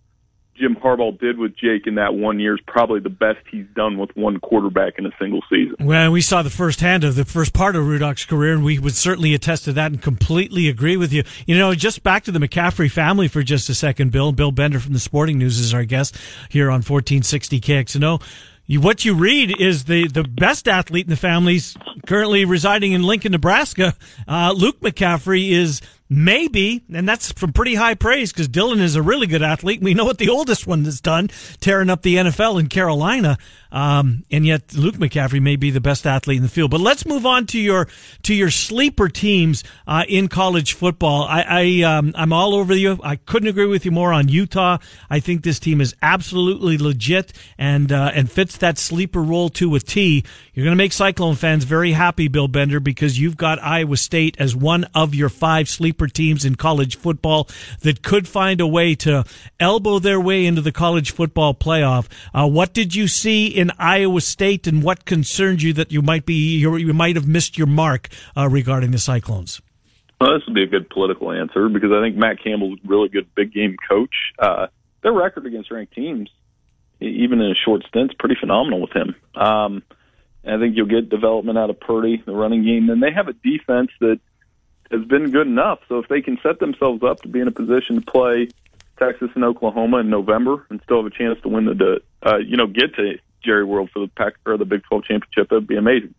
Jim 0.60 0.76
Harbaugh 0.76 1.18
did 1.18 1.38
with 1.38 1.56
Jake 1.56 1.86
in 1.86 1.94
that 1.94 2.14
one 2.14 2.38
year 2.38 2.54
is 2.54 2.60
probably 2.66 3.00
the 3.00 3.08
best 3.08 3.38
he's 3.50 3.66
done 3.74 3.96
with 3.96 4.10
one 4.14 4.38
quarterback 4.38 4.94
in 4.98 5.06
a 5.06 5.10
single 5.18 5.40
season. 5.48 5.74
Well, 5.80 6.12
we 6.12 6.20
saw 6.20 6.42
the 6.42 6.50
first 6.50 6.80
hand 6.80 7.02
of 7.02 7.16
the 7.16 7.24
first 7.24 7.54
part 7.54 7.76
of 7.76 7.84
Rudock's 7.84 8.26
career, 8.26 8.52
and 8.52 8.62
we 8.62 8.78
would 8.78 8.94
certainly 8.94 9.32
attest 9.32 9.64
to 9.64 9.72
that 9.72 9.90
and 9.90 10.02
completely 10.02 10.68
agree 10.68 10.98
with 10.98 11.12
you. 11.12 11.24
You 11.46 11.56
know, 11.56 11.74
just 11.74 12.02
back 12.02 12.24
to 12.24 12.32
the 12.32 12.38
McCaffrey 12.38 12.90
family 12.90 13.26
for 13.26 13.42
just 13.42 13.70
a 13.70 13.74
second, 13.74 14.12
Bill. 14.12 14.32
Bill 14.32 14.52
Bender 14.52 14.78
from 14.78 14.92
the 14.92 14.98
Sporting 14.98 15.38
News 15.38 15.58
is 15.58 15.72
our 15.72 15.84
guest 15.84 16.16
here 16.50 16.66
on 16.66 16.82
1460 16.82 17.60
KXNO. 17.60 18.22
You, 18.66 18.80
what 18.80 19.04
you 19.04 19.14
read 19.14 19.60
is 19.60 19.84
the, 19.84 20.06
the 20.06 20.22
best 20.22 20.68
athlete 20.68 21.06
in 21.06 21.10
the 21.10 21.16
family's 21.16 21.76
currently 22.06 22.44
residing 22.44 22.92
in 22.92 23.02
Lincoln, 23.02 23.32
Nebraska. 23.32 23.96
Uh, 24.28 24.54
Luke 24.56 24.80
McCaffrey 24.80 25.50
is 25.50 25.80
Maybe, 26.12 26.82
and 26.92 27.08
that's 27.08 27.30
from 27.30 27.52
pretty 27.52 27.76
high 27.76 27.94
praise 27.94 28.32
because 28.32 28.48
Dylan 28.48 28.80
is 28.80 28.96
a 28.96 29.02
really 29.02 29.28
good 29.28 29.44
athlete. 29.44 29.80
We 29.80 29.94
know 29.94 30.04
what 30.04 30.18
the 30.18 30.28
oldest 30.28 30.66
one 30.66 30.84
has 30.84 31.00
done, 31.00 31.30
tearing 31.60 31.88
up 31.88 32.02
the 32.02 32.16
NFL 32.16 32.58
in 32.58 32.66
Carolina. 32.66 33.38
Um, 33.72 34.24
and 34.30 34.44
yet 34.44 34.74
Luke 34.74 34.96
McCaffrey 34.96 35.40
may 35.40 35.56
be 35.56 35.70
the 35.70 35.80
best 35.80 36.06
athlete 36.06 36.38
in 36.38 36.42
the 36.42 36.48
field. 36.48 36.70
But 36.70 36.80
let's 36.80 37.06
move 37.06 37.26
on 37.26 37.46
to 37.46 37.58
your 37.58 37.88
to 38.22 38.34
your 38.34 38.50
sleeper 38.50 39.08
teams 39.08 39.64
uh, 39.86 40.04
in 40.08 40.28
college 40.28 40.74
football. 40.74 41.24
I, 41.24 41.44
I 41.48 41.82
um, 41.82 42.12
I'm 42.14 42.32
all 42.32 42.54
over 42.54 42.74
you. 42.74 42.98
I 43.02 43.16
couldn't 43.16 43.48
agree 43.48 43.66
with 43.66 43.84
you 43.84 43.90
more 43.90 44.12
on 44.12 44.28
Utah. 44.28 44.78
I 45.08 45.20
think 45.20 45.42
this 45.42 45.58
team 45.58 45.80
is 45.80 45.94
absolutely 46.02 46.78
legit 46.78 47.32
and 47.58 47.92
uh, 47.92 48.10
and 48.14 48.30
fits 48.30 48.56
that 48.58 48.78
sleeper 48.78 49.22
role 49.22 49.48
to 49.50 49.74
a 49.74 49.80
T. 49.80 50.24
You're 50.52 50.64
going 50.64 50.76
to 50.76 50.82
make 50.82 50.92
Cyclone 50.92 51.36
fans 51.36 51.64
very 51.64 51.92
happy, 51.92 52.28
Bill 52.28 52.48
Bender, 52.48 52.80
because 52.80 53.18
you've 53.18 53.36
got 53.36 53.62
Iowa 53.62 53.96
State 53.96 54.36
as 54.38 54.54
one 54.54 54.84
of 54.94 55.14
your 55.14 55.28
five 55.28 55.68
sleeper 55.68 56.06
teams 56.06 56.44
in 56.44 56.56
college 56.56 56.96
football 56.96 57.48
that 57.80 58.02
could 58.02 58.28
find 58.28 58.60
a 58.60 58.66
way 58.66 58.94
to 58.96 59.24
elbow 59.58 59.98
their 59.98 60.20
way 60.20 60.44
into 60.44 60.60
the 60.60 60.72
college 60.72 61.12
football 61.12 61.54
playoff. 61.54 62.08
Uh, 62.34 62.46
what 62.46 62.74
did 62.74 62.94
you 62.94 63.08
see 63.08 63.46
in 63.60 63.70
Iowa 63.78 64.22
State, 64.22 64.66
and 64.66 64.82
what 64.82 65.04
concerns 65.04 65.62
you 65.62 65.74
that 65.74 65.92
you 65.92 66.00
might 66.00 66.24
be 66.24 66.58
you 66.58 66.94
might 66.94 67.14
have 67.16 67.28
missed 67.28 67.58
your 67.58 67.66
mark 67.66 68.08
uh, 68.34 68.48
regarding 68.48 68.90
the 68.90 68.98
Cyclones? 68.98 69.60
Well, 70.18 70.32
this 70.32 70.46
would 70.46 70.54
be 70.54 70.62
a 70.62 70.66
good 70.66 70.88
political 70.88 71.30
answer 71.30 71.68
because 71.68 71.92
I 71.92 72.00
think 72.00 72.16
Matt 72.16 72.42
Campbell's 72.42 72.78
a 72.82 72.88
really 72.88 73.10
good 73.10 73.34
big 73.34 73.52
game 73.52 73.76
coach. 73.86 74.14
Uh, 74.38 74.68
their 75.02 75.12
record 75.12 75.44
against 75.44 75.70
ranked 75.70 75.94
teams, 75.94 76.30
even 77.00 77.42
in 77.42 77.50
a 77.50 77.54
short 77.54 77.84
stint, 77.86 78.12
is 78.12 78.16
pretty 78.18 78.36
phenomenal 78.40 78.80
with 78.80 78.92
him. 78.92 79.14
Um, 79.34 79.82
I 80.42 80.58
think 80.58 80.74
you'll 80.74 80.86
get 80.86 81.10
development 81.10 81.58
out 81.58 81.68
of 81.68 81.78
Purdy, 81.78 82.22
the 82.24 82.32
running 82.32 82.64
game, 82.64 82.88
and 82.88 83.02
they 83.02 83.12
have 83.12 83.28
a 83.28 83.34
defense 83.34 83.90
that 84.00 84.20
has 84.90 85.04
been 85.04 85.30
good 85.30 85.46
enough. 85.46 85.80
So 85.86 85.98
if 85.98 86.08
they 86.08 86.22
can 86.22 86.38
set 86.42 86.60
themselves 86.60 87.02
up 87.02 87.20
to 87.22 87.28
be 87.28 87.40
in 87.40 87.48
a 87.48 87.52
position 87.52 87.96
to 87.96 88.00
play 88.00 88.48
Texas 88.98 89.28
and 89.34 89.44
Oklahoma 89.44 89.98
in 89.98 90.08
November 90.08 90.64
and 90.70 90.80
still 90.82 91.02
have 91.02 91.12
a 91.12 91.16
chance 91.16 91.38
to 91.42 91.48
win 91.48 91.66
the, 91.66 92.00
uh, 92.22 92.38
you 92.38 92.56
know, 92.56 92.66
get 92.66 92.94
to 92.94 93.18
Jerry 93.44 93.64
World 93.64 93.90
for 93.92 94.00
the 94.00 94.08
Pac 94.08 94.34
or 94.46 94.56
the 94.56 94.64
Big 94.64 94.82
12 94.84 95.04
championship, 95.04 95.48
that'd 95.48 95.66
be 95.66 95.76
amazing. 95.76 96.14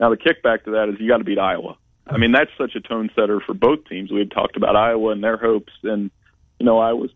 Now 0.00 0.10
the 0.10 0.16
kickback 0.16 0.64
to 0.64 0.72
that 0.72 0.88
is 0.88 1.00
you 1.00 1.08
got 1.08 1.18
to 1.18 1.24
beat 1.24 1.38
Iowa. 1.38 1.76
I 2.06 2.18
mean, 2.18 2.32
that's 2.32 2.50
such 2.58 2.74
a 2.74 2.80
tone 2.80 3.10
setter 3.14 3.40
for 3.40 3.54
both 3.54 3.86
teams. 3.88 4.10
We 4.10 4.18
had 4.18 4.32
talked 4.32 4.56
about 4.56 4.74
Iowa 4.74 5.12
and 5.12 5.22
their 5.22 5.36
hopes, 5.36 5.72
and 5.84 6.10
you 6.58 6.66
know, 6.66 6.78
I 6.78 6.92
was 6.92 7.10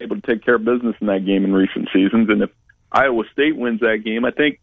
able 0.00 0.16
to 0.20 0.26
take 0.26 0.44
care 0.44 0.54
of 0.54 0.64
business 0.64 0.96
in 1.00 1.06
that 1.08 1.26
game 1.26 1.44
in 1.44 1.52
recent 1.52 1.88
seasons. 1.92 2.30
And 2.30 2.42
if 2.42 2.50
Iowa 2.90 3.24
State 3.32 3.56
wins 3.56 3.80
that 3.80 3.98
game, 4.04 4.24
I 4.24 4.30
think 4.30 4.60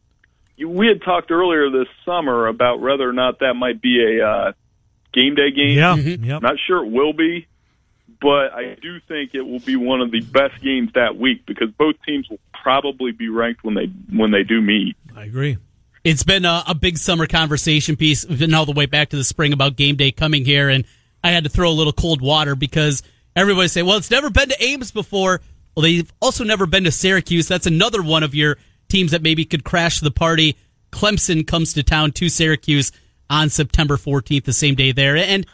you, 0.55 0.67
we 0.67 0.87
had 0.87 1.01
talked 1.03 1.31
earlier 1.31 1.69
this 1.69 1.87
summer 2.05 2.47
about 2.47 2.81
whether 2.81 3.07
or 3.07 3.13
not 3.13 3.39
that 3.39 3.53
might 3.53 3.81
be 3.81 4.03
a 4.03 4.27
uh, 4.27 4.51
game 5.13 5.35
day 5.35 5.51
game. 5.51 5.77
Yeah, 5.77 5.95
mm-hmm. 5.95 6.23
yep. 6.23 6.41
not 6.41 6.55
sure 6.65 6.83
it 6.83 6.91
will 6.91 7.13
be, 7.13 7.47
but 8.21 8.53
I 8.53 8.75
do 8.81 8.99
think 9.07 9.35
it 9.35 9.41
will 9.41 9.59
be 9.59 9.75
one 9.75 10.01
of 10.01 10.11
the 10.11 10.21
best 10.21 10.61
games 10.61 10.91
that 10.95 11.17
week 11.17 11.45
because 11.45 11.69
both 11.77 11.95
teams 12.05 12.29
will 12.29 12.39
probably 12.53 13.11
be 13.11 13.29
ranked 13.29 13.63
when 13.63 13.75
they 13.75 13.85
when 14.15 14.31
they 14.31 14.43
do 14.43 14.61
meet. 14.61 14.95
I 15.15 15.25
agree. 15.25 15.57
It's 16.03 16.23
been 16.23 16.45
a, 16.45 16.63
a 16.67 16.75
big 16.75 16.97
summer 16.97 17.27
conversation 17.27 17.95
piece, 17.95 18.23
been 18.25 18.53
all 18.53 18.65
the 18.65 18.71
way 18.71 18.85
back 18.85 19.09
to 19.09 19.17
the 19.17 19.23
spring 19.23 19.53
about 19.53 19.75
game 19.75 19.95
day 19.95 20.11
coming 20.11 20.45
here, 20.45 20.69
and 20.69 20.85
I 21.23 21.31
had 21.31 21.43
to 21.43 21.49
throw 21.49 21.69
a 21.69 21.73
little 21.73 21.93
cold 21.93 22.21
water 22.21 22.55
because 22.55 23.03
everybody 23.35 23.67
say, 23.67 23.83
"Well, 23.83 23.97
it's 23.97 24.11
never 24.11 24.29
been 24.29 24.49
to 24.49 24.63
Ames 24.63 24.91
before." 24.91 25.41
Well, 25.75 25.83
they've 25.83 26.11
also 26.19 26.43
never 26.43 26.65
been 26.65 26.85
to 26.85 26.91
Syracuse. 26.91 27.47
That's 27.47 27.67
another 27.67 28.01
one 28.01 28.23
of 28.23 28.33
your 28.33 28.57
teams 28.89 29.11
that 29.11 29.21
maybe 29.21 29.45
could 29.45 29.63
crash 29.63 29.99
the 29.99 30.09
party. 30.09 30.57
Clemson 30.91 31.45
comes 31.45 31.73
to 31.73 31.83
town 31.83 32.13
to 32.13 32.29
Syracuse 32.29 32.91
on 33.29 33.49
September 33.49 33.97
14th, 33.97 34.45
the 34.45 34.53
same 34.53 34.75
day 34.75 34.91
there. 34.91 35.15
And 35.17 35.45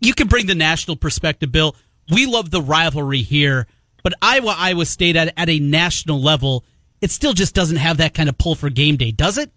you 0.00 0.14
can 0.14 0.26
bring 0.26 0.46
the 0.46 0.54
national 0.54 0.96
perspective, 0.96 1.52
Bill. 1.52 1.76
We 2.10 2.26
love 2.26 2.50
the 2.50 2.60
rivalry 2.60 3.22
here, 3.22 3.66
but 4.02 4.14
Iowa, 4.20 4.54
Iowa 4.58 4.86
State 4.86 5.16
at, 5.16 5.32
at 5.36 5.48
a 5.48 5.58
national 5.58 6.20
level 6.20 6.64
it 7.02 7.10
still 7.10 7.34
just 7.34 7.54
doesn't 7.54 7.76
have 7.76 7.98
that 7.98 8.14
kind 8.14 8.28
of 8.28 8.38
pull 8.38 8.54
for 8.54 8.70
game 8.70 8.96
day, 8.96 9.10
does 9.10 9.36
it? 9.36 9.50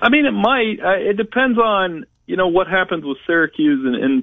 I 0.00 0.10
mean, 0.10 0.26
it 0.26 0.32
might. 0.32 0.76
Uh, 0.84 1.10
it 1.10 1.16
depends 1.16 1.58
on 1.58 2.04
you 2.26 2.36
know 2.36 2.48
what 2.48 2.68
happens 2.68 3.04
with 3.04 3.16
Syracuse 3.26 3.84
and, 3.84 3.96
and 3.96 4.22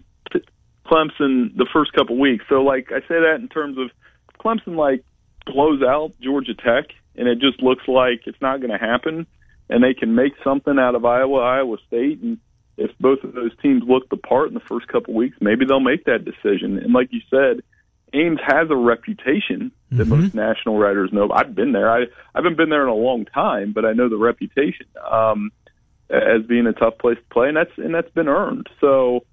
Clemson 0.86 1.58
the 1.58 1.68
first 1.74 1.92
couple 1.94 2.18
weeks. 2.18 2.46
So, 2.48 2.62
like 2.62 2.92
I 2.92 3.00
say 3.02 3.20
that 3.20 3.38
in 3.42 3.50
terms 3.50 3.78
of 3.78 3.90
Clemson, 4.40 4.78
like 4.78 5.04
blows 5.46 5.82
out 5.82 6.14
Georgia 6.22 6.54
Tech, 6.54 6.94
and 7.16 7.28
it 7.28 7.40
just 7.40 7.62
looks 7.64 7.88
like 7.88 8.22
it's 8.28 8.42
not 8.42 8.62
going 8.62 8.72
to 8.72 8.78
happen, 8.78 9.26
and 9.68 9.84
they 9.84 9.96
can 9.96 10.14
make 10.14 10.34
something 10.44 10.78
out 10.78 10.94
of 10.94 11.06
Iowa, 11.06 11.40
Iowa 11.40 11.78
State, 11.88 12.22
and 12.22 12.38
if 12.80 12.92
both 13.00 13.24
of 13.24 13.34
those 13.34 13.52
teams 13.62 13.84
look 13.86 14.10
the 14.10 14.18
part 14.18 14.48
in 14.48 14.54
the 14.54 14.60
first 14.62 14.88
couple 14.88 15.14
weeks, 15.14 15.38
maybe 15.42 15.66
they'll 15.66 15.80
make 15.80 16.06
that 16.06 16.26
decision. 16.26 16.78
And 16.78 16.94
like 16.94 17.10
you 17.12 17.22
said, 17.30 17.62
Ames 18.14 18.40
has 18.46 18.70
a 18.72 18.76
reputation 18.76 19.72
that 19.92 20.08
mm-hmm. 20.08 20.22
most 20.22 20.34
national 20.34 20.78
writers 20.78 21.12
know. 21.14 21.30
I've 21.32 21.54
been 21.54 21.74
there. 21.74 21.92
I, 21.92 22.04
I 22.04 22.08
haven't 22.36 22.58
been 22.58 22.70
there 22.70 22.84
in 22.84 22.90
a 22.90 22.96
long 22.96 23.26
time, 23.26 23.74
but 23.74 23.86
I 23.86 23.94
know 23.94 24.10
the 24.10 24.18
reputation 24.18 24.88
um, 25.10 25.52
as 26.10 26.44
being 26.48 26.66
a 26.66 26.74
tough 26.74 26.98
place 26.98 27.18
to 27.18 27.34
play, 27.34 27.50
and 27.50 27.58
that's 27.58 27.72
and 27.78 27.94
that's 27.94 28.10
been 28.12 28.28
earned. 28.28 28.68
So, 28.82 29.26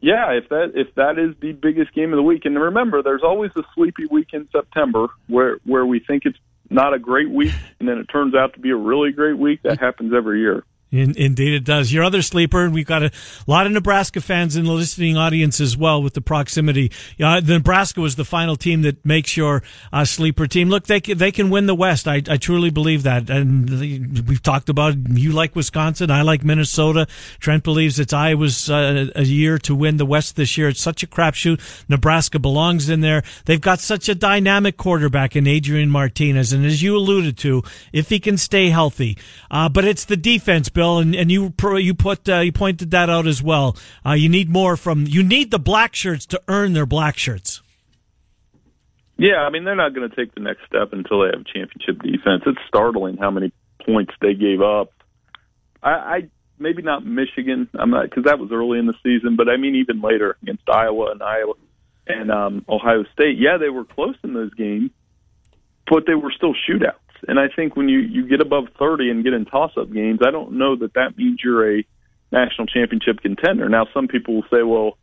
yeah, 0.00 0.30
if 0.32 0.48
that 0.50 0.72
if 0.74 0.94
that 0.94 1.18
is 1.18 1.34
the 1.40 1.52
biggest 1.52 1.92
game 1.92 2.12
of 2.12 2.16
the 2.16 2.22
week, 2.22 2.44
and 2.44 2.56
remember, 2.60 3.02
there's 3.02 3.24
always 3.24 3.50
a 3.56 3.62
sleepy 3.74 4.06
week 4.06 4.28
in 4.32 4.48
September 4.52 5.08
where 5.26 5.58
where 5.64 5.84
we 5.84 5.98
think 5.98 6.26
it's 6.26 6.38
not 6.68 6.94
a 6.94 6.98
great 6.98 7.30
week, 7.30 7.54
and 7.80 7.88
then 7.88 7.98
it 7.98 8.04
turns 8.04 8.34
out 8.34 8.54
to 8.54 8.60
be 8.60 8.70
a 8.70 8.76
really 8.76 9.10
great 9.10 9.36
week. 9.36 9.62
That 9.62 9.80
happens 9.80 10.12
every 10.14 10.40
year. 10.40 10.64
In, 10.92 11.16
indeed, 11.16 11.54
it 11.54 11.64
does. 11.64 11.92
Your 11.92 12.02
other 12.02 12.20
sleeper, 12.20 12.64
and 12.64 12.74
we've 12.74 12.86
got 12.86 13.04
a 13.04 13.12
lot 13.46 13.66
of 13.66 13.72
Nebraska 13.72 14.20
fans 14.20 14.56
in 14.56 14.64
the 14.64 14.72
listening 14.72 15.16
audience 15.16 15.60
as 15.60 15.76
well 15.76 16.02
with 16.02 16.14
the 16.14 16.20
proximity. 16.20 16.90
Uh, 17.22 17.40
Nebraska 17.44 18.00
was 18.00 18.16
the 18.16 18.24
final 18.24 18.56
team 18.56 18.82
that 18.82 19.04
makes 19.04 19.36
your 19.36 19.62
uh, 19.92 20.04
sleeper 20.04 20.48
team. 20.48 20.68
Look, 20.68 20.86
they 20.86 21.00
can, 21.00 21.16
they 21.16 21.30
can 21.30 21.48
win 21.48 21.66
the 21.66 21.76
West. 21.76 22.08
I, 22.08 22.22
I 22.28 22.38
truly 22.38 22.70
believe 22.70 23.04
that. 23.04 23.30
And 23.30 24.28
we've 24.28 24.42
talked 24.42 24.68
about 24.68 24.96
you 25.10 25.30
like 25.30 25.54
Wisconsin, 25.54 26.10
I 26.10 26.22
like 26.22 26.42
Minnesota. 26.42 27.06
Trent 27.38 27.62
believes 27.62 28.00
it's 28.00 28.12
Iowa's 28.12 28.68
uh, 28.68 29.10
a 29.14 29.22
year 29.22 29.58
to 29.58 29.76
win 29.76 29.96
the 29.96 30.06
West 30.06 30.34
this 30.34 30.58
year. 30.58 30.68
It's 30.68 30.80
such 30.80 31.04
a 31.04 31.06
crapshoot. 31.06 31.60
Nebraska 31.88 32.40
belongs 32.40 32.88
in 32.88 33.00
there. 33.00 33.22
They've 33.44 33.60
got 33.60 33.78
such 33.78 34.08
a 34.08 34.14
dynamic 34.16 34.76
quarterback 34.76 35.36
in 35.36 35.46
Adrian 35.46 35.90
Martinez, 35.90 36.52
and 36.52 36.66
as 36.66 36.82
you 36.82 36.96
alluded 36.96 37.38
to, 37.38 37.62
if 37.92 38.08
he 38.08 38.18
can 38.18 38.36
stay 38.36 38.70
healthy, 38.70 39.16
uh, 39.52 39.68
but 39.68 39.84
it's 39.84 40.04
the 40.04 40.16
defense. 40.16 40.68
And, 40.80 41.14
and 41.14 41.30
you 41.30 41.52
you 41.78 41.94
put 41.94 42.28
uh, 42.28 42.38
you 42.38 42.52
pointed 42.52 42.90
that 42.92 43.08
out 43.08 43.26
as 43.26 43.42
well. 43.42 43.76
Uh, 44.04 44.12
you 44.12 44.28
need 44.28 44.48
more 44.48 44.76
from 44.76 45.06
you 45.06 45.22
need 45.22 45.50
the 45.50 45.58
black 45.58 45.94
shirts 45.94 46.26
to 46.26 46.42
earn 46.48 46.72
their 46.72 46.86
black 46.86 47.16
shirts. 47.16 47.62
Yeah, 49.16 49.38
I 49.38 49.50
mean 49.50 49.64
they're 49.64 49.76
not 49.76 49.94
going 49.94 50.08
to 50.08 50.16
take 50.16 50.34
the 50.34 50.40
next 50.40 50.64
step 50.66 50.92
until 50.92 51.20
they 51.20 51.26
have 51.26 51.44
championship 51.44 52.02
defense. 52.02 52.42
It's 52.46 52.58
startling 52.68 53.16
how 53.18 53.30
many 53.30 53.52
points 53.84 54.12
they 54.20 54.34
gave 54.34 54.62
up. 54.62 54.92
I, 55.82 55.90
I 55.90 56.28
maybe 56.58 56.82
not 56.82 57.04
Michigan. 57.04 57.68
I'm 57.74 57.90
not 57.90 58.04
because 58.04 58.24
that 58.24 58.38
was 58.38 58.50
early 58.52 58.78
in 58.78 58.86
the 58.86 58.94
season, 59.02 59.36
but 59.36 59.48
I 59.48 59.56
mean 59.56 59.74
even 59.76 60.00
later 60.00 60.36
against 60.42 60.68
Iowa 60.68 61.10
and 61.10 61.22
Iowa 61.22 61.54
and 62.06 62.30
um, 62.30 62.64
Ohio 62.68 63.04
State. 63.12 63.38
Yeah, 63.38 63.58
they 63.58 63.68
were 63.68 63.84
close 63.84 64.16
in 64.22 64.34
those 64.34 64.54
games, 64.54 64.90
but 65.88 66.04
they 66.06 66.14
were 66.14 66.32
still 66.32 66.54
shootouts. 66.54 66.94
And 67.28 67.38
I 67.38 67.48
think 67.54 67.76
when 67.76 67.88
you 67.88 67.98
you 67.98 68.26
get 68.28 68.40
above 68.40 68.64
30 68.78 69.10
and 69.10 69.24
get 69.24 69.32
in 69.32 69.44
toss-up 69.44 69.92
games, 69.92 70.20
I 70.26 70.30
don't 70.30 70.52
know 70.52 70.76
that 70.76 70.94
that 70.94 71.16
means 71.16 71.40
you're 71.42 71.78
a 71.78 71.84
national 72.32 72.66
championship 72.66 73.20
contender. 73.20 73.68
Now, 73.68 73.86
some 73.92 74.08
people 74.08 74.34
will 74.34 74.46
say, 74.50 74.62
well, 74.62 74.96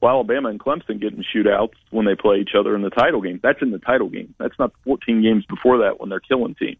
well, 0.00 0.16
Alabama 0.16 0.48
and 0.48 0.58
Clemson 0.58 1.00
get 1.00 1.12
in 1.12 1.24
shootouts 1.34 1.74
when 1.90 2.04
they 2.04 2.16
play 2.16 2.38
each 2.38 2.56
other 2.58 2.74
in 2.74 2.82
the 2.82 2.90
title 2.90 3.20
game. 3.20 3.38
That's 3.40 3.62
in 3.62 3.70
the 3.70 3.78
title 3.78 4.08
game. 4.08 4.34
That's 4.38 4.58
not 4.58 4.72
14 4.84 5.22
games 5.22 5.44
before 5.46 5.78
that 5.78 6.00
when 6.00 6.08
they're 6.08 6.20
killing 6.20 6.56
teams. 6.56 6.78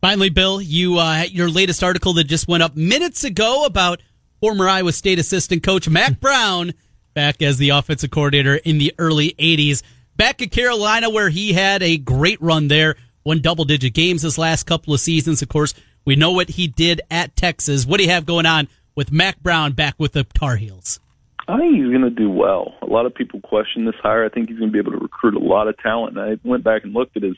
Finally, 0.00 0.30
Bill, 0.30 0.60
you 0.60 0.98
uh, 0.98 1.24
your 1.30 1.50
latest 1.50 1.82
article 1.82 2.12
that 2.14 2.24
just 2.24 2.46
went 2.46 2.62
up 2.62 2.76
minutes 2.76 3.24
ago 3.24 3.64
about 3.64 4.00
former 4.40 4.68
Iowa 4.68 4.92
State 4.92 5.18
assistant 5.18 5.64
coach 5.64 5.88
Mack 5.88 6.20
Brown 6.20 6.72
back 7.14 7.42
as 7.42 7.56
the 7.56 7.70
offensive 7.70 8.10
coordinator 8.10 8.56
in 8.56 8.78
the 8.78 8.94
early 8.98 9.34
80s. 9.38 9.82
Back 10.16 10.40
at 10.42 10.50
Carolina, 10.52 11.10
where 11.10 11.30
he 11.30 11.52
had 11.52 11.82
a 11.82 11.98
great 11.98 12.40
run 12.40 12.68
there 12.68 12.96
won 13.26 13.40
double 13.40 13.64
digit 13.64 13.92
games 13.92 14.22
his 14.22 14.38
last 14.38 14.64
couple 14.64 14.94
of 14.94 15.00
seasons. 15.00 15.42
Of 15.42 15.48
course, 15.48 15.74
we 16.04 16.16
know 16.16 16.30
what 16.30 16.50
he 16.50 16.68
did 16.68 17.02
at 17.10 17.36
Texas. 17.36 17.84
What 17.84 17.98
do 17.98 18.04
you 18.04 18.10
have 18.10 18.24
going 18.24 18.46
on 18.46 18.68
with 18.94 19.12
Mack 19.12 19.42
Brown 19.42 19.72
back 19.72 19.96
with 19.98 20.12
the 20.12 20.24
Tar 20.24 20.56
Heels? 20.56 21.00
I 21.48 21.58
think 21.58 21.74
he's 21.76 21.90
going 21.90 22.02
to 22.02 22.10
do 22.10 22.30
well. 22.30 22.74
A 22.82 22.86
lot 22.86 23.06
of 23.06 23.14
people 23.14 23.40
question 23.40 23.84
this 23.84 23.94
hire. 24.00 24.24
I 24.24 24.28
think 24.28 24.48
he's 24.48 24.58
going 24.58 24.70
to 24.70 24.72
be 24.72 24.78
able 24.78 24.92
to 24.92 24.98
recruit 24.98 25.34
a 25.34 25.44
lot 25.44 25.68
of 25.68 25.76
talent. 25.78 26.16
And 26.16 26.32
I 26.32 26.48
went 26.48 26.64
back 26.64 26.84
and 26.84 26.92
looked 26.92 27.16
at 27.16 27.22
his 27.22 27.36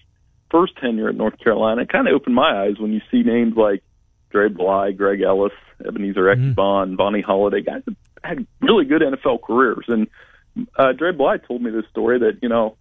first 0.51 0.77
tenure 0.79 1.09
at 1.09 1.15
North 1.15 1.39
Carolina. 1.39 1.83
It 1.83 1.91
kind 1.91 2.07
of 2.07 2.15
opened 2.15 2.35
my 2.35 2.65
eyes 2.65 2.79
when 2.79 2.93
you 2.93 3.01
see 3.11 3.23
names 3.23 3.55
like 3.57 3.83
Dre 4.31 4.49
Bly, 4.49 4.93
Greg 4.93 5.21
Ellis, 5.21 5.53
Ebenezer 5.87 6.25
mm-hmm. 6.25 6.53
Bonnie 6.53 6.97
Vonnie 6.97 7.21
Holliday, 7.21 7.63
guys 7.63 7.83
that 7.87 7.97
had 8.23 8.47
really 8.61 8.85
good 8.85 9.03
NFL 9.03 9.43
careers. 9.43 9.85
And 9.89 10.09
uh, 10.77 10.93
Dre 10.93 11.13
Bly 11.13 11.39
told 11.39 11.63
me 11.63 11.71
this 11.71 11.85
story 11.91 12.19
that, 12.21 12.39
you 12.43 12.49
know, 12.49 12.77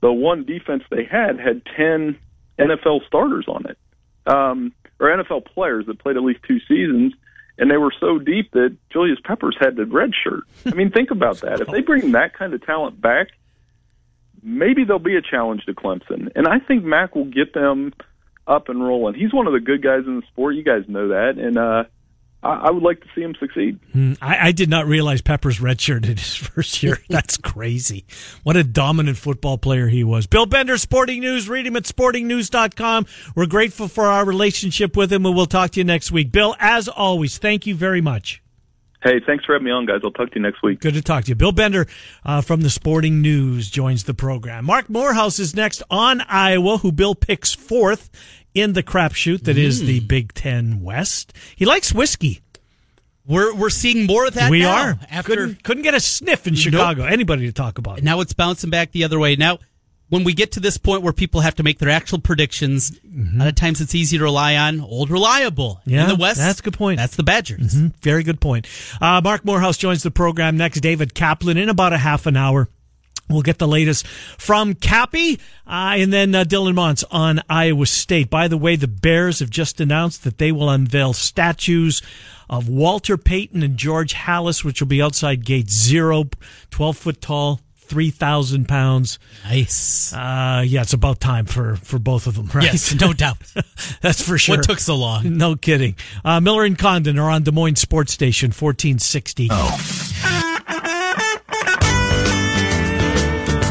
the 0.00 0.12
one 0.12 0.44
defense 0.44 0.82
they 0.90 1.04
had 1.04 1.38
had 1.38 1.62
10 1.76 2.18
NFL 2.60 3.06
starters 3.06 3.46
on 3.48 3.64
it, 3.66 3.78
um, 4.26 4.72
or 4.98 5.08
NFL 5.08 5.46
players 5.46 5.86
that 5.86 5.98
played 5.98 6.16
at 6.16 6.22
least 6.22 6.40
two 6.46 6.58
seasons, 6.60 7.14
and 7.58 7.70
they 7.70 7.76
were 7.76 7.92
so 7.98 8.18
deep 8.18 8.52
that 8.52 8.76
Julius 8.90 9.18
Peppers 9.24 9.56
had 9.58 9.76
the 9.76 9.86
red 9.86 10.10
shirt. 10.14 10.44
I 10.66 10.70
mean, 10.70 10.90
think 10.90 11.10
about 11.10 11.40
that. 11.40 11.60
If 11.60 11.68
they 11.68 11.80
bring 11.80 12.12
that 12.12 12.34
kind 12.34 12.54
of 12.54 12.64
talent 12.64 13.00
back, 13.00 13.28
maybe 14.42 14.84
there'll 14.84 14.98
be 14.98 15.16
a 15.16 15.22
challenge 15.22 15.64
to 15.66 15.74
Clemson, 15.74 16.30
and 16.34 16.46
I 16.46 16.58
think 16.58 16.84
Mack 16.84 17.14
will 17.14 17.24
get 17.24 17.54
them 17.54 17.92
up 18.46 18.68
and 18.68 18.82
rolling. 18.82 19.14
He's 19.14 19.32
one 19.32 19.46
of 19.46 19.52
the 19.52 19.60
good 19.60 19.82
guys 19.82 20.04
in 20.06 20.16
the 20.16 20.26
sport. 20.26 20.54
You 20.54 20.64
guys 20.64 20.84
know 20.88 21.08
that, 21.08 21.38
and 21.38 21.56
uh, 21.56 21.84
I, 22.42 22.54
I 22.54 22.70
would 22.70 22.82
like 22.82 23.00
to 23.00 23.06
see 23.14 23.22
him 23.22 23.34
succeed. 23.38 23.78
Mm, 23.94 24.18
I, 24.20 24.48
I, 24.48 24.52
did 24.52 24.70
not 24.70 24.86
realize 24.86 25.20
Peppers 25.20 25.58
redshirted 25.58 26.18
his 26.18 26.34
first 26.36 26.82
year. 26.82 26.98
That's 27.08 27.36
crazy. 27.36 28.04
What 28.42 28.56
a 28.56 28.64
dominant 28.64 29.18
football 29.18 29.58
player 29.58 29.88
he 29.88 30.04
was. 30.04 30.26
Bill 30.26 30.46
Bender, 30.46 30.78
Sporting 30.78 31.20
News. 31.20 31.48
Read 31.48 31.66
him 31.66 31.76
at 31.76 31.84
sportingnews.com. 31.84 33.06
We're 33.34 33.46
grateful 33.46 33.88
for 33.88 34.06
our 34.06 34.24
relationship 34.24 34.96
with 34.96 35.12
him, 35.12 35.26
and 35.26 35.36
we'll 35.36 35.46
talk 35.46 35.72
to 35.72 35.80
you 35.80 35.84
next 35.84 36.10
week. 36.12 36.32
Bill, 36.32 36.56
as 36.58 36.88
always, 36.88 37.38
thank 37.38 37.66
you 37.66 37.74
very 37.74 38.00
much. 38.00 38.42
Hey, 39.02 39.18
thanks 39.26 39.46
for 39.46 39.54
having 39.54 39.64
me 39.64 39.70
on, 39.70 39.86
guys. 39.86 40.00
I'll 40.04 40.10
talk 40.10 40.30
to 40.30 40.36
you 40.36 40.42
next 40.42 40.62
week. 40.62 40.80
Good 40.80 40.92
to 40.94 41.02
talk 41.02 41.24
to 41.24 41.30
you. 41.30 41.34
Bill 41.34 41.52
Bender 41.52 41.86
uh, 42.24 42.42
from 42.42 42.60
the 42.60 42.68
Sporting 42.68 43.22
News 43.22 43.70
joins 43.70 44.04
the 44.04 44.12
program. 44.12 44.66
Marc 44.66 44.90
Morehouse 44.90 45.38
is 45.38 45.54
next 45.54 45.82
on 45.90 46.20
Iowa, 46.22 46.78
who 46.78 46.92
Bill 46.92 47.14
picks 47.14 47.54
fourth 47.54 48.10
in 48.52 48.74
the 48.74 48.82
crapshoot 48.82 49.44
that 49.44 49.56
mm. 49.56 49.62
is 49.62 49.84
the 49.84 50.00
hmm. 50.00 50.06
Big 50.06 50.34
Ten 50.34 50.82
West. 50.82 51.32
He 51.56 51.64
likes 51.64 51.94
whiskey. 51.94 52.42
We're 53.26 53.54
we're 53.54 53.70
seeing 53.70 54.06
more 54.06 54.26
of 54.26 54.34
that. 54.34 54.50
We 54.50 54.60
now, 54.60 54.88
are. 54.88 54.98
After 55.10 55.34
couldn't, 55.34 55.62
couldn't, 55.62 55.82
get 55.84 55.94
a 55.94 56.00
sniff 56.00 56.46
in 56.46 56.54
Chicago. 56.54 57.02
Nope. 57.02 57.12
Anybody 57.12 57.46
to 57.46 57.52
talk 57.52 57.78
about. 57.78 57.98
It. 57.98 58.04
Now 58.04 58.20
it's 58.20 58.32
bouncing 58.32 58.70
back 58.70 58.92
the 58.92 59.04
other 59.04 59.18
way. 59.18 59.36
Now, 59.36 59.58
when 60.10 60.24
we 60.24 60.34
get 60.34 60.52
to 60.52 60.60
this 60.60 60.76
point 60.76 61.02
where 61.02 61.12
people 61.12 61.40
have 61.40 61.54
to 61.54 61.62
make 61.62 61.78
their 61.78 61.88
actual 61.88 62.18
predictions, 62.18 62.90
mm-hmm. 62.90 63.36
a 63.36 63.44
lot 63.44 63.48
of 63.48 63.54
times 63.54 63.80
it's 63.80 63.94
easy 63.94 64.18
to 64.18 64.24
rely 64.24 64.56
on 64.56 64.80
old 64.80 65.08
reliable. 65.08 65.80
Yeah, 65.86 66.02
in 66.02 66.08
the 66.08 66.16
West, 66.16 66.38
that's 66.38 66.60
a 66.60 66.62
good 66.62 66.74
point. 66.74 66.98
That's 66.98 67.16
the 67.16 67.22
Badgers. 67.22 67.74
Mm-hmm. 67.74 67.86
Very 68.02 68.22
good 68.22 68.40
point. 68.40 68.66
Uh, 69.00 69.20
Marc 69.22 69.44
Morehouse 69.44 69.78
joins 69.78 70.02
the 70.02 70.10
program 70.10 70.56
next. 70.56 70.80
David 70.80 71.14
Kaplan 71.14 71.56
in 71.56 71.68
about 71.68 71.92
a 71.92 71.98
half 71.98 72.26
an 72.26 72.36
hour. 72.36 72.68
We'll 73.28 73.42
get 73.42 73.58
the 73.58 73.68
latest 73.68 74.06
from 74.06 74.74
Cappy 74.74 75.38
uh, 75.64 75.94
and 75.96 76.12
then 76.12 76.34
uh, 76.34 76.42
Dylan 76.42 76.74
Montz 76.74 77.04
on 77.12 77.40
Iowa 77.48 77.86
State. 77.86 78.28
By 78.28 78.48
the 78.48 78.58
way, 78.58 78.74
the 78.74 78.88
Bears 78.88 79.38
have 79.38 79.50
just 79.50 79.80
announced 79.80 80.24
that 80.24 80.38
they 80.38 80.50
will 80.50 80.68
unveil 80.68 81.12
statues 81.12 82.02
of 82.48 82.68
Walter 82.68 83.16
Payton 83.16 83.62
and 83.62 83.76
George 83.76 84.14
Halas, 84.14 84.64
which 84.64 84.80
will 84.80 84.88
be 84.88 85.00
outside 85.00 85.44
gate 85.44 85.70
zero, 85.70 86.24
12 86.70 86.96
foot 86.96 87.20
tall, 87.20 87.60
3,000 87.90 88.68
pounds. 88.68 89.18
Nice. 89.44 90.12
Uh, 90.12 90.62
yeah, 90.64 90.82
it's 90.82 90.92
about 90.92 91.18
time 91.18 91.44
for, 91.44 91.74
for 91.74 91.98
both 91.98 92.28
of 92.28 92.36
them, 92.36 92.48
right? 92.54 92.64
Yes, 92.64 92.94
no 92.94 93.12
doubt. 93.12 93.36
That's 94.00 94.22
for 94.22 94.38
sure. 94.38 94.58
What 94.58 94.64
took 94.64 94.78
so 94.78 94.94
long? 94.94 95.36
No 95.36 95.56
kidding. 95.56 95.96
Uh, 96.24 96.40
Miller 96.40 96.64
and 96.64 96.78
Condon 96.78 97.18
are 97.18 97.28
on 97.28 97.42
Des 97.42 97.50
Moines 97.50 97.80
Sports 97.80 98.12
Station, 98.12 98.50
1460. 98.50 99.48
Oh. 99.50 99.76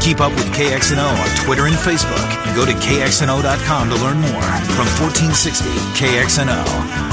Keep 0.02 0.20
up 0.20 0.32
with 0.32 0.46
KXNO 0.52 1.06
on 1.06 1.44
Twitter 1.44 1.66
and 1.66 1.74
Facebook. 1.76 2.46
And 2.46 2.54
go 2.54 2.66
to 2.66 2.72
KXNO.com 2.72 3.88
to 3.88 3.94
learn 3.96 4.20
more 4.20 4.42
from 4.76 4.86
1460 5.00 5.64
KXNO. 5.96 7.09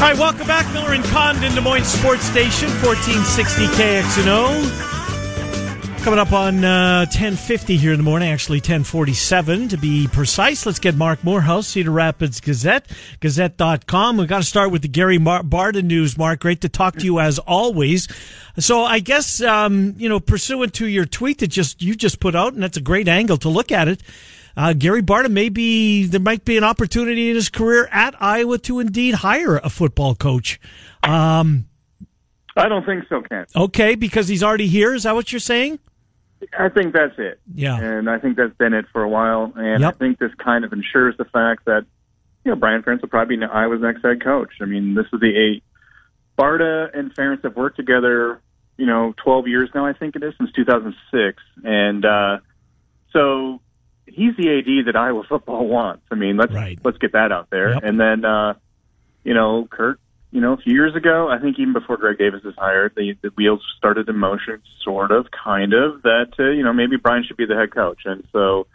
All 0.00 0.06
right, 0.06 0.18
welcome 0.18 0.46
back. 0.46 0.72
Miller 0.72 0.94
and 0.94 1.04
Condon, 1.04 1.54
Des 1.54 1.60
Moines 1.60 1.84
Sports 1.84 2.24
Station, 2.24 2.70
1460 2.82 3.66
KXNO. 3.66 6.02
Coming 6.02 6.18
up 6.18 6.32
on 6.32 6.64
uh, 6.64 7.00
1050 7.00 7.76
here 7.76 7.92
in 7.92 7.98
the 7.98 8.02
morning, 8.02 8.30
actually 8.30 8.60
1047 8.60 9.68
to 9.68 9.76
be 9.76 10.08
precise. 10.08 10.64
Let's 10.64 10.78
get 10.78 10.94
Marc 10.94 11.22
Morehouse, 11.22 11.68
Cedar 11.68 11.90
Rapids 11.90 12.40
Gazette, 12.40 12.86
gazette.com. 13.20 14.16
We've 14.16 14.26
got 14.26 14.38
to 14.38 14.44
start 14.44 14.70
with 14.70 14.80
the 14.80 14.88
Gary 14.88 15.18
Mar- 15.18 15.42
Barta 15.42 15.84
news, 15.84 16.16
Marc. 16.16 16.40
Great 16.40 16.62
to 16.62 16.70
talk 16.70 16.96
to 16.96 17.04
you 17.04 17.20
as 17.20 17.38
always. 17.38 18.08
So 18.58 18.82
I 18.82 19.00
guess, 19.00 19.42
um, 19.42 19.96
you 19.98 20.08
know, 20.08 20.18
pursuant 20.18 20.72
to 20.76 20.86
your 20.86 21.04
tweet 21.04 21.40
that 21.40 21.48
just 21.48 21.82
you 21.82 21.94
just 21.94 22.20
put 22.20 22.34
out, 22.34 22.54
and 22.54 22.62
that's 22.62 22.78
a 22.78 22.80
great 22.80 23.06
angle 23.06 23.36
to 23.36 23.50
look 23.50 23.70
at 23.70 23.86
it. 23.86 24.02
Uh, 24.56 24.72
Gary 24.72 25.02
Barta 25.02 25.30
may 25.30 25.48
be 25.48 26.04
there 26.06 26.20
might 26.20 26.44
be 26.44 26.56
an 26.56 26.64
opportunity 26.64 27.30
in 27.30 27.34
his 27.36 27.48
career 27.48 27.88
at 27.90 28.14
Iowa 28.20 28.58
to 28.58 28.80
indeed 28.80 29.16
hire 29.16 29.56
a 29.58 29.70
football 29.70 30.14
coach. 30.14 30.60
Um, 31.02 31.66
I 32.56 32.68
don't 32.68 32.84
think 32.84 33.04
so, 33.08 33.22
Ken. 33.22 33.46
Okay, 33.54 33.94
because 33.94 34.28
he's 34.28 34.42
already 34.42 34.66
here. 34.66 34.94
Is 34.94 35.04
that 35.04 35.14
what 35.14 35.32
you're 35.32 35.40
saying? 35.40 35.78
I 36.58 36.68
think 36.68 36.94
that's 36.94 37.14
it. 37.18 37.40
Yeah. 37.54 37.78
And 37.78 38.08
I 38.08 38.18
think 38.18 38.36
that's 38.36 38.54
been 38.56 38.72
it 38.72 38.86
for 38.92 39.02
a 39.02 39.08
while. 39.08 39.52
And 39.56 39.82
Yep. 39.82 39.94
I 39.94 39.98
think 39.98 40.18
this 40.18 40.32
kind 40.42 40.64
of 40.64 40.72
ensures 40.72 41.16
the 41.16 41.26
fact 41.26 41.66
that, 41.66 41.84
you 42.44 42.50
know, 42.50 42.56
Brian 42.56 42.82
Ferentz 42.82 43.02
will 43.02 43.08
probably 43.08 43.36
be 43.36 43.44
Iowa's 43.44 43.80
next 43.82 44.02
head 44.02 44.22
coach. 44.22 44.50
I 44.60 44.64
mean, 44.64 44.94
this 44.94 45.06
is 45.12 45.20
the 45.20 45.36
eight. 45.36 45.62
Barta 46.38 46.96
and 46.96 47.14
Ferentz 47.14 47.44
have 47.44 47.56
worked 47.56 47.76
together, 47.76 48.40
you 48.78 48.86
know, 48.86 49.14
12 49.22 49.48
years 49.48 49.68
now, 49.74 49.84
I 49.84 49.92
think 49.92 50.16
it 50.16 50.22
is, 50.22 50.32
since 50.38 50.50
2006. 50.52 51.42
And 51.62 52.04
uh, 52.04 52.38
so 53.12 53.60
he's 54.12 54.36
the 54.36 54.48
AD 54.58 54.86
that 54.86 54.96
Iowa 54.96 55.22
football 55.28 55.66
wants. 55.76 56.02
I 56.10 56.14
mean, 56.14 56.36
let's 56.36 56.52
Right. 56.52 56.78
let's 56.84 56.98
get 56.98 57.12
that 57.12 57.32
out 57.32 57.48
there. 57.50 57.74
Yep. 57.74 57.82
And 57.84 58.00
then, 58.00 58.24
uh, 58.24 58.54
you 59.24 59.34
know, 59.34 59.66
Kurt, 59.70 60.00
you 60.30 60.40
know, 60.40 60.52
a 60.52 60.56
few 60.58 60.72
years 60.72 60.94
ago, 60.94 61.28
I 61.28 61.38
think 61.38 61.58
even 61.58 61.72
before 61.72 61.96
Greg 61.96 62.18
Davis 62.18 62.42
was 62.44 62.54
hired, 62.56 62.92
the, 62.96 63.14
the 63.20 63.30
wheels 63.36 63.60
started 63.76 64.08
in 64.08 64.16
motion, 64.16 64.62
sort 64.84 65.10
of, 65.10 65.26
kind 65.30 65.72
of, 65.72 66.02
that, 66.02 66.28
uh, 66.38 66.50
you 66.50 66.62
know, 66.62 66.72
maybe 66.72 66.96
Brian 66.96 67.24
should 67.26 67.36
be 67.36 67.46
the 67.46 67.56
head 67.56 67.74
coach. 67.74 68.02
And 68.04 68.24
so 68.32 68.66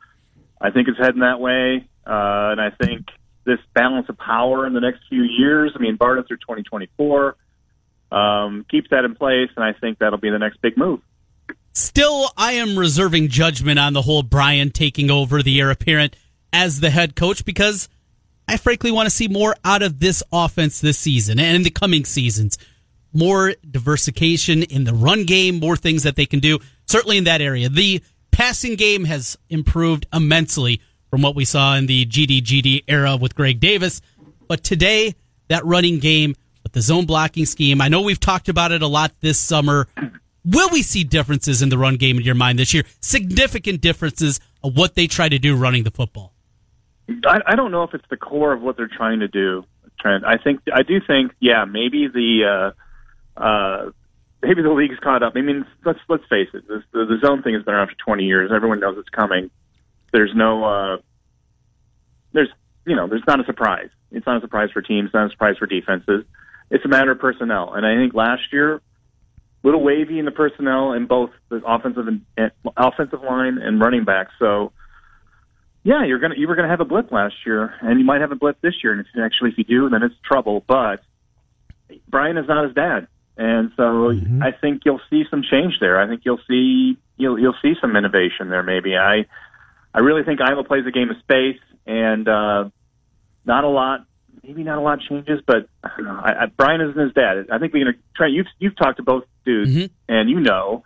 I 0.60 0.72
think 0.72 0.88
it's 0.88 0.98
heading 1.00 1.22
that 1.22 1.40
way. 1.40 1.88
Uh, 2.06 2.52
and 2.52 2.62
I 2.62 2.72
think 2.72 3.08
this 3.46 3.60
balance 3.74 4.08
of 4.10 4.18
power 4.18 4.68
in 4.68 4.74
the 4.74 4.82
next 4.82 5.02
few 5.10 5.24
years, 5.24 5.72
I 5.76 5.80
mean, 5.80 5.98
Barta 5.98 6.28
through 6.28 6.38
2024, 6.38 7.36
um, 8.12 8.66
keeps 8.70 8.90
that 8.90 9.06
in 9.06 9.16
place. 9.16 9.50
And 9.56 9.64
I 9.64 9.74
think 9.74 10.00
that'll 10.00 10.20
be 10.20 10.30
the 10.30 10.40
next 10.40 10.62
big 10.62 10.78
move. 10.78 11.00
Still, 11.78 12.30
I 12.38 12.54
am 12.54 12.80
reserving 12.80 13.28
judgment 13.28 13.80
on 13.80 13.92
the 13.92 14.02
whole 14.02 14.24
Brian 14.24 14.72
taking 14.72 15.12
over 15.12 15.44
the 15.44 15.60
heir 15.60 15.70
apparent 15.70 16.16
as 16.54 16.80
the 16.80 16.90
head 16.90 17.18
coach 17.18 17.44
because 17.44 17.90
I 18.48 18.56
frankly 18.56 18.94
want 18.94 19.08
to 19.08 19.10
see 19.10 19.28
more 19.28 19.58
out 19.66 19.82
of 19.82 20.00
this 20.00 20.24
offense 20.32 20.80
this 20.80 20.98
season 20.98 21.38
and 21.38 21.54
in 21.54 21.64
the 21.64 21.70
coming 21.70 22.06
seasons. 22.06 22.58
More 23.12 23.56
diversification 23.70 24.64
in 24.64 24.86
the 24.86 24.94
run 24.94 25.26
game, 25.26 25.60
more 25.60 25.76
things 25.76 26.04
that 26.04 26.16
they 26.16 26.26
can 26.26 26.40
do, 26.40 26.60
certainly 26.86 27.18
in 27.18 27.26
that 27.26 27.42
area. 27.42 27.68
The 27.68 28.02
passing 28.32 28.76
game 28.76 29.04
has 29.04 29.38
improved 29.50 30.08
immensely 30.14 30.80
from 31.10 31.24
what 31.24 31.36
we 31.36 31.44
saw 31.44 31.76
in 31.76 31.88
the 31.88 32.06
GDGD 32.06 32.86
era 32.88 33.18
with 33.18 33.36
Greg 33.36 33.60
Davis. 33.60 34.02
But 34.48 34.64
today, 34.64 35.16
that 35.50 35.66
running 35.66 36.00
game 36.00 36.36
with 36.64 36.72
the 36.72 36.82
zone 36.82 37.06
blocking 37.06 37.46
scheme, 37.46 37.82
I 37.82 37.90
know 37.90 38.02
we've 38.02 38.18
talked 38.18 38.48
about 38.48 38.72
it 38.72 38.82
a 38.82 38.88
lot 38.88 39.12
this 39.20 39.38
summer. 39.38 39.90
Will 40.46 40.70
we 40.72 40.84
see 40.84 41.04
differences 41.04 41.62
in 41.62 41.70
the 41.70 41.78
run 41.78 41.96
game 41.96 42.18
in 42.18 42.24
your 42.24 42.36
mind 42.36 42.60
this 42.60 42.74
year? 42.74 42.84
Significant 43.02 43.82
differences 43.82 44.40
of 44.64 44.78
what 44.78 44.96
they 44.96 45.08
try 45.08 45.28
to 45.28 45.40
do 45.40 45.56
running 45.56 45.84
the 45.84 45.92
football. 45.92 46.34
I, 47.26 47.40
I 47.48 47.56
don't 47.56 47.72
know 47.72 47.84
if 47.84 47.94
it's 47.94 48.06
the 48.10 48.18
core 48.18 48.54
of 48.54 48.62
what 48.62 48.78
they're 48.78 48.88
trying 48.88 49.20
to 49.20 49.28
do, 49.28 49.66
Trent. 50.00 50.24
I 50.24 50.38
think 50.38 50.62
I 50.72 50.84
do 50.84 51.00
think, 51.06 51.34
yeah, 51.40 51.66
maybe 51.66 52.08
the 52.08 52.74
uh, 53.38 53.40
uh, 53.42 53.92
maybe 54.42 54.62
the 54.62 54.72
league's 54.72 55.00
caught 55.00 55.24
up. 55.24 55.34
I 55.36 55.42
mean, 55.42 55.66
let's 55.84 56.00
let's 56.08 56.24
face 56.30 56.50
it. 56.54 56.68
This, 56.68 56.84
the, 56.92 57.06
the 57.06 57.18
zone 57.26 57.42
thing 57.44 57.54
has 57.54 57.64
been 57.64 57.74
around 57.74 57.88
for 57.88 57.96
20 58.06 58.24
years. 58.24 58.52
Everyone 58.54 58.80
knows 58.80 58.98
it's 58.98 59.10
coming. 59.10 59.50
There's 60.14 60.32
no, 60.36 60.64
uh, 60.64 60.98
there's 62.34 62.50
you 62.86 62.96
know, 62.96 63.08
there's 63.08 63.24
not 63.28 63.40
a 63.40 63.46
surprise. 63.46 63.90
It's 64.12 64.26
not 64.26 64.38
a 64.38 64.42
surprise 64.42 64.70
for 64.72 64.82
teams. 64.82 65.12
Not 65.14 65.28
a 65.28 65.30
surprise 65.32 65.58
for 65.58 65.66
defenses. 65.66 66.24
It's 66.72 66.86
a 66.86 66.88
matter 66.88 67.12
of 67.12 67.20
personnel. 67.20 67.74
And 67.74 67.86
I 67.86 67.96
think 67.96 68.14
last 68.14 68.42
year, 68.52 68.82
little 69.66 69.84
wavy 69.84 70.20
in 70.20 70.26
the 70.26 70.32
personnel 70.32 70.94
in 70.94 71.08
both 71.08 71.32
the 71.50 71.60
offensive 71.66 72.08
and, 72.08 72.22
and 72.38 72.52
offensive 72.78 73.22
line 73.24 73.58
and 73.58 73.82
running 73.82 74.06
back. 74.06 74.28
So 74.38 74.72
yeah, 75.84 76.06
you're 76.06 76.20
gonna 76.20 76.36
you 76.38 76.48
were 76.48 76.56
gonna 76.56 76.70
have 76.70 76.82
a 76.82 76.86
blip 76.86 77.12
last 77.12 77.34
year, 77.46 77.74
and 77.82 78.00
you 78.00 78.06
might 78.06 78.22
have 78.22 78.32
a 78.32 78.36
blip 78.36 78.62
this 78.62 78.76
year. 78.84 78.94
And 78.94 79.02
if, 79.02 79.08
actually, 79.22 79.52
if 79.52 79.58
you 79.58 79.64
do, 79.64 79.90
then 79.90 80.04
it's 80.04 80.16
trouble. 80.24 80.64
But 80.68 81.02
Brian 82.08 82.38
is 82.38 82.48
not 82.48 82.66
his 82.66 82.76
dad, 82.76 83.08
and 83.38 83.72
so 83.76 84.12
I 84.42 84.52
think 84.52 84.84
you'll 84.86 85.02
see 85.10 85.24
some 85.30 85.42
change 85.50 85.80
there. 85.80 86.00
I 86.00 86.08
think 86.08 86.22
you'll 86.26 86.42
see 86.48 86.98
you'll 87.18 87.40
you'll 87.40 87.58
see 87.62 87.74
some 87.82 87.96
innovation 87.96 88.50
there. 88.50 88.64
Maybe 88.64 88.96
I 88.96 89.26
I 89.94 90.00
really 90.00 90.24
think 90.24 90.42
Iowa 90.42 90.64
plays 90.64 90.86
a 90.88 90.92
game 90.92 91.10
of 91.10 91.18
space, 91.20 91.60
and 91.88 92.28
uh, 92.28 92.70
not 93.46 93.64
a 93.64 93.70
lot. 93.70 94.06
Maybe 94.44 94.64
not 94.64 94.78
a 94.78 94.82
lot 94.82 95.00
of 95.00 95.02
changes, 95.10 95.42
but 95.46 95.70
know. 95.98 96.20
I, 96.24 96.44
I, 96.44 96.46
Brian 96.46 96.82
isn't 96.82 97.00
his 97.00 97.14
dad. 97.14 97.48
I 97.52 97.58
think 97.58 97.74
we're 97.74 97.86
gonna 97.86 97.98
try. 98.16 98.28
You've 98.28 98.48
you've 98.60 98.76
talked 98.76 98.98
to 98.98 99.04
both 99.04 99.24
dudes, 99.46 99.92
and 100.10 100.30
you 100.30 100.40
know 100.40 100.84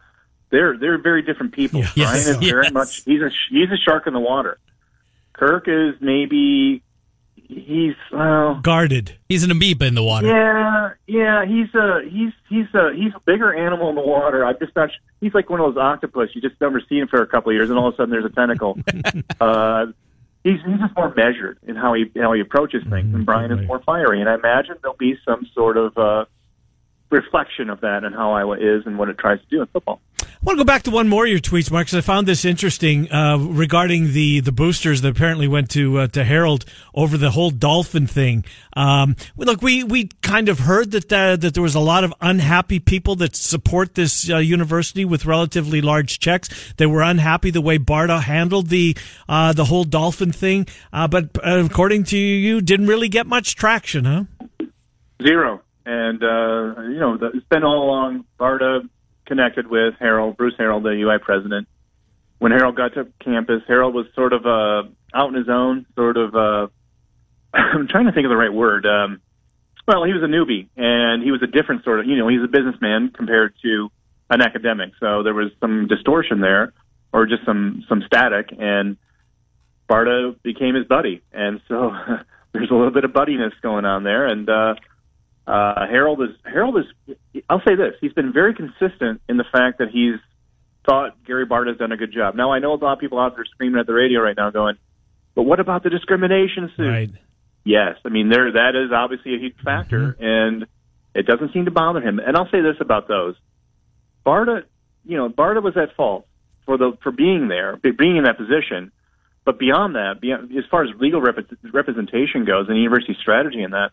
they're 0.52 0.78
they're 0.78 0.98
very 0.98 1.22
different 1.22 1.54
people. 1.54 1.82
Yes. 1.96 2.26
Brian 2.26 2.44
is 2.44 2.50
very 2.50 2.70
much 2.72 3.04
he's 3.04 3.22
a 3.22 3.30
he's 3.50 3.70
a 3.72 3.78
shark 3.78 4.08
in 4.08 4.14
the 4.14 4.20
water. 4.20 4.60
Kirk 5.34 5.68
is 5.68 5.96
maybe 6.02 6.84
he's 7.36 7.96
well 8.12 8.60
Guarded. 8.62 9.18
He's 9.28 9.44
an 9.44 9.52
amoeba 9.52 9.86
in 9.86 9.96
the 9.96 10.04
water. 10.04 10.28
yeah 10.28 10.92
yeah 11.08 11.46
he's 11.46 11.74
a 11.74 12.02
he's 12.10 12.34
he's 12.50 12.74
a 12.74 12.94
he's 12.96 13.14
a 13.16 13.20
bigger 13.26 13.54
animal 13.54 13.90
in 13.90 13.96
the 13.96 14.02
water. 14.02 14.46
I'm 14.46 14.58
just 14.60 14.76
not. 14.76 14.90
He's 15.22 15.34
like 15.34 15.50
one 15.50 15.60
of 15.60 15.74
those 15.74 15.82
octopus. 15.82 16.30
You 16.34 16.42
just 16.42 16.60
never 16.62 16.82
see 16.88 17.00
him 17.00 17.08
for 17.08 17.22
a 17.22 17.28
couple 17.28 17.50
of 17.52 17.56
years, 17.56 17.70
and 17.70 17.78
all 17.78 17.88
of 17.88 17.94
a 17.94 17.98
sudden 17.98 18.12
there's 18.12 18.26
a 18.26 18.30
tentacle. 18.30 18.78
uh, 19.42 19.88
he's 20.44 20.60
he's 20.66 20.80
just 20.80 20.96
more 20.96 21.14
measured 21.16 21.60
in 21.68 21.76
how 21.76 21.94
he 21.94 22.12
how 22.16 22.34
he 22.34 22.42
approaches 22.42 22.84
things, 22.90 23.14
and 23.14 23.26
Brian 23.26 23.52
is 23.52 23.68
more 23.68 23.82
fiery. 23.86 24.20
And 24.22 24.30
I 24.30 24.36
imagine 24.36 24.76
there'll 24.82 24.98
be 24.98 25.18
some 25.26 25.46
sort 25.54 25.78
of 25.78 25.98
uh, 25.98 26.26
reflection 27.10 27.70
of 27.70 27.82
that 27.82 28.04
and 28.04 28.14
how 28.14 28.34
Iowa 28.34 28.58
is 28.58 28.86
and 28.86 28.98
what 28.98 29.10
it 29.10 29.18
tries 29.18 29.40
to 29.40 29.46
do 29.48 29.62
in 29.62 29.68
football. 29.68 30.00
I 30.22 30.26
want 30.44 30.58
to 30.58 30.64
go 30.64 30.68
back 30.68 30.84
to 30.84 30.92
one 30.92 31.10
more 31.10 31.26
of 31.26 31.30
your 31.30 31.40
tweets, 31.40 31.70
Marc, 31.70 31.88
because 31.88 31.98
I 31.98 32.02
found 32.02 32.28
this 32.28 32.46
interesting 32.46 33.12
uh, 33.12 33.38
regarding 33.38 34.14
the, 34.14 34.40
the 34.40 34.54
boosters 34.54 35.02
that 35.02 35.10
apparently 35.10 35.50
went 35.50 35.70
to 35.72 36.00
uh, 36.00 36.08
to 36.08 36.24
Harreld 36.24 36.66
over 36.94 37.18
the 37.18 37.32
whole 37.32 37.50
dolphin 37.50 38.08
thing. 38.08 38.46
Um, 38.74 39.18
look, 39.36 39.62
we, 39.62 39.84
we 39.84 40.10
kind 40.22 40.48
of 40.48 40.60
heard 40.60 40.92
that 40.92 41.12
uh, 41.12 41.36
that 41.36 41.54
there 41.54 41.64
was 41.64 41.76
a 41.76 41.82
lot 41.82 42.06
of 42.06 42.14
unhappy 42.22 42.80
people 42.80 43.18
that 43.18 43.36
support 43.36 43.96
this 43.96 44.30
uh, 44.30 44.38
university 44.38 45.04
with 45.04 45.26
relatively 45.26 45.82
large 45.82 46.20
checks. 46.20 46.74
They 46.78 46.86
were 46.86 47.02
unhappy 47.02 47.52
the 47.52 47.62
way 47.62 47.78
Barta 47.78 48.22
handled 48.22 48.68
the 48.68 48.96
uh, 49.28 49.52
the 49.52 49.66
whole 49.66 49.84
dolphin 49.84 50.32
thing, 50.32 50.68
uh, 50.94 51.10
but 51.10 51.38
uh, 51.46 51.66
according 51.66 52.06
to 52.06 52.18
you, 52.18 52.62
didn't 52.62 52.88
really 52.88 53.10
get 53.10 53.28
much 53.28 53.56
traction, 53.56 54.06
huh? 54.06 54.24
Zero. 55.22 55.62
And, 55.86 56.24
uh, 56.24 56.82
you 56.84 57.00
know, 57.00 57.18
the- 57.18 57.32
it's 57.34 57.48
been 57.48 57.64
all 57.64 57.84
along. 57.84 58.26
Barta 58.40 58.88
connected 59.26 59.68
with 59.68 59.96
Harreld, 60.00 60.38
Bruce 60.38 60.56
Harreld, 60.56 60.84
the 60.84 60.96
UI 61.02 61.18
president. 61.20 61.68
When 62.40 62.52
Harreld 62.52 62.76
got 62.76 62.94
to 62.96 63.08
campus, 63.20 63.64
Harreld 63.68 63.94
was 63.94 64.08
sort 64.16 64.34
of 64.34 64.46
uh, 64.46 64.84
out 65.14 65.30
in 65.30 65.36
his 65.36 65.50
own, 65.50 65.86
sort 65.96 66.18
of, 66.18 66.36
uh, 66.36 66.68
I'm 67.54 67.88
trying 67.88 68.06
to 68.06 68.12
think 68.12 68.26
of 68.26 68.30
the 68.30 68.38
right 68.38 68.54
word. 68.54 68.86
Um, 68.86 69.22
well, 69.88 70.04
he 70.04 70.14
was 70.14 70.22
a 70.22 70.28
newbie, 70.28 70.68
and 70.78 71.24
he 71.24 71.32
was 71.32 71.42
a 71.42 71.48
different 71.48 71.84
sort 71.84 72.00
of, 72.00 72.06
you 72.06 72.18
know, 72.18 72.28
he's 72.28 72.44
a 72.44 72.48
businessman 72.48 73.10
compared 73.10 73.56
to 73.64 73.92
an 74.30 74.42
academic. 74.42 74.92
So 75.00 75.24
there 75.24 75.34
was 75.34 75.52
some 75.60 75.88
distortion 75.88 76.42
there, 76.42 76.74
or 77.12 77.26
just 77.26 77.44
some, 77.46 77.84
some 77.90 78.04
static, 78.06 78.54
and 78.58 78.98
Barta 79.90 80.36
became 80.44 80.76
his 80.76 80.86
buddy. 80.86 81.24
And 81.34 81.60
so 81.68 81.92
there's 82.54 82.70
a 82.70 82.76
little 82.76 82.92
bit 82.92 83.04
of 83.04 83.12
buddiness 83.12 83.54
going 83.62 83.86
on 83.86 84.04
there. 84.04 84.28
And, 84.28 84.48
uh, 84.48 84.76
uh, 85.50 85.88
Harreld 85.88 86.22
is 86.24 86.36
Harreld 86.46 86.80
is. 86.80 87.16
I'll 87.50 87.62
say 87.68 87.76
this: 87.76 87.96
he's 88.00 88.14
been 88.14 88.32
very 88.32 88.54
consistent 88.54 89.20
in 89.28 89.38
the 89.38 89.46
fact 89.52 89.80
that 89.80 89.90
he's 89.90 90.20
thought 90.88 91.24
Gary 91.26 91.46
Bart 91.46 91.68
has 91.68 91.78
done 91.78 91.92
a 91.92 91.98
good 91.98 92.14
job. 92.14 92.36
Now 92.36 92.52
I 92.52 92.60
know 92.60 92.74
a 92.74 92.76
lot 92.76 92.94
of 92.94 93.00
people 93.00 93.20
out 93.20 93.36
there 93.36 93.46
screaming 93.46 93.80
at 93.80 93.88
the 93.88 93.94
radio 93.94 94.22
right 94.22 94.38
now, 94.38 94.52
going, 94.52 94.76
"But 95.34 95.44
what 95.44 95.60
about 95.60 95.82
the 95.82 95.90
discrimination 95.90 96.72
suit?" 96.78 96.88
Right. 96.88 97.10
Yes, 97.64 97.96
I 98.06 98.10
mean 98.10 98.30
there 98.30 98.52
that 98.52 98.76
is 98.76 98.92
obviously 98.94 99.34
a 99.34 99.40
huge 99.40 99.56
factor, 99.64 100.16
and 100.20 100.68
it 101.16 101.26
doesn't 101.26 101.52
seem 101.52 101.66
to 101.66 101.72
bother 101.72 102.00
him. 102.00 102.20
And 102.20 102.38
I'll 102.38 102.50
say 102.52 102.62
this 102.62 102.78
about 102.80 103.08
those: 103.08 103.34
Barta, 104.24 104.66
you 105.04 105.18
know, 105.18 105.30
Barta 105.30 105.64
was 105.64 105.76
at 105.78 105.96
fault 105.96 106.28
for 106.68 106.78
the 106.78 106.96
for 107.02 107.12
being 107.12 107.48
there, 107.48 107.76
being 107.78 108.18
in 108.18 108.26
that 108.26 108.38
position. 108.38 108.92
But 109.46 109.58
beyond 109.58 109.96
that, 109.96 110.22
beyond, 110.22 110.56
as 110.56 110.66
far 110.70 110.84
as 110.84 110.92
legal 111.00 111.22
rep- 111.22 111.50
representation 111.74 112.46
goes 112.46 112.68
and 112.68 112.78
university 112.78 113.18
strategy 113.20 113.64
and 113.64 113.74
that, 113.74 113.90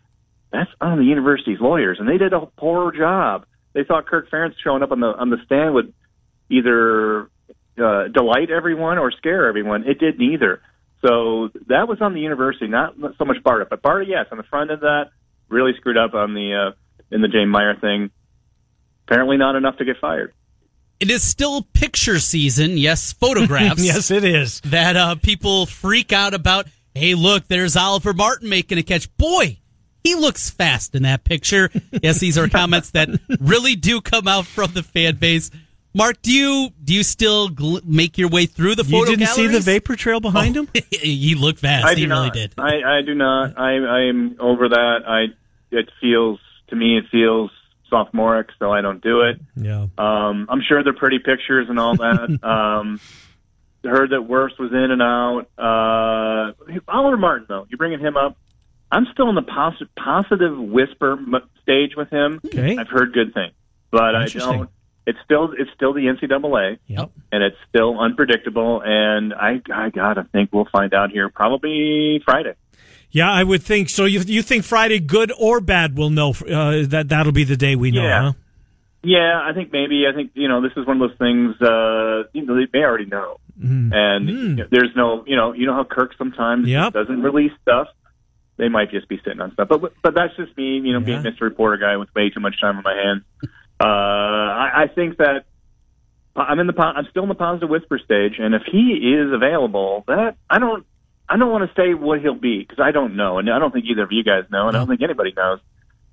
that's 0.52 0.70
on 0.80 0.98
the 0.98 1.04
university's 1.04 1.60
lawyers, 1.60 1.98
and 2.00 2.08
they 2.08 2.18
did 2.18 2.32
a 2.32 2.46
poor 2.58 2.92
job. 2.92 3.46
They 3.72 3.84
thought 3.84 4.06
Kirk 4.06 4.30
Ferentz 4.30 4.54
showing 4.62 4.82
up 4.82 4.92
on 4.92 5.00
the 5.00 5.08
on 5.08 5.30
the 5.30 5.38
stand 5.44 5.74
would 5.74 5.92
either 6.48 7.30
uh, 7.78 8.08
delight 8.08 8.50
everyone 8.50 8.98
or 8.98 9.10
scare 9.10 9.48
everyone. 9.48 9.84
It 9.86 9.98
did 9.98 10.18
neither. 10.18 10.62
So 11.02 11.50
that 11.68 11.88
was 11.88 11.98
on 12.00 12.14
the 12.14 12.20
university, 12.20 12.68
not 12.68 12.94
so 13.18 13.24
much 13.24 13.36
Barta, 13.44 13.68
but 13.68 13.82
Barta, 13.82 14.04
yes, 14.08 14.26
on 14.32 14.38
the 14.38 14.44
front 14.44 14.70
of 14.70 14.80
that, 14.80 15.10
really 15.48 15.72
screwed 15.76 15.98
up 15.98 16.14
on 16.14 16.34
the 16.34 16.72
uh, 16.72 17.14
in 17.14 17.20
the 17.20 17.28
Jane 17.28 17.48
Meyer 17.48 17.76
thing. 17.78 18.10
Apparently, 19.06 19.36
not 19.36 19.56
enough 19.56 19.76
to 19.76 19.84
get 19.84 19.96
fired. 20.00 20.32
It 20.98 21.10
is 21.10 21.22
still 21.22 21.62
picture 21.62 22.18
season. 22.18 22.78
Yes, 22.78 23.12
photographs. 23.12 23.84
yes, 23.84 24.10
it 24.10 24.24
is. 24.24 24.60
that 24.62 24.96
uh, 24.96 25.14
people 25.16 25.66
freak 25.66 26.12
out 26.12 26.34
about. 26.34 26.66
Hey, 26.94 27.14
look, 27.14 27.46
there's 27.46 27.76
Oliver 27.76 28.14
Martin 28.14 28.48
making 28.48 28.78
a 28.78 28.82
catch. 28.82 29.14
Boy, 29.18 29.58
he 30.06 30.14
looks 30.14 30.50
fast 30.50 30.94
in 30.94 31.02
that 31.02 31.24
picture. 31.24 31.70
yes, 32.02 32.18
these 32.18 32.38
are 32.38 32.48
comments 32.48 32.90
that 32.90 33.08
really 33.40 33.76
do 33.76 34.00
come 34.00 34.28
out 34.28 34.46
from 34.46 34.72
the 34.72 34.82
fan 34.82 35.16
base. 35.16 35.50
Marc, 35.94 36.20
do 36.20 36.30
you 36.30 36.70
do 36.84 36.92
you 36.94 37.02
still 37.02 37.48
gl- 37.48 37.84
make 37.84 38.18
your 38.18 38.28
way 38.28 38.44
through 38.44 38.74
the 38.74 38.84
photo 38.84 39.10
You 39.10 39.16
didn't 39.16 39.28
see 39.28 39.46
the 39.46 39.60
vapor 39.60 39.96
trail 39.96 40.20
behind 40.20 40.56
him? 40.56 40.68
he 40.90 41.34
looked 41.34 41.60
fast. 41.60 41.86
I 41.86 41.94
do 41.94 42.02
he 42.02 42.06
really 42.06 42.26
not. 42.26 42.34
did. 42.34 42.54
I, 42.58 42.98
I 42.98 43.02
do 43.02 43.14
not. 43.14 43.58
I, 43.58 43.70
I'm 43.70 44.36
over 44.38 44.68
that. 44.68 44.98
I 45.06 45.24
it 45.70 45.88
feels 46.00 46.38
to 46.68 46.76
me 46.76 46.98
it 46.98 47.04
feels 47.10 47.50
sophomoric, 47.88 48.48
so 48.58 48.72
I 48.72 48.82
don't 48.82 49.02
do 49.02 49.22
it. 49.22 49.40
Yeah. 49.56 49.86
Um, 49.96 50.46
I'm 50.50 50.60
sure 50.68 50.84
they're 50.84 50.92
pretty 50.92 51.18
pictures 51.18 51.68
and 51.70 51.78
all 51.78 51.96
that. 51.96 52.38
um, 52.42 53.00
heard 53.84 54.10
that 54.10 54.22
Worst 54.22 54.58
was 54.58 54.72
in 54.72 54.90
and 54.90 55.02
out. 55.02 55.46
Uh, 55.56 56.52
Oliver 56.88 57.16
Martin, 57.16 57.46
though, 57.48 57.66
you're 57.68 57.78
bringing 57.78 58.00
him 58.00 58.16
up. 58.16 58.36
I'm 58.90 59.06
still 59.12 59.28
in 59.28 59.34
the 59.34 59.42
posi- 59.42 59.88
positive 59.98 60.56
whisper 60.58 61.12
m- 61.12 61.34
stage 61.62 61.96
with 61.96 62.08
him. 62.10 62.40
Okay. 62.46 62.76
I've 62.76 62.88
heard 62.88 63.12
good 63.12 63.34
things, 63.34 63.52
but 63.90 64.14
I 64.14 64.26
don't. 64.26 64.70
It's 65.08 65.18
still 65.24 65.52
it's 65.56 65.70
still 65.74 65.92
the 65.92 66.06
NCAA, 66.06 66.78
Yep. 66.88 67.10
and 67.30 67.42
it's 67.44 67.56
still 67.68 67.98
unpredictable. 67.98 68.82
And 68.84 69.32
I 69.34 69.60
I 69.72 69.90
gotta 69.90 70.24
think 70.32 70.50
we'll 70.52 70.68
find 70.72 70.92
out 70.94 71.10
here 71.10 71.28
probably 71.28 72.20
Friday. 72.24 72.54
Yeah, 73.12 73.30
I 73.30 73.44
would 73.44 73.62
think 73.62 73.88
so. 73.88 74.04
You 74.04 74.20
you 74.26 74.42
think 74.42 74.64
Friday, 74.64 74.98
good 74.98 75.32
or 75.38 75.60
bad, 75.60 75.96
we'll 75.96 76.10
know 76.10 76.30
uh, 76.30 76.86
that 76.88 77.06
that'll 77.08 77.32
be 77.32 77.44
the 77.44 77.56
day 77.56 77.76
we 77.76 77.92
know, 77.92 78.02
Yeah. 78.02 78.22
huh? 78.22 78.32
Yeah, 79.04 79.40
I 79.40 79.52
think 79.52 79.72
maybe. 79.72 80.04
I 80.10 80.14
think 80.14 80.32
you 80.34 80.48
know 80.48 80.60
this 80.60 80.72
is 80.76 80.84
one 80.86 81.00
of 81.00 81.08
those 81.08 81.18
things. 81.18 81.54
Uh, 81.62 82.24
you 82.32 82.44
know, 82.44 82.56
they 82.56 82.66
may 82.72 82.84
already 82.84 83.04
know, 83.06 83.38
and 83.62 84.28
you 84.28 84.48
know, 84.56 84.64
there's 84.70 84.90
no. 84.96 85.22
You 85.26 85.36
know, 85.36 85.52
you 85.52 85.66
know 85.66 85.74
how 85.74 85.84
Kirk 85.84 86.14
sometimes 86.18 86.66
Yep. 86.66 86.94
doesn't 86.94 87.22
release 87.22 87.52
stuff. 87.62 87.86
They 88.56 88.68
might 88.68 88.90
just 88.90 89.08
be 89.08 89.18
sitting 89.22 89.40
on 89.40 89.52
stuff, 89.52 89.68
but 89.68 89.92
but 90.02 90.14
that's 90.14 90.34
just 90.36 90.56
me. 90.56 90.78
You 90.78 90.94
know, 90.94 91.00
being 91.00 91.22
Mr. 91.22 91.42
Reporter 91.42 91.76
guy 91.76 91.96
with 91.96 92.14
way 92.14 92.30
too 92.30 92.40
much 92.40 92.60
time 92.60 92.78
on 92.78 92.82
my 92.82 92.94
hands. 92.94 93.22
Uh, 93.78 93.84
I, 93.84 94.84
I 94.84 94.86
think 94.94 95.18
that 95.18 95.44
I'm 96.34 96.58
in 96.58 96.66
the. 96.66 96.74
I'm 96.78 97.06
still 97.10 97.24
in 97.24 97.28
the 97.28 97.34
positive 97.34 97.68
whisper 97.68 97.98
stage, 97.98 98.34
and 98.38 98.54
if 98.54 98.62
he 98.70 99.14
is 99.18 99.32
available, 99.32 100.04
that 100.06 100.36
I 100.48 100.58
don't. 100.58 100.86
I 101.28 101.36
don't 101.36 101.50
want 101.50 101.68
to 101.68 101.74
say 101.80 101.92
what 101.92 102.20
he'll 102.20 102.34
be 102.34 102.60
because 102.60 102.78
I 102.78 102.92
don't 102.92 103.16
know, 103.16 103.38
and 103.38 103.50
I 103.50 103.58
don't 103.58 103.72
think 103.72 103.86
either 103.90 104.04
of 104.04 104.12
you 104.12 104.22
guys 104.22 104.44
know, 104.50 104.68
and 104.68 104.76
I 104.76 104.80
don't 104.80 104.88
think 104.88 105.02
anybody 105.02 105.32
knows. 105.36 105.58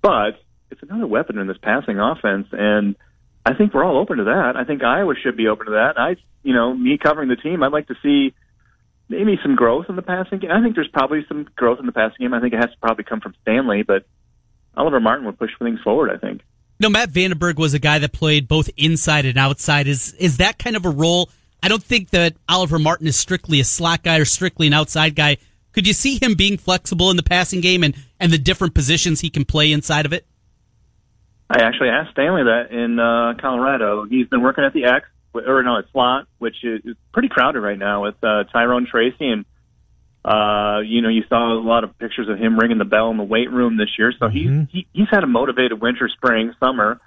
But 0.02 0.41
it's 0.72 0.82
another 0.82 1.08
weapon 1.08 1.38
in 1.38 1.48
this 1.48 1.58
passing 1.62 2.00
offense, 2.00 2.48
and 2.52 2.96
I 3.46 3.54
think 3.54 3.74
we're 3.74 3.84
all 3.86 4.00
open 4.00 4.18
to 4.18 4.24
that. 4.26 4.54
I 4.56 4.64
think 4.64 4.84
Iowa 4.84 5.14
should 5.22 5.38
be 5.38 5.48
open 5.48 5.68
to 5.68 5.72
that. 5.74 6.00
I, 6.00 6.16
you 6.41 6.54
know, 6.54 6.74
me 6.74 6.98
covering 6.98 7.30
the 7.30 7.36
team, 7.36 7.62
I'd 7.62 7.72
like 7.72 7.88
to 7.88 7.96
see 8.02 8.34
maybe 9.14 9.39
some 9.41 9.55
growth 9.55 9.86
in 9.89 9.95
the 9.95 10.01
passing 10.01 10.39
game. 10.39 10.51
I 10.51 10.61
think 10.61 10.76
there's 10.76 10.89
probably 10.89 11.26
some 11.28 11.47
growth 11.55 11.80
in 11.80 11.86
the 11.86 11.91
passing 11.91 12.18
game. 12.20 12.34
I 12.34 12.41
think 12.41 12.53
it 12.53 12.57
has 12.57 12.72
to 12.72 12.78
probably 12.82 13.03
come 13.03 13.22
from 13.22 13.34
Stanley, 13.41 13.84
but 13.84 14.05
Oliver 14.76 14.99
Martin 14.99 15.26
would 15.26 15.39
push 15.39 15.51
things 15.59 15.80
forward. 15.82 16.11
I 16.11 16.18
think. 16.18 16.41
No, 16.80 16.89
Matt 16.89 17.11
VandeBerg 17.11 17.57
was 17.57 17.74
a 17.74 17.80
guy 17.80 17.99
that 17.99 18.11
played 18.11 18.47
both 18.47 18.70
inside 18.76 19.26
and 19.26 19.38
outside. 19.38 19.88
Is 19.88 20.14
is 20.16 20.38
that 20.38 20.59
kind 20.59 20.76
of 20.76 20.86
a 20.86 20.89
role? 20.89 21.30
I 21.61 21.70
don't 21.70 21.84
think 21.84 22.09
that 22.09 22.36
Oliver 22.49 22.78
Martin 22.78 23.07
is 23.07 23.18
strictly 23.18 23.61
a 23.61 23.64
slot 23.64 24.03
guy 24.03 24.18
or 24.18 24.26
strictly 24.26 24.68
an 24.68 24.74
outside 24.74 25.16
guy. 25.16 25.38
Could 25.72 25.88
you 25.88 25.93
see 25.93 26.20
him 26.22 26.36
being 26.36 26.57
flexible 26.57 27.09
in 27.09 27.16
the 27.16 27.24
passing 27.24 27.61
game 27.61 27.84
and, 27.84 27.95
and 28.20 28.32
the 28.32 28.38
different 28.38 28.74
positions 28.74 29.22
he 29.22 29.30
can 29.30 29.45
play 29.45 29.72
inside 29.72 30.05
of 30.05 30.14
it? 30.14 30.26
I 31.49 31.61
actually 31.61 31.89
asked 31.89 32.11
Stanley 32.11 32.43
that 32.43 32.72
in 32.72 32.99
uh, 32.99 33.36
Colorado. 33.39 34.05
He's 34.05 34.28
been 34.28 34.41
working 34.41 34.64
at 34.64 34.74
the 34.74 34.86
X, 34.86 35.07
or 35.34 35.64
no, 35.64 35.78
it's 35.78 35.92
slot, 35.92 36.28
which 36.38 36.64
is 36.64 36.82
is 36.86 36.96
pretty 37.14 37.30
crowded 37.30 37.60
right 37.60 37.78
now 37.78 38.04
with 38.04 38.16
uh, 38.24 38.44
Tyrone 38.46 38.88
Tracy. 38.90 39.30
And, 39.30 39.46
uh, 40.24 40.80
you 40.86 41.02
know, 41.02 41.10
you 41.10 41.24
saw 41.28 41.54
a 41.54 41.62
lot 41.62 41.84
of 41.84 41.98
pictures 41.98 42.30
of 42.30 42.38
him 42.38 42.58
ringing 42.58 42.78
the 42.78 42.86
bell 42.86 43.10
in 43.12 43.18
the 43.18 43.24
weight 43.24 43.52
room 43.52 43.78
this 43.78 43.90
year. 43.98 44.14
So 44.18 44.30
he's, 44.30 44.50
he, 44.72 44.88
he's 44.94 45.10
had 45.12 45.24
a 45.24 45.28
motivated 45.28 45.82
winter, 45.82 46.10
spring, 46.10 46.54
summer. 46.60 47.00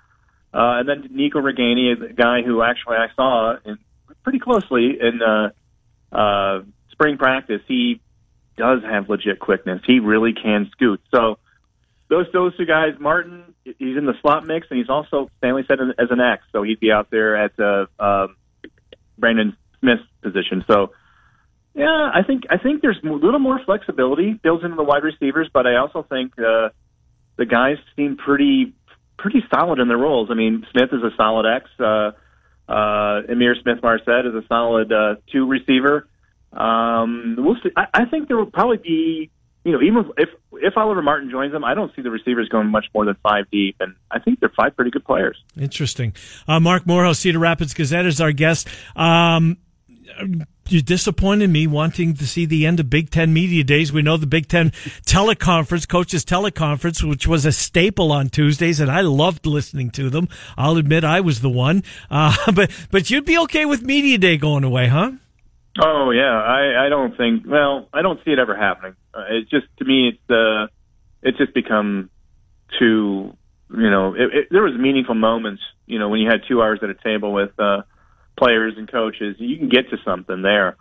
Uh, 0.53 0.81
and 0.81 0.89
then 0.89 1.09
Nico 1.11 1.41
Ragaini, 1.41 2.11
a 2.11 2.13
guy 2.13 2.43
who 2.43 2.63
actually 2.63 2.97
I 2.97 3.09
saw 3.15 3.57
in, 3.65 3.79
pretty 4.23 4.39
closely 4.39 4.99
in 5.01 5.21
uh, 5.23 5.51
uh, 6.13 6.63
spring 6.93 7.19
practice. 7.19 7.61
He 7.69 8.01
does 8.57 8.83
have 8.83 9.09
legit 9.09 9.39
quickness. 9.39 9.83
He 9.87 10.01
really 10.01 10.33
can 10.33 10.69
scoot. 10.73 11.01
So, 11.15 11.39
those 12.09 12.27
those 12.33 12.57
two 12.57 12.67
guys, 12.67 12.95
Martin, 12.99 13.55
he's 13.65 13.97
in 13.97 14.07
the 14.07 14.15
slot 14.21 14.47
mix, 14.47 14.67
and 14.71 14.79
he's 14.79 14.89
also 14.89 15.31
Stanley 15.39 15.65
said 15.67 15.79
as 15.81 16.09
an 16.11 16.21
X, 16.21 16.45
so 16.53 16.63
he'd 16.63 16.81
be 16.81 16.93
out 16.93 17.11
there 17.11 17.37
at 17.37 17.59
uh, 17.59 17.87
um, 17.99 18.37
Brandon 19.19 19.57
Smith's 19.81 20.05
position. 20.23 20.65
So, 20.69 20.93
yeah, 21.75 22.11
I 22.15 22.23
think 22.27 22.45
I 22.51 22.59
think 22.59 22.83
there's 22.83 22.99
a 23.03 23.09
little 23.09 23.41
more 23.41 23.61
flexibility 23.65 24.35
built 24.35 24.63
into 24.63 24.77
the 24.77 24.85
wide 24.85 25.03
receivers, 25.03 25.49
but 25.53 25.67
I 25.67 25.77
also 25.77 26.03
think 26.09 26.33
uh, 26.39 26.69
the 27.37 27.47
guys 27.47 27.79
seem 27.97 28.17
pretty 28.17 28.75
pretty 29.19 29.43
solid 29.53 29.79
in 29.79 29.89
their 29.89 29.99
roles. 29.99 30.31
I 30.31 30.35
mean, 30.35 30.67
Smith 30.71 30.91
is 30.93 31.03
a 31.03 31.11
solid 31.17 31.47
X. 31.47 31.71
Uh, 31.79 32.13
uh, 32.69 33.23
Ihmir 33.31 33.61
Smith-Marsette 33.63 34.27
is 34.27 34.35
a 34.35 34.45
solid 34.49 34.93
uh, 34.93 35.17
two 35.33 35.47
receiver. 35.47 36.09
Um, 36.53 37.37
we'll 37.39 37.57
see. 37.63 37.71
I, 37.77 37.87
I 37.95 38.05
think 38.07 38.29
there 38.29 38.37
will 38.37 38.51
probably 38.51 38.79
be, 38.79 39.31
you 39.67 39.73
know, 39.73 39.83
even 39.83 40.09
if 40.17 40.29
if 40.53 40.77
Oliver 40.77 41.03
Martin 41.03 41.29
joins 41.29 41.51
them, 41.51 41.65
I 41.65 41.75
don't 41.75 41.93
see 41.97 42.03
the 42.03 42.11
receivers 42.11 42.49
going 42.49 42.69
much 42.69 42.87
more 42.95 43.05
than 43.05 43.17
five 43.21 43.51
deep, 43.51 43.75
and 43.81 43.97
I 44.13 44.21
think 44.21 44.39
they're 44.39 44.53
five 44.57 44.77
pretty 44.77 44.93
good 44.93 45.05
players. 45.05 45.37
Interesting. 45.61 46.15
Uh, 46.47 46.61
Marc 46.61 46.87
Morehouse, 46.87 47.19
Cedar 47.19 47.41
Rapids 47.41 47.75
Gazette, 47.75 48.07
is 48.07 48.21
our 48.21 48.31
guest. 48.31 48.69
Um, 48.95 49.57
you 50.69 50.83
disappointed 50.83 51.51
me 51.51 51.67
wanting 51.67 52.15
to 52.15 52.27
see 52.29 52.47
the 52.47 52.65
end 52.65 52.79
of 52.79 52.89
Big 52.89 53.11
Ten 53.11 53.35
Media 53.35 53.65
Days. 53.65 53.93
We 53.93 54.03
know 54.03 54.17
the 54.17 54.27
Big 54.29 54.47
Ten 54.47 54.71
teleconference, 55.05 55.89
coaches 55.89 56.25
teleconference, 56.25 57.03
which 57.03 57.27
was 57.27 57.45
a 57.45 57.51
staple 57.51 58.13
on 58.13 58.29
Tuesdays, 58.29 58.79
and 58.79 58.89
I 58.89 59.01
loved 59.01 59.47
listening 59.47 59.91
to 59.91 60.11
them. 60.11 60.29
I'll 60.57 60.77
admit 60.77 61.03
I 61.03 61.21
was 61.21 61.41
the 61.41 61.51
one. 61.51 61.83
Uh, 62.09 62.37
but 62.55 62.71
but 62.93 63.11
you'd 63.11 63.27
be 63.27 63.39
okay 63.39 63.65
with 63.65 63.83
Media 63.83 64.17
Day 64.17 64.37
going 64.37 64.63
away, 64.63 64.87
huh? 64.87 65.11
Oh 65.83 66.11
yeah, 66.11 66.33
I 66.33 66.87
I 66.87 66.89
don't 66.89 67.17
think. 67.17 67.45
Well, 67.47 67.89
I 67.93 68.03
don't 68.03 68.19
see 68.25 68.31
it 68.31 68.39
ever 68.39 68.57
happening. 68.57 68.95
Uh, 69.15 69.25
it's 69.31 69.51
just 69.51 69.67
to 69.79 69.85
me, 69.85 70.09
it's 70.09 70.31
uh, 70.31 70.67
it's 71.23 71.39
just 71.39 71.55
become 71.55 72.11
too. 72.79 73.37
You 73.69 73.91
know, 73.91 74.15
it, 74.15 74.21
it, 74.33 74.47
there 74.51 74.63
was 74.63 74.79
meaningful 74.79 75.15
moments. 75.17 75.63
You 75.87 75.99
know, 75.99 76.09
when 76.09 76.21
you 76.21 76.29
had 76.31 76.41
two 76.49 76.63
hours 76.63 76.79
at 76.83 76.91
a 76.91 76.95
table 76.95 77.33
with 77.33 77.51
uh, 77.59 77.83
players 78.39 78.75
and 78.77 78.91
coaches, 78.91 79.37
you 79.39 79.59
can 79.59 79.69
get 79.69 79.91
to 79.91 79.97
something 80.05 80.43
there. 80.43 80.77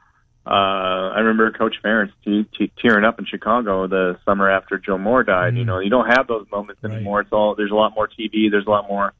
Uh, 0.45 1.09
I 1.09 1.19
remember 1.21 1.51
Coach 1.51 1.75
Ferentz 1.83 2.11
te- 2.23 2.45
te- 2.55 2.71
tearing 2.79 3.03
up 3.03 3.17
in 3.17 3.25
Chicago 3.25 3.87
the 3.87 4.19
summer 4.25 4.47
after 4.47 4.77
Joe 4.77 4.99
Moore 4.99 5.23
died. 5.23 5.57
You 5.57 5.65
know, 5.65 5.79
you 5.79 5.89
don't 5.89 6.05
have 6.07 6.27
those 6.27 6.45
moments 6.51 6.83
Right. 6.83 6.93
anymore. 6.93 7.21
It's 7.21 7.31
all 7.31 7.55
there's 7.55 7.71
a 7.71 7.75
lot 7.75 7.93
more 7.95 8.07
TV. 8.07 8.51
There's 8.51 8.67
a 8.67 8.69
lot 8.69 8.87
more, 8.87 9.13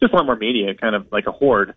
just 0.00 0.12
a 0.12 0.16
lot 0.16 0.26
more 0.26 0.34
media, 0.34 0.74
kind 0.74 0.96
of 0.96 1.06
like 1.12 1.26
a 1.28 1.32
horde. 1.32 1.74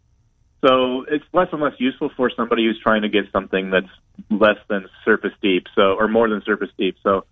So 0.65 1.05
it's 1.09 1.23
less 1.33 1.47
and 1.51 1.61
less 1.61 1.73
useful 1.77 2.09
for 2.17 2.31
somebody 2.35 2.65
who's 2.65 2.79
trying 2.81 3.03
to 3.03 3.09
get 3.09 3.25
something 3.31 3.69
that's 3.69 3.87
less 4.31 4.57
than 4.69 4.87
surface 5.03 5.33
deep, 5.41 5.67
so 5.75 5.81
or 5.93 6.07
more 6.07 6.27
than 6.29 6.41
surface 6.43 6.69
deep. 6.77 6.95
So, 7.03 7.25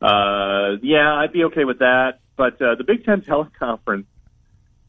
uh, 0.00 0.76
yeah, 0.82 1.14
I'd 1.14 1.32
be 1.32 1.44
okay 1.44 1.64
with 1.64 1.80
that. 1.80 2.20
But 2.36 2.60
uh, 2.62 2.76
the 2.76 2.84
Big 2.86 3.04
Ten 3.04 3.20
teleconference, 3.28 4.04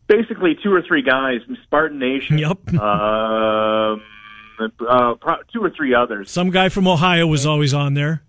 basically 0.07 0.55
two 0.61 0.71
or 0.73 0.83
three 0.87 1.01
guys 1.01 1.41
from 1.45 1.57
Spartan 1.63 1.97
Nation, 1.99 2.37
Yep. 2.37 2.73
um, 2.79 4.01
uh, 4.87 5.15
pro- 5.15 5.41
two 5.51 5.63
or 5.63 5.71
three 5.75 5.95
others, 5.95 6.29
Some 6.29 6.51
guy 6.51 6.69
from 6.69 6.87
Ohio 6.87 7.25
was 7.25 7.45
always 7.45 7.73
on 7.73 7.93
there. 7.95 8.21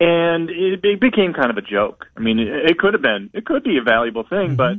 and 0.00 0.50
it, 0.50 0.82
became 1.00 1.32
kind 1.32 1.50
of 1.50 1.56
a 1.56 1.62
joke. 1.62 2.04
I 2.16 2.20
mean, 2.20 2.38
it, 2.40 2.70
it 2.72 2.78
could 2.78 2.92
have 2.94 3.02
been, 3.02 3.30
it 3.32 3.46
could 3.46 3.62
be 3.62 3.78
a 3.78 3.82
valuable 3.82 4.24
thing, 4.28 4.56
but 4.56 4.74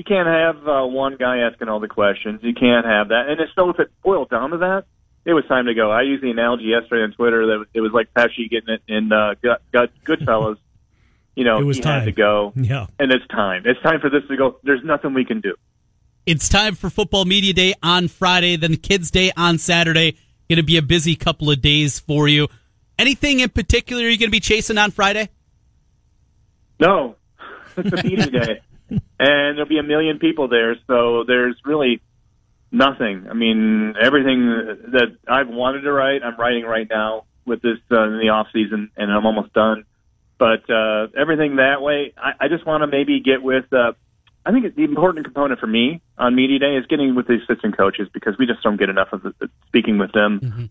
you 0.00 0.04
can't 0.04 0.26
have 0.26 0.66
uh, 0.66 0.86
one 0.86 1.16
guy 1.18 1.40
asking 1.40 1.68
all 1.68 1.78
the 1.78 1.86
questions. 1.88 2.40
You 2.42 2.54
can't 2.54 2.86
have 2.86 3.08
that. 3.08 3.28
And 3.28 3.38
it's, 3.38 3.52
so 3.54 3.68
if 3.68 3.78
it 3.78 3.90
boiled 4.02 4.30
down 4.30 4.50
to 4.52 4.56
that, 4.58 4.84
it 5.26 5.34
was 5.34 5.44
time 5.44 5.66
to 5.66 5.74
go. 5.74 5.90
I 5.90 6.00
used 6.02 6.22
the 6.22 6.30
analogy 6.30 6.64
yesterday 6.64 7.02
on 7.02 7.12
Twitter 7.12 7.46
that 7.48 7.66
it 7.74 7.82
was 7.82 7.92
like 7.92 8.14
Pesci 8.14 8.48
getting 8.48 8.70
it 8.76 8.82
in 8.88 9.12
uh, 9.12 9.34
Good, 9.42 9.58
Good, 9.72 9.90
Goodfellas. 10.04 10.56
You 11.36 11.44
know, 11.44 11.58
It 11.58 11.64
was 11.64 11.76
he 11.76 11.82
time. 11.82 12.00
had 12.00 12.04
to 12.06 12.12
go, 12.12 12.52
Yeah. 12.56 12.86
and 12.98 13.12
it's 13.12 13.26
time. 13.28 13.62
It's 13.64 13.80
time 13.82 14.00
for 14.00 14.10
this 14.10 14.22
to 14.28 14.36
go. 14.36 14.58
There's 14.64 14.82
nothing 14.84 15.14
we 15.14 15.24
can 15.24 15.40
do. 15.40 15.54
It's 16.26 16.48
time 16.48 16.74
for 16.74 16.90
Football 16.90 17.24
Media 17.24 17.52
Day 17.52 17.72
on 17.82 18.08
Friday, 18.08 18.56
then 18.56 18.76
Kids 18.76 19.10
Day 19.12 19.30
on 19.36 19.56
Saturday. 19.58 20.18
Going 20.48 20.56
to 20.56 20.64
be 20.64 20.76
a 20.76 20.82
busy 20.82 21.14
couple 21.14 21.48
of 21.50 21.62
days 21.62 22.00
for 22.00 22.26
you. 22.26 22.48
Anything 22.98 23.40
in 23.40 23.48
particular 23.48 24.02
you're 24.02 24.18
going 24.18 24.28
to 24.28 24.30
be 24.30 24.40
chasing 24.40 24.76
on 24.76 24.90
Friday? 24.90 25.28
No, 26.80 27.14
it's 27.76 27.92
a 27.92 28.02
meeting 28.06 28.30
day, 28.32 28.60
and 29.18 29.56
there'll 29.56 29.68
be 29.68 29.78
a 29.78 29.82
million 29.82 30.18
people 30.18 30.48
there. 30.48 30.76
So 30.86 31.24
there's 31.26 31.56
really 31.64 32.00
nothing. 32.72 33.26
I 33.28 33.34
mean, 33.34 33.94
everything 34.00 34.46
that 34.92 35.16
I've 35.28 35.48
wanted 35.48 35.82
to 35.82 35.92
write, 35.92 36.22
I'm 36.22 36.36
writing 36.36 36.64
right 36.64 36.86
now 36.88 37.24
with 37.44 37.62
this 37.62 37.78
uh, 37.90 38.02
in 38.04 38.18
the 38.18 38.28
off 38.30 38.48
season, 38.52 38.90
and 38.96 39.10
I'm 39.10 39.26
almost 39.26 39.52
done. 39.52 39.84
But 40.38 40.68
uh, 40.70 41.08
everything 41.18 41.56
that 41.56 41.82
way, 41.82 42.14
I, 42.16 42.46
I 42.46 42.48
just 42.48 42.66
want 42.66 42.82
to 42.82 42.86
maybe 42.86 43.20
get 43.20 43.42
with. 43.42 43.70
Uh, 43.72 43.92
I 44.44 44.52
think 44.52 44.64
it's 44.64 44.76
the 44.76 44.84
important 44.84 45.26
component 45.26 45.60
for 45.60 45.66
me 45.66 46.00
on 46.16 46.34
media 46.34 46.58
day 46.58 46.76
is 46.76 46.86
getting 46.86 47.14
with 47.14 47.26
the 47.26 47.38
assistant 47.44 47.76
coaches 47.76 48.08
because 48.12 48.38
we 48.38 48.46
just 48.46 48.62
don't 48.62 48.78
get 48.78 48.88
enough 48.88 49.08
of 49.12 49.22
the, 49.22 49.50
speaking 49.66 49.98
with 49.98 50.12
them. 50.12 50.70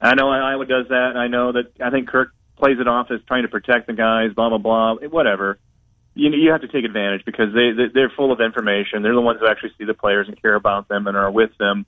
I 0.00 0.14
know 0.14 0.30
Iowa 0.30 0.64
does 0.64 0.86
that. 0.88 1.10
and 1.10 1.18
I 1.18 1.26
know 1.26 1.52
that 1.52 1.72
I 1.84 1.90
think 1.90 2.08
Kirk 2.08 2.32
plays 2.56 2.78
it 2.78 2.86
off 2.86 3.10
as 3.10 3.20
trying 3.26 3.42
to 3.42 3.48
protect 3.48 3.88
the 3.88 3.94
guys, 3.94 4.32
blah 4.32 4.48
blah 4.48 4.58
blah, 4.58 4.94
whatever. 5.08 5.58
You 6.14 6.30
know, 6.30 6.36
you 6.36 6.50
have 6.50 6.62
to 6.62 6.68
take 6.68 6.84
advantage 6.84 7.24
because 7.24 7.54
they, 7.54 7.70
they 7.70 7.88
they're 7.92 8.10
full 8.10 8.32
of 8.32 8.40
information. 8.40 9.02
They're 9.02 9.14
the 9.14 9.20
ones 9.20 9.40
who 9.40 9.46
actually 9.46 9.72
see 9.78 9.84
the 9.84 9.94
players 9.94 10.28
and 10.28 10.40
care 10.40 10.54
about 10.54 10.88
them 10.88 11.06
and 11.06 11.16
are 11.16 11.30
with 11.30 11.56
them. 11.58 11.86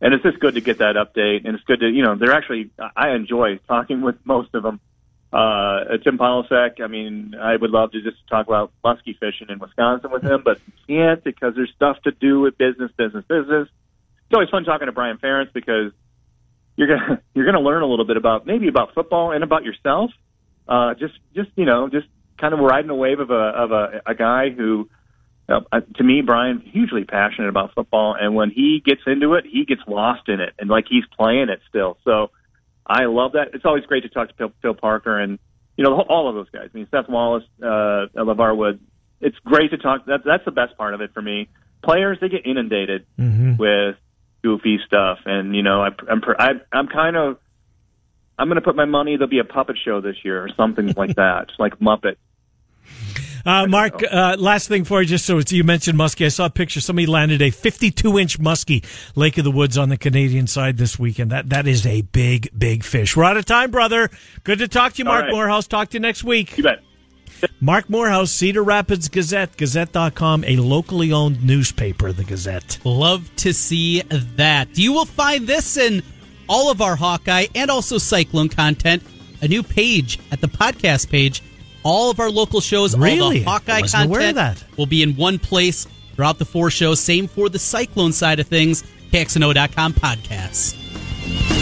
And 0.00 0.14
it's 0.14 0.22
just 0.22 0.40
good 0.40 0.54
to 0.54 0.62
get 0.62 0.78
that 0.78 0.96
update, 0.96 1.44
and 1.44 1.54
it's 1.54 1.64
good 1.64 1.80
to 1.80 1.88
you 1.88 2.02
know 2.02 2.14
they're 2.14 2.32
actually 2.32 2.70
I 2.96 3.10
enjoy 3.10 3.58
talking 3.68 4.00
with 4.00 4.16
most 4.24 4.54
of 4.54 4.62
them. 4.62 4.80
Uh, 5.32 5.98
Tim 6.02 6.18
Polasek, 6.18 6.80
I 6.80 6.88
mean, 6.88 7.36
I 7.40 7.54
would 7.54 7.70
love 7.70 7.92
to 7.92 8.02
just 8.02 8.16
talk 8.28 8.48
about 8.48 8.72
muskie 8.84 9.16
fishing 9.16 9.48
in 9.48 9.60
Wisconsin 9.60 10.10
with 10.10 10.24
him, 10.24 10.42
but 10.44 10.58
can't 10.88 11.22
because 11.22 11.54
there's 11.54 11.70
stuff 11.76 11.98
to 12.02 12.10
do 12.10 12.40
with 12.40 12.58
business, 12.58 12.90
business, 12.96 13.24
business. 13.28 13.68
It's 13.68 14.34
always 14.34 14.48
fun 14.48 14.64
talking 14.64 14.86
to 14.86 14.92
Brian 14.92 15.18
Ferentz 15.18 15.52
because 15.52 15.92
you're 16.76 16.88
gonna 16.88 17.20
you're 17.34 17.44
gonna 17.44 17.60
learn 17.60 17.82
a 17.82 17.86
little 17.86 18.06
bit 18.06 18.16
about 18.16 18.46
maybe 18.46 18.68
about 18.68 18.94
football 18.94 19.32
and 19.32 19.44
about 19.44 19.64
yourself. 19.64 20.10
Uh, 20.66 20.94
just 20.94 21.14
just 21.34 21.50
you 21.56 21.66
know 21.66 21.88
just 21.88 22.06
kind 22.40 22.54
of 22.54 22.60
riding 22.60 22.90
a 22.90 22.94
wave 22.94 23.20
of 23.20 23.30
a 23.30 23.34
of 23.34 23.72
a, 23.72 24.02
a 24.06 24.14
guy 24.14 24.50
who, 24.50 24.88
uh, 25.48 25.60
to 25.96 26.04
me, 26.04 26.22
Brian, 26.22 26.60
hugely 26.60 27.04
passionate 27.04 27.48
about 27.48 27.74
football, 27.74 28.16
and 28.18 28.34
when 28.34 28.50
he 28.50 28.82
gets 28.84 29.02
into 29.06 29.34
it, 29.34 29.44
he 29.46 29.64
gets 29.64 29.82
lost 29.86 30.28
in 30.28 30.40
it, 30.40 30.54
and 30.58 30.70
like 30.70 30.86
he's 30.88 31.04
playing 31.16 31.48
it 31.48 31.60
still. 31.68 31.98
So 32.04 32.30
I 32.86 33.04
love 33.04 33.32
that. 33.32 33.48
It's 33.54 33.64
always 33.64 33.84
great 33.84 34.02
to 34.04 34.08
talk 34.08 34.28
to 34.28 34.34
Phil, 34.34 34.52
Phil 34.62 34.74
Parker 34.74 35.18
and 35.18 35.38
you 35.76 35.84
know 35.84 36.00
all 36.00 36.28
of 36.28 36.34
those 36.34 36.50
guys. 36.50 36.70
I 36.74 36.76
mean, 36.76 36.88
Seth 36.90 37.08
Wallace, 37.08 37.44
uh, 37.62 38.06
LeVar 38.16 38.56
Wood. 38.56 38.80
It's 39.20 39.36
great 39.44 39.70
to 39.72 39.76
talk. 39.78 40.06
That, 40.06 40.22
that's 40.24 40.44
the 40.44 40.50
best 40.50 40.76
part 40.76 40.94
of 40.94 41.00
it 41.00 41.12
for 41.12 41.22
me. 41.22 41.48
Players 41.82 42.18
they 42.20 42.28
get 42.28 42.46
inundated 42.46 43.06
Mm-hmm. 43.18 43.56
with 43.56 43.96
goofy 44.42 44.78
stuff, 44.86 45.18
and 45.26 45.54
you 45.54 45.62
know 45.62 45.82
I, 45.82 45.88
I'm 46.08 46.22
I, 46.38 46.50
I'm 46.72 46.86
kind 46.88 47.16
of 47.16 47.38
I'm 48.38 48.48
going 48.48 48.56
to 48.56 48.62
put 48.62 48.74
my 48.76 48.86
money. 48.86 49.16
There'll 49.16 49.28
be 49.28 49.38
a 49.38 49.44
puppet 49.44 49.76
show 49.84 50.00
this 50.00 50.16
year 50.24 50.42
or 50.42 50.48
something 50.56 50.94
like 50.96 51.14
that, 51.16 51.48
like 51.58 51.78
Muppet. 51.78 52.16
Uh, 53.44 53.66
Marc, 53.66 54.02
uh, 54.10 54.36
last 54.38 54.68
thing 54.68 54.84
for 54.84 55.00
you, 55.00 55.08
just 55.08 55.26
so 55.26 55.38
it's, 55.38 55.52
you 55.52 55.64
mentioned 55.64 55.98
muskie. 55.98 56.26
I 56.26 56.28
saw 56.28 56.46
a 56.46 56.50
picture. 56.50 56.80
Somebody 56.80 57.06
landed 57.06 57.42
a 57.42 57.50
52 57.50 58.18
inch 58.18 58.38
muskie, 58.38 58.84
Lake 59.16 59.38
of 59.38 59.44
the 59.44 59.50
Woods 59.50 59.78
on 59.78 59.88
the 59.88 59.96
Canadian 59.96 60.46
side 60.46 60.76
this 60.76 60.98
weekend. 60.98 61.30
That 61.30 61.48
that 61.50 61.66
is 61.66 61.86
a 61.86 62.02
big, 62.02 62.48
big 62.56 62.84
fish. 62.84 63.16
We're 63.16 63.24
out 63.24 63.36
of 63.36 63.44
time, 63.44 63.70
brother. 63.70 64.10
Good 64.44 64.58
to 64.58 64.68
talk 64.68 64.94
to 64.94 64.98
you, 64.98 65.04
Marc 65.04 65.24
right. 65.24 65.32
Morehouse. 65.32 65.66
Talk 65.66 65.90
to 65.90 65.94
you 65.94 66.00
next 66.00 66.24
week. 66.24 66.56
You 66.56 66.64
bet. 66.64 66.82
Marc 67.60 67.88
Morehouse, 67.88 68.30
Cedar 68.30 68.62
Rapids 68.62 69.08
Gazette, 69.08 69.56
Gazette.com, 69.56 70.44
a 70.44 70.56
locally 70.56 71.12
owned 71.12 71.42
newspaper, 71.42 72.12
the 72.12 72.24
Gazette. 72.24 72.78
Love 72.84 73.34
to 73.36 73.54
see 73.54 74.02
that. 74.02 74.76
You 74.76 74.92
will 74.92 75.06
find 75.06 75.46
this 75.46 75.76
in 75.76 76.02
all 76.48 76.70
of 76.70 76.82
our 76.82 76.96
Hawkeye 76.96 77.46
and 77.54 77.70
also 77.70 77.98
Cyclone 77.98 78.48
content. 78.48 79.02
A 79.42 79.48
new 79.48 79.62
page 79.62 80.18
at 80.30 80.40
the 80.40 80.48
podcast 80.48 81.08
page. 81.08 81.42
All 81.82 82.10
of 82.10 82.20
our 82.20 82.30
local 82.30 82.60
shows, 82.60 82.94
all 82.94 83.00
the 83.30 83.42
Hawkeye 83.42 83.78
I 83.78 83.80
wasn't 83.80 84.04
aware 84.06 84.32
content 84.32 84.64
will 84.76 84.86
be 84.86 85.02
in 85.02 85.16
one 85.16 85.38
place 85.38 85.86
throughout 86.14 86.38
the 86.38 86.44
four 86.44 86.70
shows. 86.70 87.00
Same 87.00 87.26
for 87.26 87.48
the 87.48 87.58
Cyclone 87.58 88.12
side 88.12 88.40
of 88.40 88.46
things. 88.46 88.84
KXNO.com 89.12 89.94
podcasts. 89.94 91.59